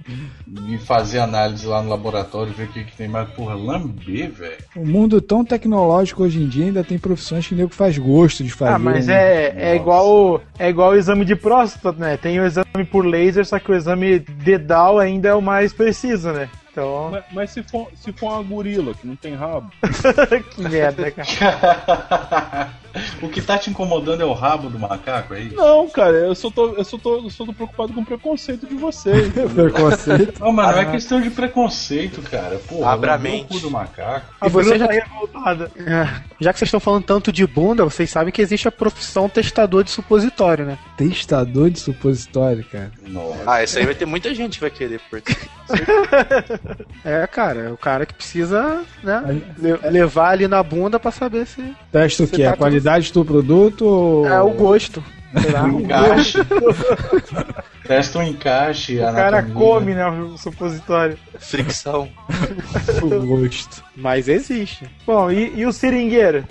e 0.69 0.79
fazer 0.79 1.19
análise 1.19 1.67
lá 1.67 1.83
no 1.83 1.91
laboratório, 1.91 2.53
ver 2.53 2.65
o 2.65 2.69
que, 2.69 2.85
que 2.85 2.97
tem 2.97 3.09
mais. 3.09 3.29
Porra, 3.31 3.55
lamber, 3.55 4.31
velho. 4.31 4.57
O 4.77 4.87
mundo 4.87 5.21
tão 5.21 5.45
tecnológico 5.45 6.23
hoje 6.23 6.41
em 6.41 6.49
dia 6.49 6.67
ainda 6.67 6.85
tem 6.85 6.99
profissões 6.99 7.47
que 7.47 7.55
o 7.55 7.57
nego 7.57 7.75
faz 7.75 7.99
gosto 7.99 8.45
de 8.45 8.51
fazer. 8.51 8.75
Ah, 8.75 8.79
mas 8.79 9.09
né? 9.09 9.15
é, 9.15 9.73
é 9.73 9.77
igual 9.77 10.41
é 10.57 10.69
igual 10.69 10.91
o 10.91 10.97
exame 10.97 11.25
de 11.25 11.35
próstata, 11.35 11.93
né? 11.93 12.17
Tem 12.17 12.39
o 12.39 12.47
exame 12.47 12.85
por 12.91 13.05
laser, 13.05 13.45
só 13.45 13.59
que 13.59 13.73
o 13.73 13.75
exame 13.75 14.21
dedal 14.21 15.01
ainda 15.01 15.29
é 15.29 15.35
o 15.35 15.43
mais 15.43 15.73
preciso, 15.73 16.31
né? 16.33 16.49
Então, 16.79 17.11
Mas, 17.11 17.25
mas 17.33 17.51
se, 17.51 17.63
for, 17.65 17.89
se 17.97 18.13
for 18.13 18.33
uma 18.33 18.43
gorila 18.43 18.95
que 18.95 19.07
não 19.07 19.17
tem 19.17 19.35
rabo? 19.35 19.71
que 20.55 20.63
merda, 20.63 21.11
cara. 21.11 22.71
o 23.21 23.29
que 23.29 23.43
tá 23.43 23.59
te 23.59 23.71
incomodando 23.71 24.23
é 24.23 24.25
o 24.25 24.33
rabo 24.33 24.71
do 24.71 24.79
macaco, 24.79 25.35
é 25.35 25.41
isso? 25.41 25.57
Não, 25.57 25.89
cara, 25.89 26.17
eu 26.17 26.35
só 26.35 26.51
tô, 26.51 26.75
eu 26.75 26.85
só 26.85 26.97
tô, 26.97 27.17
eu 27.17 27.31
só 27.31 27.45
tô 27.45 27.53
preocupado 27.53 27.93
com 27.93 28.01
o 28.01 28.07
preconceito 28.07 28.67
de 28.67 28.75
vocês. 28.77 29.33
Preconceito. 29.55 30.41
Não, 30.41 30.53
mas 30.53 30.75
não 30.75 30.83
é 30.83 30.91
questão 30.93 31.21
de 31.21 31.31
preconceito, 31.31 32.23
cara. 32.23 32.59
Porra, 32.69 32.93
Abra 32.93 33.15
a 33.15 33.19
mente. 33.19 33.59
do 33.59 33.71
macaco. 33.71 34.33
E 34.45 34.49
você 34.49 34.79
já, 34.79 34.87
tá 34.87 34.93
revoltada. 34.93 35.71
já 36.41 36.53
que 36.53 36.59
vocês 36.59 36.69
estão 36.69 36.81
falando 36.81 37.05
tanto 37.05 37.33
de 37.33 37.47
bunda, 37.47 37.85
vocês 37.85 38.09
sabem 38.09 38.33
que 38.33 38.41
existe 38.41 38.69
a 38.69 38.73
profissão 38.73 39.29
testador 39.29 39.83
de 39.83 39.91
supositório, 39.91 40.65
né? 40.65 40.79
Testador 40.97 41.71
de 41.71 41.81
supositório, 41.81 42.65
cara. 42.65 42.93
Nossa. 43.07 43.43
Ah, 43.47 43.65
isso 43.65 43.79
aí 43.79 43.85
vai 43.85 43.95
ter 43.95 44.07
muita 44.07 44.33
gente 44.35 44.55
que 44.55 44.61
vai 44.61 44.71
querer, 44.71 45.01
porque. 45.11 45.35
É, 47.05 47.27
cara, 47.27 47.61
é 47.61 47.71
o 47.71 47.77
cara 47.77 48.05
que 48.07 48.15
precisa, 48.15 48.83
né, 49.03 49.41
le- 49.59 49.79
levar 49.91 50.31
ali 50.31 50.47
na 50.49 50.63
bunda 50.63 50.99
pra 51.01 51.11
saber 51.11 51.47
se 51.47 51.63
Testa 51.93 52.25
o 52.25 52.29
quê? 52.29 52.43
tá 52.43 52.49
a 52.49 52.53
tudo- 52.53 52.59
qualidade 52.59 53.13
do 53.13 53.25
produto 53.25 53.85
ou... 53.87 54.27
é 54.29 54.41
o 54.43 54.51
gosto. 54.51 55.03
Lá. 55.53 55.65
Um 55.69 55.81
encaixe. 55.81 56.39
Testa 57.87 58.19
um 58.19 58.23
encaixe. 58.23 58.99
O 58.99 59.13
cara 59.13 59.43
come, 59.43 59.95
né, 59.95 60.09
o 60.09 60.37
supositório. 60.39 61.19
Fricção. 61.39 62.09
o 63.03 63.27
gosto. 63.27 63.85
Mas 63.95 64.27
existe. 64.29 64.87
Bom, 65.07 65.31
e, 65.31 65.53
e 65.55 65.67
o 65.67 65.73
seringueiro? 65.73 66.45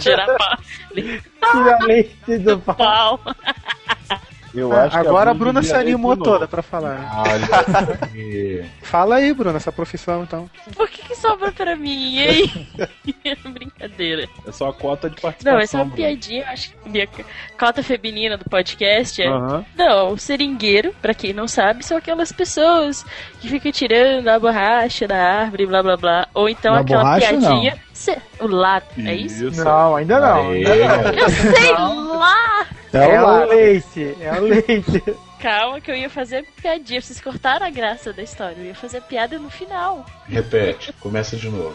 Tirar 0.00 0.26
pau. 0.36 0.58
Tira 0.94 1.78
leite 1.82 2.38
do 2.38 2.58
pau. 2.58 2.74
pau. 2.76 3.20
Eu 4.54 4.72
Ah, 4.72 4.82
acho 4.84 4.90
que 4.90 5.06
agora 5.06 5.30
a 5.30 5.34
Bruna 5.34 5.60
Bruna 5.60 5.62
se 5.62 5.74
animou 5.74 6.16
toda 6.16 6.48
pra 6.48 6.62
falar. 6.62 7.08
Olha 7.18 8.08
aí. 8.12 8.64
Fala 8.82 9.16
aí, 9.16 9.32
Bruna, 9.32 9.56
essa 9.56 9.70
profissão 9.70 10.22
então. 10.24 10.50
Por 10.74 10.88
que, 10.88 11.02
que 11.02 11.14
sobra 11.14 11.52
pra 11.52 11.76
mim, 11.76 12.18
hein? 12.18 12.68
Brincadeira. 13.52 14.28
É 14.46 14.52
só 14.52 14.68
a 14.70 14.72
cota 14.74 15.08
de 15.08 15.20
participação. 15.20 15.52
Não, 15.56 15.60
essa 15.62 15.76
é 15.76 15.78
uma 15.80 15.84
Bruno. 15.84 15.96
piadinha, 15.96 16.46
acho 16.48 16.70
que 16.72 16.88
minha 16.88 17.08
cota 17.58 17.82
feminina 17.82 18.36
do 18.36 18.44
podcast 18.48 19.22
é. 19.22 19.28
Não, 19.76 20.12
o 20.12 20.18
seringueiro, 20.18 20.94
pra 21.00 21.14
quem 21.14 21.32
não 21.32 21.46
sabe, 21.46 21.84
são 21.84 21.96
aquelas 21.96 22.32
pessoas 22.32 23.04
que 23.40 23.48
ficam 23.48 23.70
tirando 23.72 24.26
a 24.28 24.38
borracha 24.38 25.06
da 25.06 25.16
árvore, 25.16 25.66
blá 25.66 25.82
blá 25.82 25.96
blá. 25.96 26.28
Ou 26.34 26.48
então 26.48 26.74
Na 26.74 26.80
aquela 26.80 27.02
borracha, 27.02 27.28
piadinha. 27.28 27.78
Cê- 28.00 28.16
o 28.40 28.46
lato, 28.46 28.98
é 28.98 29.14
isso? 29.14 29.50
Não, 29.62 29.94
ainda 29.96 30.18
não. 30.18 30.48
Ainda 30.48 30.74
não. 30.74 31.12
Eu 31.12 31.28
sei 31.28 31.72
lá! 31.72 32.66
É, 32.94 33.20
o 33.22 33.44
leite, 33.46 34.16
é 34.18 34.32
o 34.32 34.40
leite. 34.40 35.04
Calma 35.38 35.82
que 35.82 35.90
eu 35.90 35.94
ia 35.94 36.08
fazer 36.08 36.46
piadinha. 36.62 37.02
Vocês 37.02 37.20
cortaram 37.20 37.66
a 37.66 37.70
graça 37.70 38.10
da 38.10 38.22
história. 38.22 38.56
Eu 38.58 38.64
ia 38.64 38.74
fazer 38.74 39.02
piada 39.02 39.38
no 39.38 39.50
final. 39.50 40.06
Repete, 40.26 40.94
começa 40.94 41.36
de 41.36 41.50
novo. 41.50 41.74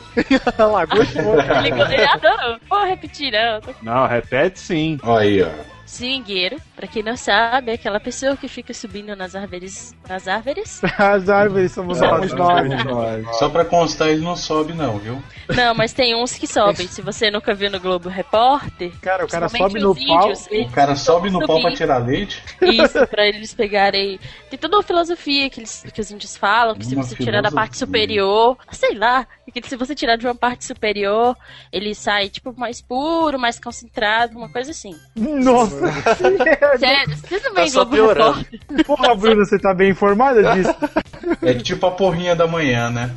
Olha 0.57 0.65
lá, 0.65 0.85
gostou. 0.85 1.39
Ele, 1.39 1.69
ele 1.93 2.05
adorou. 2.07 2.57
Vou 2.67 2.85
repetir, 2.85 3.31
não. 3.31 3.61
Tô... 3.61 3.71
Não, 3.83 4.07
repete 4.07 4.59
sim. 4.59 4.97
Olha 5.03 5.21
aí, 5.21 5.43
ó. 5.43 5.74
Seringueiro, 5.85 6.57
pra 6.75 6.87
quem 6.87 7.03
não 7.03 7.15
sabe, 7.15 7.69
é 7.71 7.75
aquela 7.75 7.99
pessoa 7.99 8.35
que 8.35 8.47
fica 8.47 8.73
subindo 8.73 9.15
nas 9.15 9.35
árvores. 9.35 9.93
Nas 10.09 10.27
árvores? 10.27 10.81
As 10.97 11.29
árvores 11.29 11.71
somos 11.73 12.01
nós. 12.01 12.33
Nós. 12.33 13.37
Só 13.37 13.49
pra 13.49 13.63
constar, 13.63 14.09
ele 14.09 14.21
não 14.23 14.35
sobe 14.35 14.73
não, 14.73 14.97
viu? 14.97 15.21
Não, 15.55 15.75
mas 15.75 15.93
tem 15.93 16.15
uns 16.15 16.33
que 16.33 16.47
sobem. 16.47 16.87
Se 16.87 17.01
você 17.03 17.29
nunca 17.29 17.53
viu 17.53 17.69
no 17.69 17.79
Globo 17.79 18.09
Repórter. 18.09 18.91
Cara, 18.99 19.25
o 19.25 19.27
cara 19.27 19.47
sobe 19.47 19.79
no 19.79 19.91
os 19.91 20.05
pau. 20.05 20.23
índios, 20.23 20.47
eles 20.49 20.67
O 20.67 20.71
cara 20.73 20.95
sobe 20.95 21.29
no 21.29 21.39
pau 21.45 21.57
pra 21.61 21.69
subir. 21.69 21.77
tirar 21.77 21.97
leite. 21.99 22.43
Isso, 22.61 23.05
pra 23.07 23.27
eles 23.27 23.53
pegarem. 23.53 24.19
Tem 24.55 24.61
toda 24.61 24.77
uma 24.77 24.83
filosofia 24.83 25.49
que, 25.49 25.59
eles, 25.59 25.83
que 25.93 25.99
os 25.99 26.09
índios 26.11 26.37
falam, 26.37 26.75
que 26.75 26.85
se 26.85 26.95
Uma 26.95 27.03
você 27.03 27.13
tirar 27.15 27.41
da 27.41 27.51
parte 27.51 27.75
filosofia. 27.75 27.85
superior, 28.01 28.57
sei 28.71 28.95
lá, 28.95 29.27
que 29.53 29.67
se 29.67 29.75
você 29.75 29.93
tirar 29.93 30.15
de 30.15 30.25
uma 30.25 30.33
parte 30.33 30.63
superior, 30.63 31.35
ele 31.73 31.93
sai, 31.93 32.29
tipo, 32.29 32.53
mais 32.57 32.79
puro, 32.81 33.37
mais 33.37 33.59
concentrado, 33.59 34.37
uma 34.37 34.47
coisa 34.47 34.71
assim. 34.71 34.95
Nossa, 35.13 35.75
Sério, 36.79 37.17
não 37.43 37.53
veem 37.53 37.65
Tá 37.65 37.67
só 37.67 37.83
Globo 37.83 37.91
piorando. 37.95 38.45
Repórter? 38.69 38.85
porra, 38.85 39.15
Bruna, 39.15 39.43
você 39.45 39.59
tá 39.59 39.73
bem 39.73 39.89
informada 39.91 40.53
disso? 40.53 40.73
É 41.41 41.53
tipo 41.55 41.85
a 41.85 41.91
porrinha 41.91 42.33
da 42.35 42.47
manhã, 42.47 42.89
né? 42.89 43.11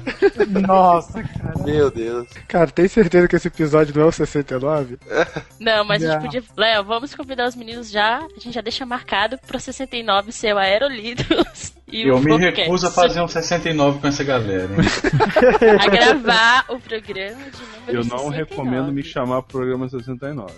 Nossa, 0.66 1.22
Meu 1.64 1.91
Deus. 1.91 2.26
Cara, 2.49 2.68
tem 2.70 2.89
certeza 2.89 3.28
que 3.28 3.36
esse 3.36 3.47
episódio 3.49 3.95
não 3.95 4.03
é 4.03 4.07
o 4.07 4.12
69? 4.12 4.99
Não, 5.61 5.84
mas 5.84 6.03
a 6.03 6.07
Não. 6.07 6.12
gente 6.14 6.22
podia. 6.22 6.43
Léo, 6.57 6.84
vamos 6.84 7.14
convidar 7.14 7.47
os 7.47 7.55
meninos 7.55 7.91
já. 7.91 8.18
A 8.18 8.41
gente 8.41 8.53
já 8.53 8.61
deixa 8.61 8.84
marcado 8.86 9.39
pro 9.47 9.61
69 9.61 10.32
ser 10.32 10.55
o 10.55 10.59
Aerolitos. 11.31 11.72
E 11.91 12.07
Eu 12.07 12.16
o 12.16 12.20
me 12.20 12.31
Forecast. 12.33 12.61
recuso 12.61 12.87
a 12.87 12.91
fazer 12.91 13.20
um 13.22 13.29
69 13.29 13.99
com 14.01 14.09
essa 14.09 14.22
galera, 14.22 14.64
hein? 14.64 14.79
A 15.81 15.89
gravar 15.89 16.64
o 16.68 16.79
programa 16.79 17.43
de 17.45 17.62
número 17.62 17.89
Eu 17.89 18.05
não 18.05 18.31
69. 18.31 18.37
recomendo 18.37 18.93
me 18.93 19.03
chamar 19.03 19.43
programa 19.43 19.89
69. 19.89 20.53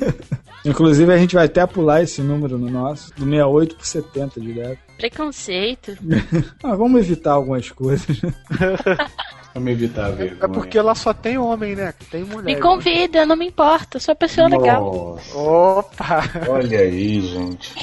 Inclusive, 0.64 1.12
a 1.12 1.18
gente 1.18 1.34
vai 1.34 1.44
até 1.44 1.66
pular 1.66 2.02
esse 2.02 2.22
número 2.22 2.56
no 2.56 2.70
nosso, 2.70 3.08
do 3.14 3.24
68 3.24 3.76
pro 3.76 3.86
70 3.86 4.40
direto. 4.40 4.78
Preconceito. 4.96 5.98
Ah, 6.64 6.74
vamos 6.74 6.98
evitar 7.02 7.32
algumas 7.32 7.68
coisas. 7.70 8.06
Vamos 9.52 9.70
evitar 9.70 10.06
a 10.06 10.24
É 10.24 10.48
porque 10.48 10.80
lá 10.80 10.94
só 10.94 11.12
tem 11.12 11.36
homem, 11.36 11.76
né? 11.76 11.92
Tem 12.10 12.24
mulher. 12.24 12.44
Me 12.44 12.60
convida, 12.60 13.26
não 13.26 13.36
me 13.36 13.46
importa, 13.48 13.98
eu 13.98 14.00
sou 14.00 14.12
uma 14.12 14.18
pessoa 14.18 14.48
legal. 14.48 14.82
Nossa, 14.82 15.38
Opa! 15.38 16.22
olha 16.48 16.78
aí, 16.80 17.20
gente. 17.20 17.74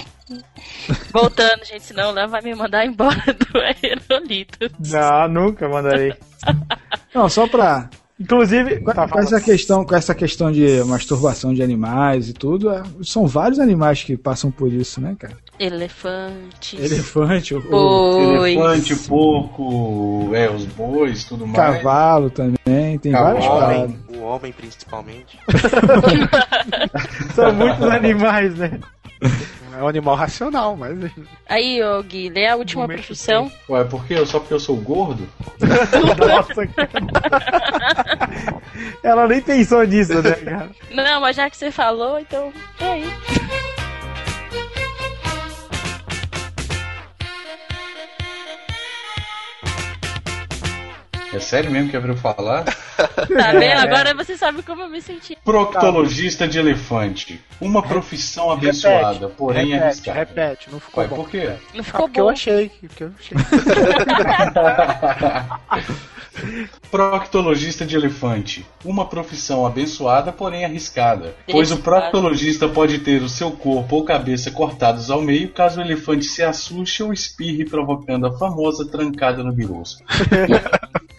Voltando, 1.11 1.65
gente, 1.65 1.83
senão 1.83 2.09
o 2.09 2.13
Léo 2.13 2.29
vai 2.29 2.41
me 2.41 2.53
mandar 2.55 2.85
embora 2.85 3.21
do 3.33 3.57
Aerolito. 3.59 4.57
não, 4.79 5.27
nunca 5.27 5.67
mandarei. 5.67 6.13
Não, 7.13 7.27
só 7.29 7.45
pra. 7.45 7.89
Inclusive, 8.19 8.79
Com, 8.81 8.93
tá, 8.93 9.07
com 9.07 9.19
essa 9.19 9.41
questão, 9.41 9.83
com 9.83 9.95
essa 9.95 10.13
questão 10.15 10.51
de 10.51 10.81
masturbação 10.85 11.53
de 11.53 11.61
animais 11.63 12.29
e 12.29 12.33
tudo, 12.33 12.69
é, 12.71 12.83
são 13.03 13.25
vários 13.27 13.59
animais 13.59 14.03
que 14.03 14.15
passam 14.15 14.49
por 14.51 14.71
isso, 14.71 15.01
né, 15.01 15.15
cara? 15.19 15.35
Elefante, 15.59 16.77
Bois. 17.59 18.53
Elefante, 18.53 18.95
porco, 19.07 20.29
é, 20.33 20.49
os 20.49 20.65
bois, 20.65 21.23
tudo 21.23 21.45
mais. 21.47 21.57
cavalo 21.77 22.29
também, 22.29 22.97
tem 22.99 23.11
Cavalo. 23.11 23.39
vários 23.39 23.95
o 24.15 24.21
homem 24.23 24.53
principalmente. 24.53 25.37
são 27.35 27.51
muitos 27.53 27.83
animais, 27.83 28.55
né? 28.55 28.79
É 29.73 29.81
um 29.81 29.87
animal 29.87 30.15
racional, 30.15 30.75
mas. 30.75 30.99
Aí, 31.47 31.81
ô 31.81 32.03
Gui, 32.03 32.29
lê 32.29 32.47
a 32.47 32.57
última 32.57 32.81
Momento 32.83 32.97
profissão. 32.97 33.49
Ué, 33.69 33.83
por 33.85 34.05
quê? 34.05 34.23
Só 34.25 34.39
porque 34.39 34.53
eu 34.53 34.59
sou 34.59 34.75
gordo? 34.75 35.27
Nossa. 36.19 36.67
Ela 39.01 39.27
nem 39.27 39.41
pensou 39.41 39.83
nisso, 39.83 40.21
né, 40.21 40.31
cara? 40.31 40.69
Não, 40.91 41.21
mas 41.21 41.37
já 41.37 41.49
que 41.49 41.55
você 41.55 41.71
falou, 41.71 42.19
então. 42.19 42.51
É 42.79 42.85
aí. 42.85 43.05
É 51.33 51.39
sério 51.39 51.71
mesmo 51.71 51.89
que 51.89 51.97
abriu 51.97 52.15
falar? 52.15 52.63
Tá 53.01 53.51
vendo? 53.53 53.79
Agora 53.79 54.13
você 54.13 54.37
sabe 54.37 54.61
como 54.61 54.83
eu 54.83 54.89
me 54.89 55.01
senti. 55.01 55.35
Proctologista 55.43 56.47
de 56.47 56.59
elefante. 56.59 57.41
Uma 57.59 57.81
profissão 57.81 58.51
abençoada, 58.51 59.27
porém 59.29 59.69
repete, 59.69 59.83
arriscada. 59.83 60.19
repete, 60.19 60.69
não 60.71 60.79
ficou 60.79 61.01
Ué, 61.03 61.07
bom. 61.07 61.15
por 61.15 61.29
quê? 61.29 61.53
Não 61.73 61.81
Ah, 61.81 61.83
ficou 61.83 62.01
porque 62.01 62.19
eu 62.19 62.25
bom. 62.25 62.29
achei. 62.31 62.69
Porque 62.69 63.03
eu 63.05 63.11
achei. 63.17 63.37
Proctologista 66.89 67.85
de 67.85 67.95
elefante. 67.95 68.65
Uma 68.83 69.05
profissão 69.05 69.65
abençoada, 69.65 70.31
porém 70.31 70.65
arriscada. 70.65 71.35
Pois 71.49 71.71
o 71.71 71.77
proctologista 71.77 72.67
pode 72.67 72.99
ter 72.99 73.21
o 73.21 73.29
seu 73.29 73.51
corpo 73.51 73.97
ou 73.97 74.05
cabeça 74.05 74.51
cortados 74.51 75.09
ao 75.09 75.21
meio 75.21 75.49
caso 75.49 75.79
o 75.79 75.83
elefante 75.83 76.25
se 76.25 76.43
assuste 76.43 77.03
ou 77.03 77.13
espirre, 77.13 77.65
provocando 77.65 78.27
a 78.27 78.37
famosa 78.37 78.85
trancada 78.85 79.43
no 79.43 79.51
birosco. 79.51 80.03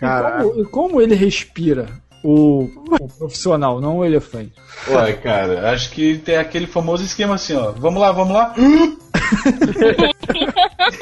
Como, 0.02 0.60
e 0.60 0.64
como 0.64 1.00
ele 1.00 1.14
respira? 1.14 1.86
O, 2.24 2.68
o 3.00 3.08
profissional, 3.18 3.80
não 3.80 3.98
o 3.98 4.04
elefante. 4.04 4.52
Ué, 4.88 5.12
cara, 5.12 5.70
acho 5.70 5.90
que 5.90 6.18
tem 6.18 6.36
aquele 6.36 6.66
famoso 6.66 7.04
esquema 7.04 7.36
assim, 7.36 7.54
ó. 7.54 7.70
Vamos 7.70 8.00
lá, 8.00 8.10
vamos 8.10 8.34
lá. 8.34 8.54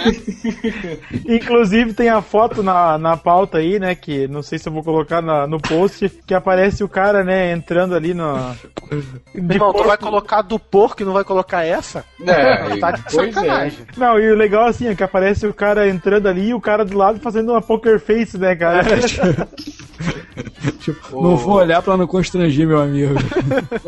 Inclusive 1.27 1.93
tem 1.95 2.09
a 2.09 2.21
foto 2.23 2.63
na, 2.63 2.99
na 2.99 3.17
pauta 3.17 3.59
aí, 3.59 3.79
né? 3.79 3.95
Que 3.95 4.27
não 4.29 4.43
sei 4.43 4.59
se 4.59 4.69
eu 4.69 4.73
vou 4.73 4.83
colocar 4.83 5.21
na- 5.23 5.47
no 5.47 5.61
post, 5.61 6.09
que 6.27 6.35
aparece 6.35 6.83
o 6.85 6.89
cara, 6.89 7.23
né, 7.25 7.53
entrando 7.53 7.95
ali 7.95 8.15
no. 8.15 8.35
de 9.35 9.55
Irmão, 9.55 9.73
tu 9.73 9.85
vai 9.85 9.97
colocar 9.97 10.43
do 10.43 10.59
porco 10.59 11.03
e 11.03 11.05
não 11.05 11.13
vai 11.13 11.25
colocar 11.25 11.65
essa? 11.65 12.05
É, 12.27 12.77
Tá 12.79 12.91
de 12.93 13.03
é. 13.07 13.11
sacanagem. 13.11 13.79
Não, 13.97 14.19
e 14.19 14.31
o 14.31 14.37
legal 14.37 14.67
assim 14.67 14.89
é 14.89 14.95
que 14.95 15.03
aparece 15.03 15.47
o 15.47 15.55
cara 15.55 15.89
entrando 15.89 16.29
ali 16.29 16.49
e 16.49 16.55
o 16.55 16.61
cara 16.61 16.85
do 16.85 16.97
lado 16.97 17.21
fazendo 17.21 17.53
uma 17.53 17.63
poker 17.63 17.99
face, 18.01 18.39
né, 18.39 18.55
cara? 18.57 18.83
Tipo, 20.81 21.23
não 21.23 21.37
vou 21.37 21.57
olhar 21.57 21.83
pra 21.83 21.97
não 21.97 22.07
constranger 22.07 22.67
meu 22.67 22.81
amigo. 22.81 23.15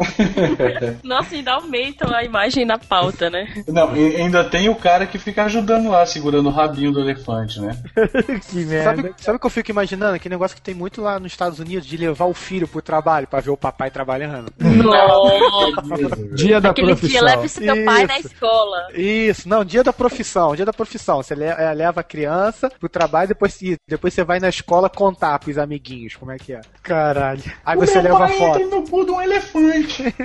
Nossa, 1.02 1.34
ainda 1.34 1.52
aumentam 1.52 2.14
a 2.14 2.22
imagem 2.24 2.64
na 2.66 2.78
pauta, 2.78 3.30
né? 3.30 3.46
Não, 3.66 3.96
e 3.96 4.20
ainda 4.32 4.44
tem 4.44 4.68
o 4.68 4.74
cara 4.74 5.06
que 5.06 5.18
fica 5.18 5.44
ajudando 5.44 5.90
lá, 5.90 6.04
segurando 6.06 6.46
o 6.48 6.52
rabinho 6.52 6.90
do 6.90 7.00
elefante, 7.00 7.60
né? 7.60 7.76
que 8.48 8.64
merda. 8.64 8.96
Sabe, 8.96 9.14
sabe 9.18 9.36
o 9.36 9.40
que 9.40 9.46
eu 9.46 9.50
fico 9.50 9.70
imaginando? 9.70 10.16
Aquele 10.16 10.34
negócio 10.34 10.56
que 10.56 10.62
tem 10.62 10.74
muito 10.74 11.02
lá 11.02 11.20
nos 11.20 11.32
Estados 11.32 11.58
Unidos 11.58 11.86
de 11.86 11.96
levar 11.96 12.24
o 12.24 12.34
filho 12.34 12.66
pro 12.66 12.80
trabalho 12.80 13.26
pra 13.26 13.40
ver 13.40 13.50
o 13.50 13.56
papai 13.56 13.90
trabalhando. 13.90 14.52
Nossa. 14.58 16.22
Dia 16.34 16.60
da 16.60 16.70
Aquele 16.70 16.86
dia, 16.88 16.96
profissão. 16.96 17.24
leva 17.24 17.44
esse 17.44 17.60
teu 17.60 17.84
pai 17.84 18.06
na 18.06 18.18
Isso. 18.18 18.28
escola. 18.28 18.88
Isso, 18.94 19.48
não, 19.48 19.64
dia 19.64 19.84
da 19.84 19.92
profissão, 19.92 20.56
dia 20.56 20.64
da 20.64 20.72
profissão. 20.72 21.22
Você 21.22 21.34
é, 21.34 21.74
leva 21.74 22.00
a 22.00 22.04
criança 22.04 22.70
pro 22.70 22.88
trabalho 22.88 23.26
e 23.26 23.28
depois, 23.28 23.60
e 23.60 23.76
depois 23.86 24.14
você 24.14 24.24
vai 24.24 24.40
na 24.40 24.48
escola 24.48 24.88
contar 24.88 25.38
pros 25.38 25.58
amiguinhos 25.58 26.16
como 26.16 26.32
é 26.32 26.38
que 26.38 26.54
é. 26.54 26.60
Caralho. 26.82 27.42
Aí 27.64 27.76
você 27.76 28.00
leva 28.00 28.24
a 28.24 28.28
foto. 28.28 28.60
entra 28.60 28.76
no 28.76 28.88
cu 28.88 29.04
de 29.04 29.10
um 29.10 29.20
elefante. 29.20 30.02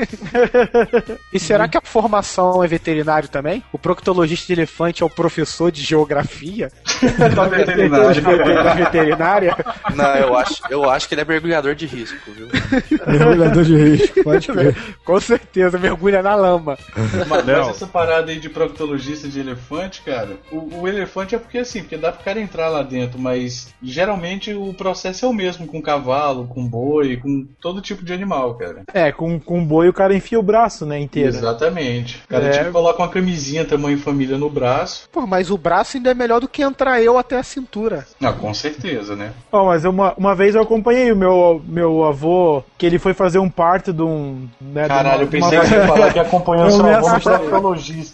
E 1.33 1.39
será 1.39 1.67
que 1.67 1.77
a 1.77 1.81
formação 1.81 2.63
é 2.63 2.67
veterinário 2.67 3.27
também? 3.27 3.63
O 3.71 3.77
proctologista 3.87 4.47
de 4.47 4.53
elefante 4.59 5.01
é 5.01 5.05
o 5.05 5.09
professor 5.09 5.71
de 5.71 5.81
geografia 5.81 6.69
da 7.33 7.47
veterinária. 7.47 8.21
da 8.63 8.73
veterinária? 8.73 9.55
Não, 9.95 10.15
eu 10.15 10.35
acho, 10.35 10.61
eu 10.69 10.89
acho 10.89 11.07
que 11.07 11.13
ele 11.15 11.21
é 11.21 11.25
mergulhador 11.25 11.73
de 11.73 11.85
risco, 11.85 12.17
viu? 12.35 12.47
Mergulhador 13.07 13.63
de 13.63 13.75
risco, 13.77 14.23
pode 14.23 14.47
crer. 14.47 14.75
Com 15.05 15.19
certeza, 15.21 15.77
mergulha 15.77 16.21
na 16.21 16.35
lama. 16.35 16.77
Mas, 16.95 17.27
mas 17.27 17.45
Não. 17.45 17.69
essa 17.69 17.87
parada 17.87 18.29
aí 18.31 18.39
de 18.39 18.49
proctologista 18.49 19.27
de 19.29 19.39
elefante, 19.39 20.01
cara, 20.01 20.31
o, 20.51 20.81
o 20.81 20.87
elefante 20.87 21.33
é 21.35 21.39
porque 21.39 21.59
assim, 21.59 21.81
porque 21.81 21.95
dá 21.95 22.11
pro 22.11 22.25
cara 22.25 22.41
entrar 22.41 22.67
lá 22.67 22.83
dentro, 22.83 23.17
mas 23.17 23.73
geralmente 23.81 24.53
o 24.53 24.73
processo 24.73 25.25
é 25.25 25.29
o 25.29 25.33
mesmo 25.33 25.65
com 25.65 25.81
cavalo 25.81 26.45
com 26.47 26.67
boi, 26.67 27.15
com 27.17 27.47
todo 27.61 27.81
tipo 27.81 28.03
de 28.03 28.11
animal, 28.11 28.55
cara. 28.55 28.83
É, 28.93 29.11
com, 29.13 29.39
com 29.39 29.63
boi 29.63 29.87
o 29.87 29.93
cara 29.93 30.13
enfia 30.13 30.39
o 30.39 30.43
braço, 30.43 30.85
né, 30.85 30.99
inteiro. 30.99 31.29
Exatamente. 31.29 32.21
O 32.25 32.27
cara 32.27 32.47
É. 32.47 32.49
tipo 32.49 32.71
coloca 32.71 33.01
uma 33.01 33.09
camisinha 33.09 33.63
tamanho 33.77 33.97
família 33.99 34.37
no 34.37 34.49
braço. 34.49 35.07
Pô, 35.11 35.25
mas 35.25 35.49
o 35.51 35.57
braço 35.57 35.97
ainda 35.97 36.11
é 36.11 36.13
melhor 36.13 36.41
do 36.41 36.47
que 36.47 36.61
entrar 36.61 37.01
eu 37.01 37.17
até 37.17 37.37
a 37.37 37.43
cintura. 37.43 38.05
Ah, 38.21 38.33
com 38.33 38.53
certeza, 38.53 39.15
né? 39.15 39.31
Ó, 39.51 39.65
mas 39.65 39.85
uma, 39.85 40.13
uma 40.17 40.35
vez 40.35 40.55
eu 40.55 40.61
acompanhei 40.61 41.11
o 41.11 41.15
meu, 41.15 41.61
meu 41.65 42.03
avô, 42.03 42.63
que 42.77 42.85
ele 42.85 42.99
foi 42.99 43.13
fazer 43.13 43.39
um 43.39 43.49
parto 43.49 43.93
de 43.93 44.01
um. 44.01 44.47
Né, 44.59 44.83
de 44.83 44.87
Caralho, 44.89 45.23
eu 45.23 45.27
pensei 45.27 45.57
uma- 45.57 45.63
que 45.63 45.69
você 45.69 45.75
ia 45.75 45.87
falar 45.87 46.13
que 46.13 46.19
acompanhou 46.19 46.65
Eu 46.65 46.71
seu 46.71 46.85
avô 46.85 47.09
no 47.09 47.21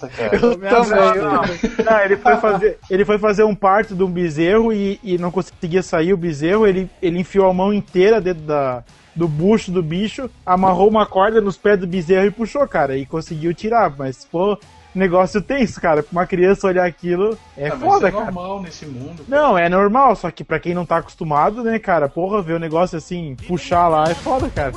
cara. 0.10 0.36
Eu 0.36 0.40
também. 0.42 1.86
Não, 1.86 2.00
ele, 2.02 2.18
foi 2.18 2.38
fazer, 2.38 2.80
ele 2.90 3.06
foi 3.06 3.18
fazer 3.18 3.44
um 3.44 3.56
parto 3.56 3.96
de 3.96 4.04
um 4.04 4.12
bezerro 4.12 4.74
e, 4.74 5.00
e 5.04 5.18
não 5.18 5.32
conseguia 5.32 5.82
sair 5.82 6.14
o 6.14 6.18
bezerro. 6.18 6.68
Ele, 6.68 6.90
ele 7.02 7.20
enfiou 7.20 7.50
a 7.50 7.54
mão 7.54 7.74
inteira 7.74 8.20
dentro 8.20 8.44
da, 8.44 8.84
do 9.16 9.28
bucho 9.28 9.72
do 9.72 9.82
bicho, 9.82 10.30
amarrou 10.46 10.90
uma 10.90 11.06
corda 11.06 11.40
nos 11.42 11.58
pés 11.58 11.80
do 11.80 11.88
bezerro 11.88 12.26
e 12.28 12.32
puxou, 12.32 12.68
cara. 12.68 12.98
E 12.98 13.06
conseguiu 13.06 13.54
tirar. 13.54 13.94
Mas, 13.98 14.26
pô, 14.26 14.58
negócio 14.96 15.42
tenso, 15.42 15.80
cara. 15.82 16.04
Pra 16.04 16.12
uma 16.12 16.28
criança 16.28 16.68
olhar 16.68 16.86
aquilo 16.86 17.38
é 17.58 17.68
Ah, 17.70 17.78
foda, 17.78 18.08
é 18.08 18.12
cara. 18.12 18.26
normal 18.26 18.62
nesse 18.62 18.86
mundo. 18.86 19.24
Não, 19.28 19.58
é 19.58 19.68
normal, 19.70 20.16
só 20.16 20.30
que 20.32 20.44
pra 20.44 20.60
quem 20.60 20.74
não 20.74 20.86
tá 20.86 20.98
acostumado, 20.98 21.64
né, 21.64 21.80
cara, 21.80 22.08
porra, 22.10 22.42
ver 22.42 22.54
o 22.54 22.60
negócio 22.60 22.98
assim, 22.98 23.36
puxar 23.48 23.88
lá 23.88 24.10
é 24.10 24.14
foda, 24.16 24.50
cara. 24.50 24.72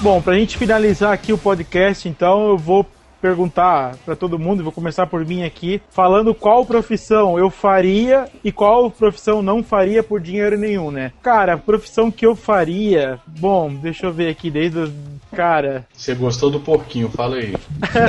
Bom, 0.00 0.20
pra 0.20 0.34
gente 0.34 0.58
finalizar 0.58 1.12
aqui 1.12 1.32
o 1.32 1.38
podcast, 1.38 2.08
então 2.08 2.48
eu 2.48 2.58
vou 2.58 2.84
perguntar 3.22 3.96
pra 4.04 4.16
todo 4.16 4.38
mundo, 4.38 4.64
vou 4.64 4.72
começar 4.72 5.06
por 5.06 5.24
mim 5.24 5.44
aqui, 5.44 5.80
falando 5.90 6.34
qual 6.34 6.66
profissão 6.66 7.38
eu 7.38 7.48
faria 7.48 8.28
e 8.42 8.50
qual 8.50 8.90
profissão 8.90 9.40
não 9.40 9.62
faria 9.62 10.02
por 10.02 10.20
dinheiro 10.20 10.58
nenhum, 10.58 10.90
né? 10.90 11.12
Cara, 11.22 11.54
a 11.54 11.58
profissão 11.58 12.10
que 12.10 12.26
eu 12.26 12.34
faria, 12.34 13.20
bom, 13.26 13.72
deixa 13.72 14.06
eu 14.06 14.12
ver 14.12 14.28
aqui 14.28 14.50
desde 14.50 14.78
os 14.80 14.92
cara, 15.32 15.86
Você 15.94 16.14
gostou 16.14 16.50
do 16.50 16.60
porquinho, 16.60 17.08
fala 17.08 17.36
aí. 17.36 17.54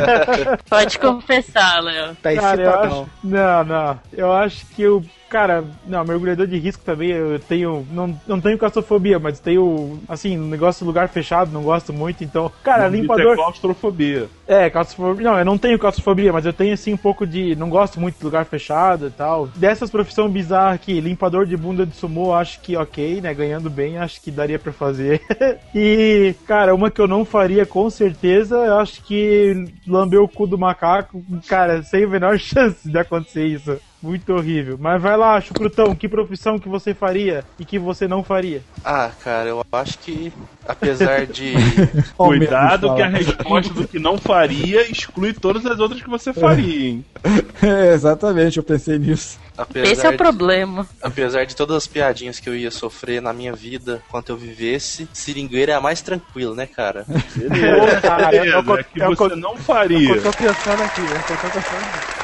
Pode 0.69 0.99
confessar, 0.99 1.81
Léo. 1.81 2.15
Tá 2.21 2.33
excitadão. 2.33 3.03
acho, 3.03 3.09
não, 3.23 3.63
não, 3.63 3.99
eu 4.11 4.31
acho 4.31 4.65
que 4.67 4.81
eu 4.81 5.03
Cara, 5.33 5.63
não, 5.87 6.05
mergulhador 6.05 6.45
de 6.45 6.59
risco 6.59 6.83
também, 6.85 7.09
eu 7.09 7.39
tenho. 7.39 7.87
Não, 7.89 8.15
não 8.27 8.39
tenho 8.39 8.55
claustrofobia, 8.55 9.17
mas 9.17 9.39
tenho. 9.39 9.99
Assim, 10.07 10.37
um 10.37 10.47
negócio 10.47 10.83
de 10.83 10.87
lugar 10.87 11.09
fechado, 11.09 11.51
não 11.51 11.63
gosto 11.63 11.91
muito, 11.91 12.23
então. 12.23 12.51
Cara, 12.63 12.85
Isso 12.85 12.97
limpador. 12.97 13.33
é 13.33 13.35
claustrofobia. 13.35 14.29
É, 14.45 14.69
claustrofobia. 14.69 15.31
Não, 15.31 15.39
eu 15.39 15.43
não 15.43 15.57
tenho 15.57 15.79
claustrofobia, 15.79 16.31
mas 16.31 16.45
eu 16.45 16.53
tenho 16.53 16.75
assim 16.75 16.93
um 16.93 16.97
pouco 16.97 17.25
de. 17.25 17.55
Não 17.55 17.67
gosto 17.67 17.99
muito 17.99 18.19
de 18.19 18.23
lugar 18.23 18.45
fechado 18.45 19.07
e 19.07 19.09
tal. 19.09 19.47
Dessas 19.55 19.89
profissões 19.89 20.31
bizarras 20.31 20.75
aqui, 20.75 21.01
limpador 21.01 21.47
de 21.47 21.57
bunda 21.57 21.83
de 21.83 21.95
sumô, 21.95 22.31
acho 22.31 22.61
que 22.61 22.77
ok, 22.77 23.19
né? 23.19 23.33
Ganhando 23.33 23.71
bem, 23.71 23.97
acho 23.97 24.21
que 24.21 24.29
daria 24.29 24.59
pra 24.59 24.71
fazer. 24.71 25.19
e, 25.73 26.35
cara, 26.45 26.75
uma 26.75 26.91
que 26.91 27.01
eu 27.01 27.07
não 27.07 27.25
faria 27.25 27.65
com 27.65 27.89
certeza, 27.89 28.55
eu 28.55 28.77
acho 28.77 29.01
que 29.01 29.65
lamber 29.87 30.21
o 30.21 30.27
cu 30.27 30.45
do 30.45 30.59
macaco, 30.59 31.25
cara, 31.47 31.81
sem 31.81 32.03
a 32.03 32.07
menor 32.07 32.37
chance 32.37 32.87
de 32.87 32.99
acontecer 32.99 33.47
isso. 33.47 33.79
Muito 34.03 34.33
horrível. 34.33 34.77
Mas 34.77 35.01
vai 35.01 35.15
lá, 35.15 35.39
Chucrutão, 35.39 35.95
que 35.95 36.09
profissão 36.09 36.59
que 36.59 36.67
você 36.67 36.93
faria 36.93 37.45
e 37.57 37.63
que 37.65 37.79
você 37.79 38.05
não 38.05 38.21
faria? 38.21 38.61
Ah, 38.83 39.09
cara, 39.23 39.47
eu 39.47 39.63
acho 39.71 39.97
que, 39.99 40.33
apesar 40.67 41.25
de. 41.25 41.53
Cuidado 42.17 42.93
que 42.95 43.01
a 43.01 43.07
resposta 43.07 43.73
do 43.73 43.87
que 43.87 43.97
não 43.99 44.17
faria 44.17 44.81
exclui 44.91 45.31
todas 45.31 45.65
as 45.65 45.79
outras 45.79 46.01
que 46.01 46.09
você 46.09 46.33
faria, 46.33 46.89
hein? 46.89 47.05
É, 47.63 47.93
exatamente, 47.93 48.57
eu 48.57 48.63
pensei 48.63 48.99
nisso. 48.99 49.39
Apesar 49.57 49.89
Esse 49.91 50.05
é 50.05 50.09
o 50.09 50.11
de- 50.11 50.17
problema. 50.17 50.85
Apesar 51.01 51.45
de 51.45 51.55
todas 51.55 51.77
as 51.77 51.87
piadinhas 51.87 52.41
que 52.41 52.49
eu 52.49 52.55
ia 52.55 52.69
sofrer 52.69 53.21
na 53.21 53.31
minha 53.31 53.53
vida 53.53 54.01
enquanto 54.05 54.29
eu 54.29 54.35
vivesse, 54.35 55.07
seringueira 55.13 55.71
é 55.71 55.75
a 55.75 55.79
mais 55.79 56.01
tranquila, 56.01 56.53
né, 56.53 56.65
cara? 56.65 57.05
Pô, 57.05 58.01
cara, 58.01 58.35
eu- 58.35 58.43
eu- 58.43 58.63
Beleza, 58.63 58.81
é 58.81 58.83
que 58.83 59.01
eu- 59.01 59.15
você 59.15 59.35
não 59.37 59.55
faria. 59.55 60.09
Eu 60.09 60.21
tô 60.21 60.31
pensando 60.33 60.83
aqui, 60.83 61.01
eu 61.01 61.37
tô 61.37 61.47
pensando. 61.47 62.22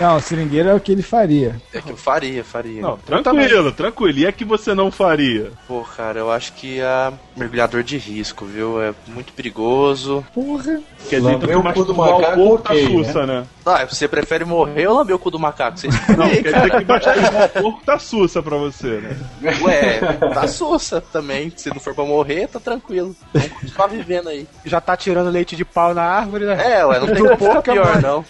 Não, 0.00 0.20
seringueira 0.20 0.70
é 0.70 0.74
o 0.74 0.80
que 0.80 0.92
ele 0.92 1.02
faria. 1.02 1.60
É 1.72 1.80
que 1.80 1.90
eu 1.90 1.96
faria, 1.96 2.44
faria. 2.44 2.82
Não, 2.82 2.98
tranquilo, 2.98 3.72
tranquilo. 3.72 4.18
E 4.18 4.26
é 4.26 4.32
que 4.32 4.44
você 4.44 4.74
não 4.74 4.90
faria? 4.90 5.50
Pô, 5.66 5.82
cara, 5.82 6.18
eu 6.18 6.30
acho 6.30 6.52
que 6.52 6.80
a 6.82 7.12
mergulhador 7.36 7.82
de 7.82 7.96
risco, 7.96 8.44
viu? 8.44 8.80
É 8.82 8.92
muito 9.08 9.32
perigoso. 9.32 10.24
Porra. 10.34 10.80
Quer 11.08 11.20
dizer, 11.20 11.32
então 11.34 11.60
o 11.60 11.72
cu 11.72 11.84
do 11.84 11.94
macaco, 11.94 12.34
porco 12.36 12.58
tá 12.64 12.72
ok, 12.72 12.86
sussa, 12.86 13.26
né? 13.26 13.46
Ah, 13.64 13.84
você 13.84 14.06
prefere 14.06 14.44
morrer 14.44 14.86
ou 14.86 14.96
lamber 14.96 15.16
o 15.16 15.18
cu 15.18 15.30
do 15.30 15.38
macaco? 15.38 15.78
Você 15.78 15.88
Não, 16.16 16.28
quer 16.28 16.42
dizer 16.52 16.70
que 16.70 16.84
masturbar 16.84 17.44
o 17.44 17.48
porco 17.48 17.82
tá 17.84 17.98
sussa 17.98 18.42
pra 18.42 18.56
você, 18.56 19.00
né? 19.00 19.16
Ué, 19.62 20.00
tá 20.34 20.46
sussa 20.46 21.00
também. 21.00 21.52
Se 21.56 21.70
não 21.70 21.80
for 21.80 21.94
pra 21.94 22.04
morrer, 22.04 22.48
tá 22.48 22.60
tranquilo. 22.60 23.14
Vamos 23.32 23.48
continuar 23.52 23.86
vivendo 23.88 24.28
aí. 24.28 24.46
Já 24.64 24.80
tá 24.80 24.96
tirando 24.96 25.30
leite 25.30 25.56
de 25.56 25.64
pau 25.64 25.94
na 25.94 26.02
árvore, 26.02 26.44
né? 26.44 26.78
É, 26.78 26.84
ué, 26.84 27.00
não 27.00 27.06
tem 27.06 27.16
como 27.24 27.36
porco 27.36 27.70
é 27.70 27.72
pior, 27.74 27.86
mais. 27.86 28.02
não. 28.02 28.24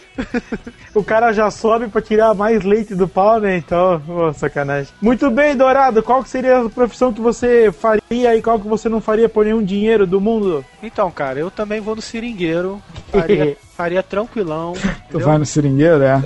O 0.94 1.02
cara 1.04 1.32
já 1.32 1.50
sobe 1.56 1.88
pra 1.88 2.02
tirar 2.02 2.34
mais 2.34 2.62
leite 2.62 2.94
do 2.94 3.08
pau, 3.08 3.40
né? 3.40 3.56
Então, 3.56 4.00
ô, 4.08 4.32
sacanagem. 4.32 4.92
Muito 5.00 5.30
bem, 5.30 5.56
Dourado, 5.56 6.02
qual 6.02 6.22
que 6.22 6.28
seria 6.28 6.60
a 6.60 6.70
profissão 6.70 7.12
que 7.12 7.20
você 7.20 7.72
faria 7.72 8.36
e 8.36 8.42
qual 8.42 8.60
que 8.60 8.68
você 8.68 8.88
não 8.88 9.00
faria 9.00 9.28
por 9.28 9.44
nenhum 9.44 9.62
dinheiro 9.62 10.06
do 10.06 10.20
mundo? 10.20 10.64
Então, 10.82 11.10
cara, 11.10 11.38
eu 11.38 11.50
também 11.50 11.80
vou 11.80 11.96
no 11.96 12.02
seringueiro. 12.02 12.80
Faria, 13.10 13.56
faria 13.76 14.02
tranquilão. 14.02 14.74
Tu 15.10 15.18
vai 15.18 15.38
no 15.38 15.46
seringueiro, 15.46 16.02
é? 16.02 16.22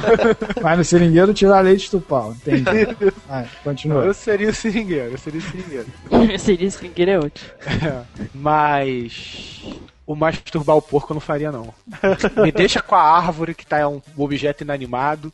vai 0.60 0.76
no 0.76 0.84
seringueiro 0.84 1.34
tirar 1.34 1.60
leite 1.60 1.90
do 1.90 2.00
pau. 2.00 2.32
Entendi. 2.32 2.96
Vai, 3.28 3.46
continua. 3.62 4.04
Eu 4.04 4.14
seria 4.14 4.48
o 4.48 4.54
seringueiro, 4.54 5.12
eu 5.12 5.18
seria 5.18 5.40
o 5.40 5.42
seringueiro. 5.42 5.86
Seria 6.38 6.66
isso 6.66 6.78
que 6.78 7.02
é 7.02 7.18
útil. 7.18 7.46
Mas 8.34 9.60
o 10.10 10.16
masturbar 10.16 10.76
o 10.76 10.82
porco 10.82 11.12
eu 11.12 11.14
não 11.14 11.20
faria, 11.20 11.52
não. 11.52 11.72
Me 12.42 12.50
deixa 12.50 12.82
com 12.82 12.96
a 12.96 13.16
árvore, 13.16 13.54
que 13.54 13.64
tá 13.64 13.78
é 13.78 13.86
um 13.86 14.02
objeto 14.16 14.64
inanimado. 14.64 15.32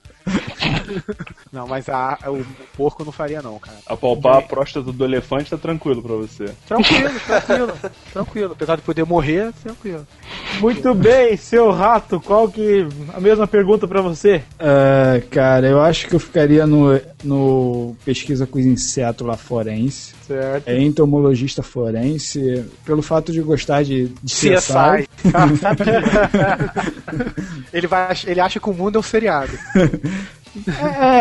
Não, 1.53 1.67
mas 1.67 1.89
a, 1.89 2.19
o, 2.27 2.41
o 2.41 2.47
porco 2.77 3.05
não 3.05 3.13
faria, 3.13 3.41
não, 3.41 3.59
cara. 3.59 3.77
Apalpar 3.87 4.37
a 4.39 4.43
próstata 4.43 4.93
do 4.93 5.05
elefante 5.05 5.51
tá 5.51 5.57
tranquilo 5.57 6.03
pra 6.03 6.15
você. 6.15 6.47
Tranquilo, 6.67 7.11
tranquilo, 7.27 7.73
tranquilo. 8.13 8.53
Apesar 8.53 8.77
de 8.77 8.83
poder 8.83 9.05
morrer, 9.05 9.53
tranquilo. 9.63 10.07
Muito 10.61 10.95
bem, 10.95 11.37
seu 11.37 11.71
rato, 11.71 12.21
qual 12.21 12.49
que. 12.49 12.87
A 13.15 13.21
mesma 13.21 13.47
pergunta 13.47 13.87
pra 13.89 14.01
você. 14.01 14.43
É, 14.59 15.23
cara, 15.31 15.67
eu 15.67 15.81
acho 15.81 16.09
que 16.09 16.15
eu 16.15 16.21
ficaria 16.21 16.67
no, 16.67 17.01
no 17.25 17.97
pesquisa 18.05 18.47
com 18.47 18.59
os 18.59 18.67
insetos 18.67 19.27
lá 19.27 19.37
forense. 19.37 20.15
Certo. 20.27 20.67
É 20.69 20.79
entomologista 20.83 21.63
forense, 21.63 22.65
pelo 22.85 23.01
fato 23.01 23.31
de 23.33 23.41
gostar 23.41 23.83
de, 23.85 24.09
de 24.23 24.35
CSI. 24.35 24.49
CSI. 24.57 25.09
Sabe 25.61 25.85
que- 25.85 27.77
ele, 27.77 27.87
vai, 27.87 28.15
ele 28.27 28.41
acha 28.41 28.59
que 28.61 28.69
o 28.69 28.75
mundo 28.75 28.97
é 28.97 28.99
um 28.99 29.03
seriado. 29.03 29.53
É, 30.67 31.19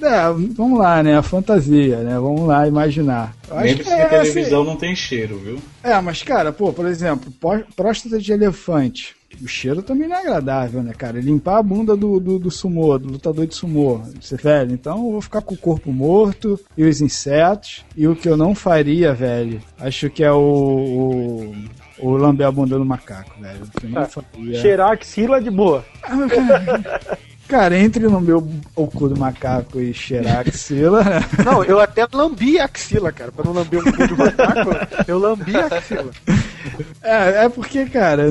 é, 0.00 0.32
vamos 0.54 0.78
lá, 0.78 1.02
né? 1.02 1.16
A 1.16 1.22
fantasia, 1.22 1.98
né? 1.98 2.14
Vamos 2.14 2.46
lá 2.46 2.66
imaginar. 2.66 3.34
Acho 3.50 3.54
Lembre-se 3.54 3.90
que 3.90 3.96
que 3.96 4.02
é, 4.02 4.04
a 4.04 4.08
televisão 4.08 4.64
não 4.64 4.76
tem 4.76 4.94
cheiro, 4.94 5.38
viu? 5.38 5.54
assim, 5.82 5.94
é, 5.94 6.00
mas 6.00 6.22
cara, 6.22 6.52
pô, 6.52 6.72
por 6.72 6.86
exemplo, 6.86 7.32
próstata 7.74 8.18
de 8.18 8.32
elefante. 8.32 9.16
O 9.42 9.46
cheiro 9.46 9.82
também 9.82 10.08
não 10.08 10.16
é 10.16 10.20
agradável, 10.20 10.82
né, 10.82 10.92
cara? 10.96 11.20
Limpar 11.20 11.58
a 11.58 11.62
bunda 11.62 11.94
do, 11.94 12.18
do, 12.18 12.38
do 12.38 12.50
sumô, 12.50 12.98
do 12.98 13.10
lutador 13.10 13.46
de 13.46 13.54
sumô. 13.54 14.00
Você, 14.20 14.36
velho, 14.36 14.72
então 14.72 14.96
eu 14.96 15.12
vou 15.12 15.20
ficar 15.20 15.42
com 15.42 15.54
o 15.54 15.58
corpo 15.58 15.92
morto 15.92 16.58
e 16.76 16.84
os 16.84 17.00
insetos. 17.00 17.84
E 17.94 18.08
o 18.08 18.16
que 18.16 18.28
eu 18.28 18.36
não 18.36 18.54
faria, 18.54 19.12
velho, 19.12 19.60
acho 19.78 20.08
que 20.10 20.24
é 20.24 20.32
o. 20.32 20.38
o 20.38 21.54
o 22.00 22.16
lamber 22.16 22.46
a 22.46 22.52
bunda 22.52 22.78
do 22.78 22.84
macaco, 22.84 23.40
velho. 23.40 23.66
Faria. 24.08 24.60
Cheirar 24.60 24.92
axila 24.92 25.40
de 25.40 25.50
boa. 25.50 25.84
Cara, 27.48 27.78
entre 27.78 28.06
no 28.06 28.20
meu 28.20 28.46
o 28.76 28.86
cu 28.86 29.08
do 29.08 29.18
macaco 29.18 29.80
e 29.80 29.94
cheirar 29.94 30.36
a 30.36 30.40
axila, 30.40 31.02
né? 31.02 31.20
Não, 31.42 31.64
eu 31.64 31.80
até 31.80 32.06
lambi 32.12 32.60
a 32.60 32.66
axila, 32.66 33.10
cara. 33.10 33.32
Pra 33.32 33.42
não 33.42 33.54
lamber 33.54 33.80
um 33.80 33.90
cu 33.90 34.06
de 34.06 34.14
macaco, 34.14 34.70
eu 35.08 35.18
lambi 35.18 35.56
a 35.56 35.66
axila. 35.66 36.10
É, 37.02 37.44
é 37.44 37.48
porque, 37.48 37.86
cara, 37.86 38.30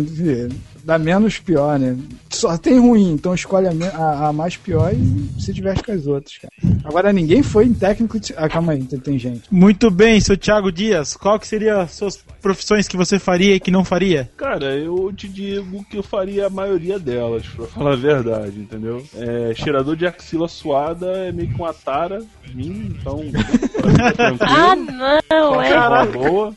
dá 0.87 0.97
menos 0.97 1.37
pior, 1.37 1.77
né? 1.77 1.97
Só 2.29 2.57
tem 2.57 2.79
ruim, 2.79 3.11
então 3.11 3.35
escolhe 3.35 3.67
a, 3.67 3.71
a- 3.97 4.27
a 4.29 4.33
mais 4.33 4.55
pior 4.55 4.93
e 4.93 5.41
se 5.41 5.51
diverte 5.51 5.83
com 5.83 5.91
as 5.91 6.07
outras, 6.07 6.37
cara. 6.37 6.53
Agora, 6.85 7.11
ninguém 7.11 7.43
foi 7.43 7.65
em 7.65 7.73
técnico 7.73 8.17
de... 8.19 8.33
Ah, 8.37 8.47
calma 8.47 8.71
aí, 8.71 8.81
tem, 8.83 8.97
tem 8.99 9.19
gente. 9.19 9.41
Muito 9.51 9.91
bem, 9.91 10.19
seu 10.21 10.37
Thiago 10.37 10.71
Dias, 10.71 11.17
qual 11.17 11.37
que 11.37 11.45
seria 11.47 11.81
as 11.81 11.91
suas 11.91 12.17
profissões 12.41 12.87
que 12.87 12.95
você 12.95 13.19
faria 13.19 13.53
e 13.55 13.59
que 13.59 13.69
não 13.69 13.83
faria? 13.83 14.29
Cara, 14.37 14.77
eu 14.77 15.11
te 15.13 15.27
digo 15.27 15.83
que 15.89 15.97
eu 15.97 16.03
faria 16.03 16.47
a 16.47 16.49
maioria 16.49 16.97
delas, 16.97 17.43
pra 17.47 17.65
falar 17.67 17.93
a 17.93 17.97
verdade, 17.97 18.57
entendeu? 18.59 19.03
É, 19.15 19.53
cheirador 19.55 19.95
de 19.97 20.05
axila 20.07 20.47
suada 20.47 21.07
é 21.07 21.31
meio 21.33 21.49
que 21.49 21.55
uma 21.55 21.73
tara 21.73 22.23
minha, 22.53 22.85
então. 22.87 23.19
Ah, 24.39 24.75
não, 24.75 25.61
é. 25.61 25.77
Uma 25.87 26.05
boa. 26.05 26.53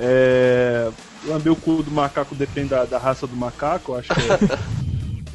É, 0.00 0.37
lamber 1.38 1.52
o 1.52 1.56
cu 1.56 1.82
do 1.82 1.90
macaco 1.90 2.34
depende 2.34 2.70
da, 2.70 2.84
da 2.84 2.98
raça 2.98 3.26
do 3.26 3.36
macaco, 3.36 3.94
acho 3.94 4.08
que 4.08 4.20
é 4.20 4.58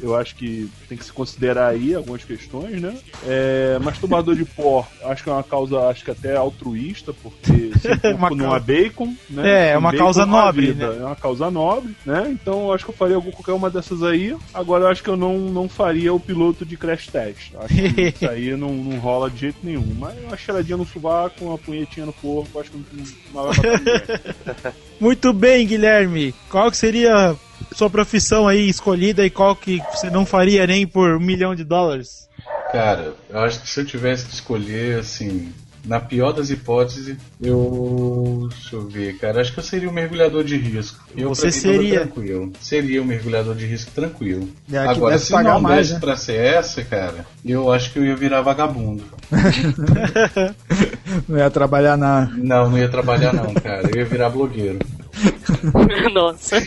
Eu 0.04 0.14
acho 0.14 0.36
que 0.36 0.70
tem 0.86 0.98
que 0.98 1.04
se 1.04 1.10
considerar 1.10 1.68
aí 1.68 1.94
algumas 1.94 2.22
questões, 2.22 2.78
né? 2.78 2.94
É, 3.26 3.78
masturbador 3.80 4.36
de 4.36 4.44
pó, 4.44 4.86
acho 5.02 5.24
que 5.24 5.30
é 5.30 5.32
uma 5.32 5.42
causa, 5.42 5.88
acho 5.88 6.04
que 6.04 6.10
até 6.10 6.36
altruísta, 6.36 7.14
porque 7.14 7.70
se 7.80 7.88
corpo 7.88 8.14
Uma 8.14 8.28
não 8.28 8.52
há 8.52 8.60
bacon, 8.60 9.16
né? 9.30 9.68
É, 9.68 9.70
é 9.70 9.78
uma 9.78 9.90
bacon 9.90 10.04
causa 10.04 10.26
nobre, 10.26 10.66
vida. 10.66 10.90
né? 10.90 10.98
É 11.00 11.06
uma 11.06 11.16
causa 11.16 11.50
nobre, 11.50 11.96
né? 12.04 12.28
Então 12.30 12.66
eu 12.66 12.74
acho 12.74 12.84
que 12.84 12.90
eu 12.90 12.94
faria 12.94 13.18
qualquer 13.18 13.52
uma 13.52 13.70
dessas 13.70 14.02
aí. 14.02 14.36
Agora 14.52 14.84
eu 14.84 14.88
acho 14.88 15.02
que 15.02 15.08
eu 15.08 15.16
não, 15.16 15.38
não 15.38 15.70
faria 15.70 16.12
o 16.12 16.20
piloto 16.20 16.66
de 16.66 16.76
crash 16.76 17.06
test. 17.06 17.54
Acho 17.58 17.74
que 17.74 18.02
isso 18.02 18.28
aí 18.28 18.54
não, 18.54 18.74
não 18.74 18.98
rola 18.98 19.30
de 19.30 19.38
jeito 19.38 19.58
nenhum. 19.62 19.96
Mas 19.98 20.22
uma 20.22 20.36
cheiradinha 20.36 20.76
no 20.76 20.84
sovaco, 20.84 21.46
uma 21.46 21.56
punhetinha 21.56 22.04
no 22.04 22.12
corpo, 22.12 22.60
acho 22.60 22.70
que 22.70 22.76
não, 22.76 22.84
não 23.32 23.52
vai. 23.52 24.74
Muito 25.00 25.32
bem, 25.32 25.66
Guilherme. 25.66 26.34
Qual 26.50 26.70
que 26.70 26.76
seria 26.76 27.34
sua 27.72 27.90
profissão 27.90 28.46
aí 28.46 28.68
escolhida 28.68 29.24
e 29.24 29.30
qual 29.30 29.54
que 29.56 29.82
você 29.92 30.10
não 30.10 30.24
faria 30.24 30.66
nem 30.66 30.86
por 30.86 31.16
um 31.16 31.20
milhão 31.20 31.54
de 31.54 31.64
dólares? 31.64 32.28
Cara, 32.72 33.14
eu 33.28 33.38
acho 33.40 33.60
que 33.60 33.68
se 33.68 33.80
eu 33.80 33.84
tivesse 33.84 34.26
que 34.26 34.34
escolher, 34.34 34.98
assim, 34.98 35.52
na 35.84 36.00
pior 36.00 36.32
das 36.32 36.50
hipóteses, 36.50 37.16
eu. 37.40 38.48
Deixa 38.50 38.76
eu 38.76 38.88
ver, 38.88 39.18
cara. 39.18 39.40
Acho 39.40 39.52
que 39.52 39.58
eu 39.58 39.64
seria 39.64 39.88
um 39.88 39.92
mergulhador 39.92 40.42
de 40.42 40.56
risco. 40.56 41.04
Eu, 41.16 41.28
Você 41.28 41.46
mim, 41.46 41.52
seria. 41.52 42.00
Tranquilo. 42.00 42.52
Seria 42.60 43.02
um 43.02 43.04
mergulhador 43.04 43.54
de 43.54 43.66
risco 43.66 43.90
tranquilo. 43.90 44.48
É, 44.72 44.78
Agora, 44.78 45.18
se 45.18 45.30
pagar 45.30 45.54
não 45.54 45.60
mais, 45.60 45.88
desse 45.88 45.94
né? 45.94 46.00
pra 46.00 46.16
ser 46.16 46.36
essa, 46.36 46.82
cara, 46.82 47.26
eu 47.44 47.70
acho 47.70 47.92
que 47.92 47.98
eu 47.98 48.04
ia 48.04 48.16
virar 48.16 48.40
vagabundo. 48.40 49.04
Não 51.28 51.38
ia 51.38 51.50
trabalhar 51.50 51.96
na. 51.96 52.30
Não, 52.36 52.70
não 52.70 52.78
ia 52.78 52.88
trabalhar 52.88 53.32
não, 53.32 53.54
cara. 53.54 53.88
Eu 53.92 53.98
ia 53.98 54.04
virar 54.04 54.30
blogueiro. 54.30 54.78
Nossa. 56.12 56.60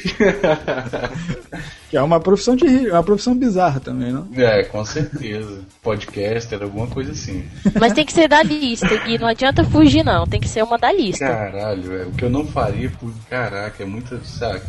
Que 1.90 1.96
é 1.98 2.02
uma 2.02 2.20
profissão 2.20 2.56
de 2.56 2.68
ri- 2.68 2.88
é 2.90 2.94
uma 2.94 3.04
profissão 3.04 3.36
bizarra 3.36 3.80
também, 3.80 4.12
não? 4.12 4.28
É, 4.36 4.64
com 4.64 4.84
certeza. 4.84 5.62
Podcaster, 5.82 6.62
alguma 6.62 6.88
coisa 6.88 7.12
assim. 7.12 7.46
Mas 7.80 7.94
tem 7.94 8.06
que 8.06 8.12
ser 8.14 8.28
da 8.28 8.44
lista, 8.44 8.88
Gui. 9.06 9.18
Não 9.18 9.28
adianta 9.28 9.64
fugir, 9.64 10.04
não. 10.04 10.26
Tem 10.28 10.40
que 10.40 10.50
ser 10.50 10.64
uma 10.64 10.78
da 10.78 10.92
lista. 10.92 11.26
Caralho, 11.26 11.96
é. 11.96 12.06
O 12.06 12.12
que 12.12 12.24
eu 12.26 12.30
não 12.30 12.46
faria 12.46 12.90
por. 12.90 13.12
Caraca, 13.30 13.84
é 13.84 13.86
muita. 13.86 14.20
Saca? 14.24 14.66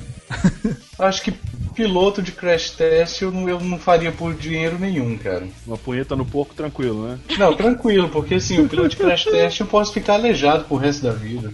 Acho 0.99 1.23
que 1.23 1.33
piloto 1.75 2.21
de 2.21 2.33
crash 2.33 2.71
test 2.71 3.23
eu 3.23 3.31
não, 3.31 3.49
eu 3.49 3.59
não 3.61 3.79
faria 3.79 4.13
por 4.13 4.35
dinheiro 4.35 4.77
nenhum, 4.79 5.17
cara. 5.17 5.47
Uma 5.67 5.79
punheta 5.79 6.15
no 6.15 6.25
porco, 6.27 6.55
tranquilo, 6.55 7.07
né? 7.09 7.19
Não, 7.39 7.55
tranquilo, 7.57 8.09
porque 8.11 8.35
assim, 8.35 8.61
o 8.61 8.69
piloto 8.69 8.91
de 8.91 8.97
crash 8.97 9.25
test 9.25 9.61
eu 9.61 9.67
posso 9.67 9.93
ficar 9.93 10.15
aleijado 10.15 10.65
pro 10.65 10.77
resto 10.77 11.05
da 11.05 11.13
vida. 11.13 11.53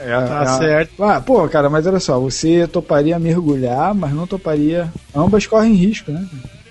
É, 0.00 0.26
Tá 0.26 0.42
é- 0.42 0.58
certo. 0.58 1.04
Ah, 1.04 1.20
pô, 1.20 1.46
cara, 1.48 1.68
mas 1.68 1.86
olha 1.86 2.00
só, 2.00 2.18
você 2.18 2.66
toparia 2.66 3.18
mergulhar, 3.18 3.94
mas 3.94 4.12
não 4.12 4.26
toparia. 4.26 4.92
Ambas 5.14 5.46
correm 5.46 5.74
risco, 5.74 6.10
né? 6.10 6.26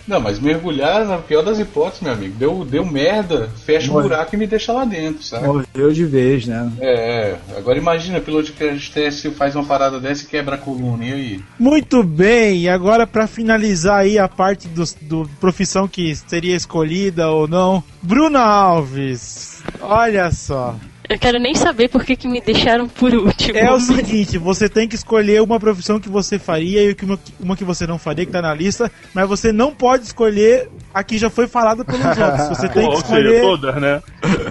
Não, 0.07 0.19
mas 0.19 0.39
mergulhar, 0.39 1.05
na 1.05 1.19
pior 1.19 1.43
das 1.43 1.59
hipóteses, 1.59 2.01
meu 2.01 2.11
amigo, 2.13 2.33
deu, 2.35 2.65
deu 2.65 2.83
merda, 2.83 3.47
fecha 3.63 3.91
o 3.91 3.93
Morre. 3.93 4.07
buraco 4.07 4.33
e 4.33 4.39
me 4.39 4.47
deixa 4.47 4.73
lá 4.73 4.83
dentro, 4.83 5.21
sabe? 5.21 5.45
Morreu 5.45 5.93
de 5.93 6.03
vez, 6.03 6.47
né? 6.47 6.71
É, 6.81 6.93
é. 6.95 7.37
agora 7.55 7.77
imagina, 7.77 8.19
piloto 8.19 8.45
de 8.45 8.53
crash 8.53 8.89
test 8.89 9.29
faz 9.33 9.55
uma 9.55 9.63
parada 9.63 9.99
dessa 9.99 10.23
e 10.23 10.25
quebra 10.25 10.55
a 10.55 10.57
coluna, 10.57 11.05
e 11.05 11.13
aí? 11.13 11.43
Muito 11.59 12.01
bem, 12.03 12.61
e 12.61 12.67
agora 12.69 13.05
pra 13.05 13.27
finalizar 13.27 13.99
aí 13.99 14.17
a 14.17 14.27
parte 14.27 14.67
do, 14.69 14.83
do 15.01 15.29
profissão 15.39 15.87
que 15.87 16.15
seria 16.15 16.55
escolhida 16.55 17.29
ou 17.29 17.47
não, 17.47 17.83
Bruna 18.01 18.39
Alves. 18.39 19.61
Olha 19.79 20.31
só. 20.31 20.75
Eu 21.09 21.17
quero 21.17 21.39
nem 21.39 21.55
saber 21.55 21.89
por 21.89 22.05
que, 22.05 22.15
que 22.15 22.27
me 22.27 22.39
deixaram 22.39 22.87
por 22.87 23.11
último. 23.13 23.57
É 23.57 23.71
o 23.71 23.79
seguinte, 23.79 24.37
você 24.37 24.69
tem 24.69 24.87
que 24.87 24.93
escolher 24.95 25.41
uma 25.41 25.59
profissão 25.59 25.99
que 25.99 26.07
você 26.07 26.37
faria 26.37 26.83
e 26.83 26.95
uma, 27.01 27.17
que- 27.17 27.33
uma 27.39 27.57
que 27.57 27.63
você 27.63 27.87
não 27.87 27.97
faria, 27.97 28.25
que 28.27 28.31
tá 28.31 28.41
na 28.43 28.53
lista, 28.53 28.91
mas 29.13 29.27
você 29.27 29.51
não 29.51 29.73
pode 29.73 30.03
escolher 30.03 30.69
a 30.93 31.03
que 31.03 31.17
já 31.17 31.29
foi 31.31 31.47
falada 31.47 31.83
pelos 31.83 32.01
outros. 32.17 32.49
Você 32.49 32.69
tem 32.69 32.83
Pô, 32.85 32.89
que 32.91 32.95
ou 32.97 33.01
seja, 33.01 33.19
escolher. 33.21 33.41
todas, 33.41 33.75
né? 33.81 34.01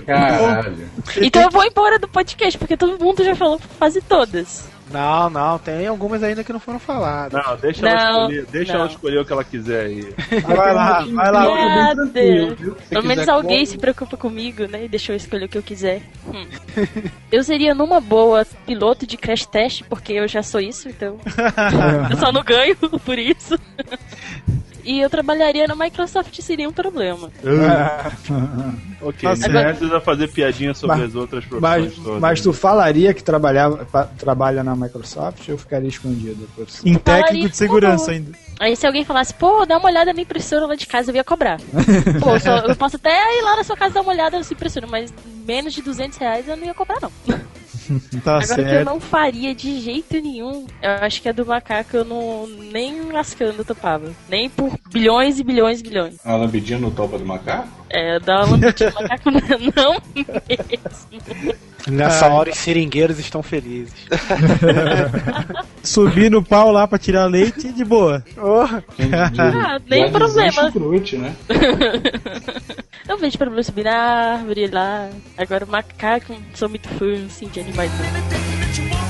Caralho. 0.05 0.77
Então 1.23 1.43
eu 1.43 1.51
vou 1.51 1.65
embora 1.65 1.99
do 1.99 2.09
podcast, 2.09 2.59
porque 2.59 2.77
todo 2.77 2.99
mundo 3.03 3.23
já 3.25 3.37
falou 3.37 3.61
quase 3.79 4.01
todas. 4.01 4.65
Não, 4.91 5.29
não, 5.31 5.59
tem 5.59 5.87
algumas 5.87 6.23
ainda 6.23 6.43
que 6.43 6.53
não 6.53 6.61
foram 6.61 6.79
faladas. 6.79 7.43
Não, 7.45 7.57
deixa, 7.57 7.87
ela, 7.89 8.01
Não, 8.13 8.21
escolher, 8.23 8.47
deixa 8.47 8.73
não. 8.73 8.81
ela 8.81 8.89
escolher 8.91 9.19
o 9.21 9.25
que 9.25 9.33
ela 9.33 9.45
quiser 9.45 9.87
aí. 9.87 10.15
Vai 10.43 10.75
lá, 10.75 11.05
vai 11.05 11.33
lá. 11.33 11.95
Se 11.95 12.89
Pelo 12.89 13.05
menos 13.07 13.29
alguém 13.29 13.59
como- 13.59 13.67
se 13.67 13.79
preocupa 13.79 14.17
comigo, 14.17 14.67
né? 14.67 14.85
E 14.85 14.89
deixa 14.89 15.13
eu 15.13 15.17
escolher 15.17 15.45
o 15.45 15.49
que 15.49 15.59
eu 15.59 15.63
quiser. 15.63 16.03
Hum. 16.27 16.47
Eu 17.31 17.43
seria 17.45 17.75
numa 17.75 18.01
boa 18.01 18.47
piloto 18.65 19.07
de 19.07 19.17
crash 19.19 19.45
test, 19.45 19.83
porque 19.89 20.15
eu 20.15 20.27
já 20.27 20.43
sou 20.43 20.61
isso, 20.61 20.89
então. 20.89 21.19
eu 22.11 22.17
só 22.17 22.33
não 22.33 22.43
ganho 22.43 22.75
por 23.05 23.19
isso. 23.19 23.59
E 24.89 25.01
eu 25.01 25.11
trabalharia 25.11 25.67
na 25.67 25.77
Microsoft, 25.77 26.41
seria 26.41 26.67
um 26.67 26.73
problema. 26.73 27.31
Ok, 29.01 29.21
Tá 29.29 29.37
você 29.37 29.43
certo. 29.43 29.53
não 29.55 29.63
precisa 29.77 30.01
fazer 30.01 30.29
piadinha 30.29 30.75
sobre 30.75 30.97
Mas- 30.97 31.09
as 31.11 31.15
outras 31.15 31.45
profissões 31.45 31.85
Mas, 31.85 31.95
todas. 32.05 32.21
mas 32.21 32.41
tu 32.41 32.53
falaria 32.53 33.15
que 33.15 33.23
trabalhava, 33.23 33.85
trabalha 34.19 34.65
na 34.65 34.75
Microsoft 34.75 35.49
ou 35.51 35.57
ficaria 35.57 35.89
escondido? 35.89 36.49
Em 36.85 36.95
técnico 36.95 37.05
Falaria 37.05 37.49
de 37.49 37.57
segurança 37.57 38.05
como- 38.07 38.17
ainda. 38.17 38.33
Aí 38.59 38.75
se 38.75 38.87
alguém 38.87 39.05
falasse, 39.05 39.33
pô, 39.35 39.65
dá 39.65 39.79
uma 39.79 39.89
olhada 39.89 40.13
na 40.13 40.21
impressora 40.21 40.67
lá 40.67 40.75
de 40.75 40.85
casa, 40.87 41.13
eu 41.13 41.15
ia 41.17 41.23
cobrar. 41.23 41.59
Pô, 42.19 42.41
só- 42.41 42.59
eu 42.67 42.75
posso 42.75 42.97
até 42.97 43.39
ir 43.39 43.43
lá 43.43 43.55
na 43.57 43.63
sua 43.63 43.77
casa 43.77 43.95
dar 43.95 44.01
uma 44.01 44.11
olhada 44.13 44.37
na 44.37 44.43
sua 44.43 44.55
impressora, 44.55 44.87
mas 44.89 45.15
menos 45.47 45.73
de 45.75 45.81
200 45.81 46.19
reais 46.19 46.49
eu 46.49 46.57
não 46.57 46.65
ia 46.67 46.75
cobrar, 46.75 46.99
não. 47.01 47.13
Tá 48.25 48.37
Agora 48.39 48.55
que 48.55 48.61
eu 48.61 48.65
certo. 48.69 48.85
não 48.87 49.01
faria 49.01 49.55
de 49.55 49.81
jeito 49.81 50.15
nenhum, 50.21 50.67
eu 50.83 50.91
acho 51.01 51.23
que 51.23 51.29
a 51.29 51.33
do 51.33 51.45
macaco 51.47 51.97
eu 51.97 52.05
não 52.05 52.47
nem 52.73 53.11
lascando 53.13 53.59
eu 53.59 53.65
topava. 53.65 54.11
Nem 54.29 54.49
por 54.51 54.73
bilhões 54.93 55.39
e 55.39 55.45
bilhões 55.45 55.81
e 55.81 55.83
bilhões. 55.83 56.17
A 56.25 56.37
lambidinha 56.37 56.79
no 56.79 56.91
topa 56.91 57.19
do 57.19 57.25
macaco? 57.27 57.69
É, 57.91 58.19
uma 58.19 58.41
lambidinha 58.45 58.91
no 58.91 59.03
macaco 59.03 59.31
não 59.77 59.93
mesmo. 60.49 61.55
Nessa 61.89 62.29
hora 62.29 62.51
os 62.51 62.59
seringueiros 62.59 63.19
estão 63.19 63.43
felizes. 63.43 63.95
Subir 65.83 66.31
no 66.31 66.43
pau 66.45 66.71
lá 66.71 66.87
pra 66.87 66.99
tirar 66.99 67.25
leite 67.27 67.73
de 67.73 67.85
boa. 67.85 68.23
Diz- 68.99 69.39
Ah, 69.39 69.81
nem 69.89 70.11
problema. 70.11 70.53
chucrute, 70.53 71.17
né? 71.17 71.35
Não 73.07 73.17
vejo 73.17 73.39
problema 73.39 73.63
subir 73.63 73.85
na 73.85 73.97
árvore 74.35 74.67
lá. 74.67 75.09
Agora 75.37 75.65
o 75.65 75.69
macaco, 75.69 76.33
não 76.35 76.41
sou 76.55 76.69
muito 76.69 76.89
fã 76.91 77.07
assim, 77.27 77.49
de 77.49 77.61
animais. 77.61 77.78
Não. 77.87 79.08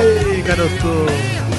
Ei, 0.03 0.43
garoto. 0.43 1.50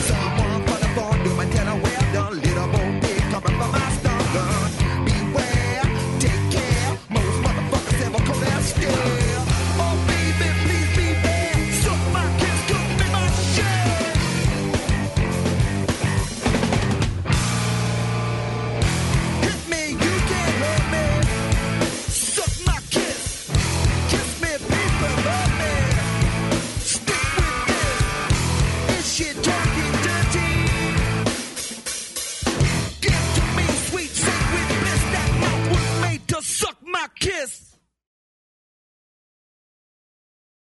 my 36.92 37.08
kiss. 37.20 37.71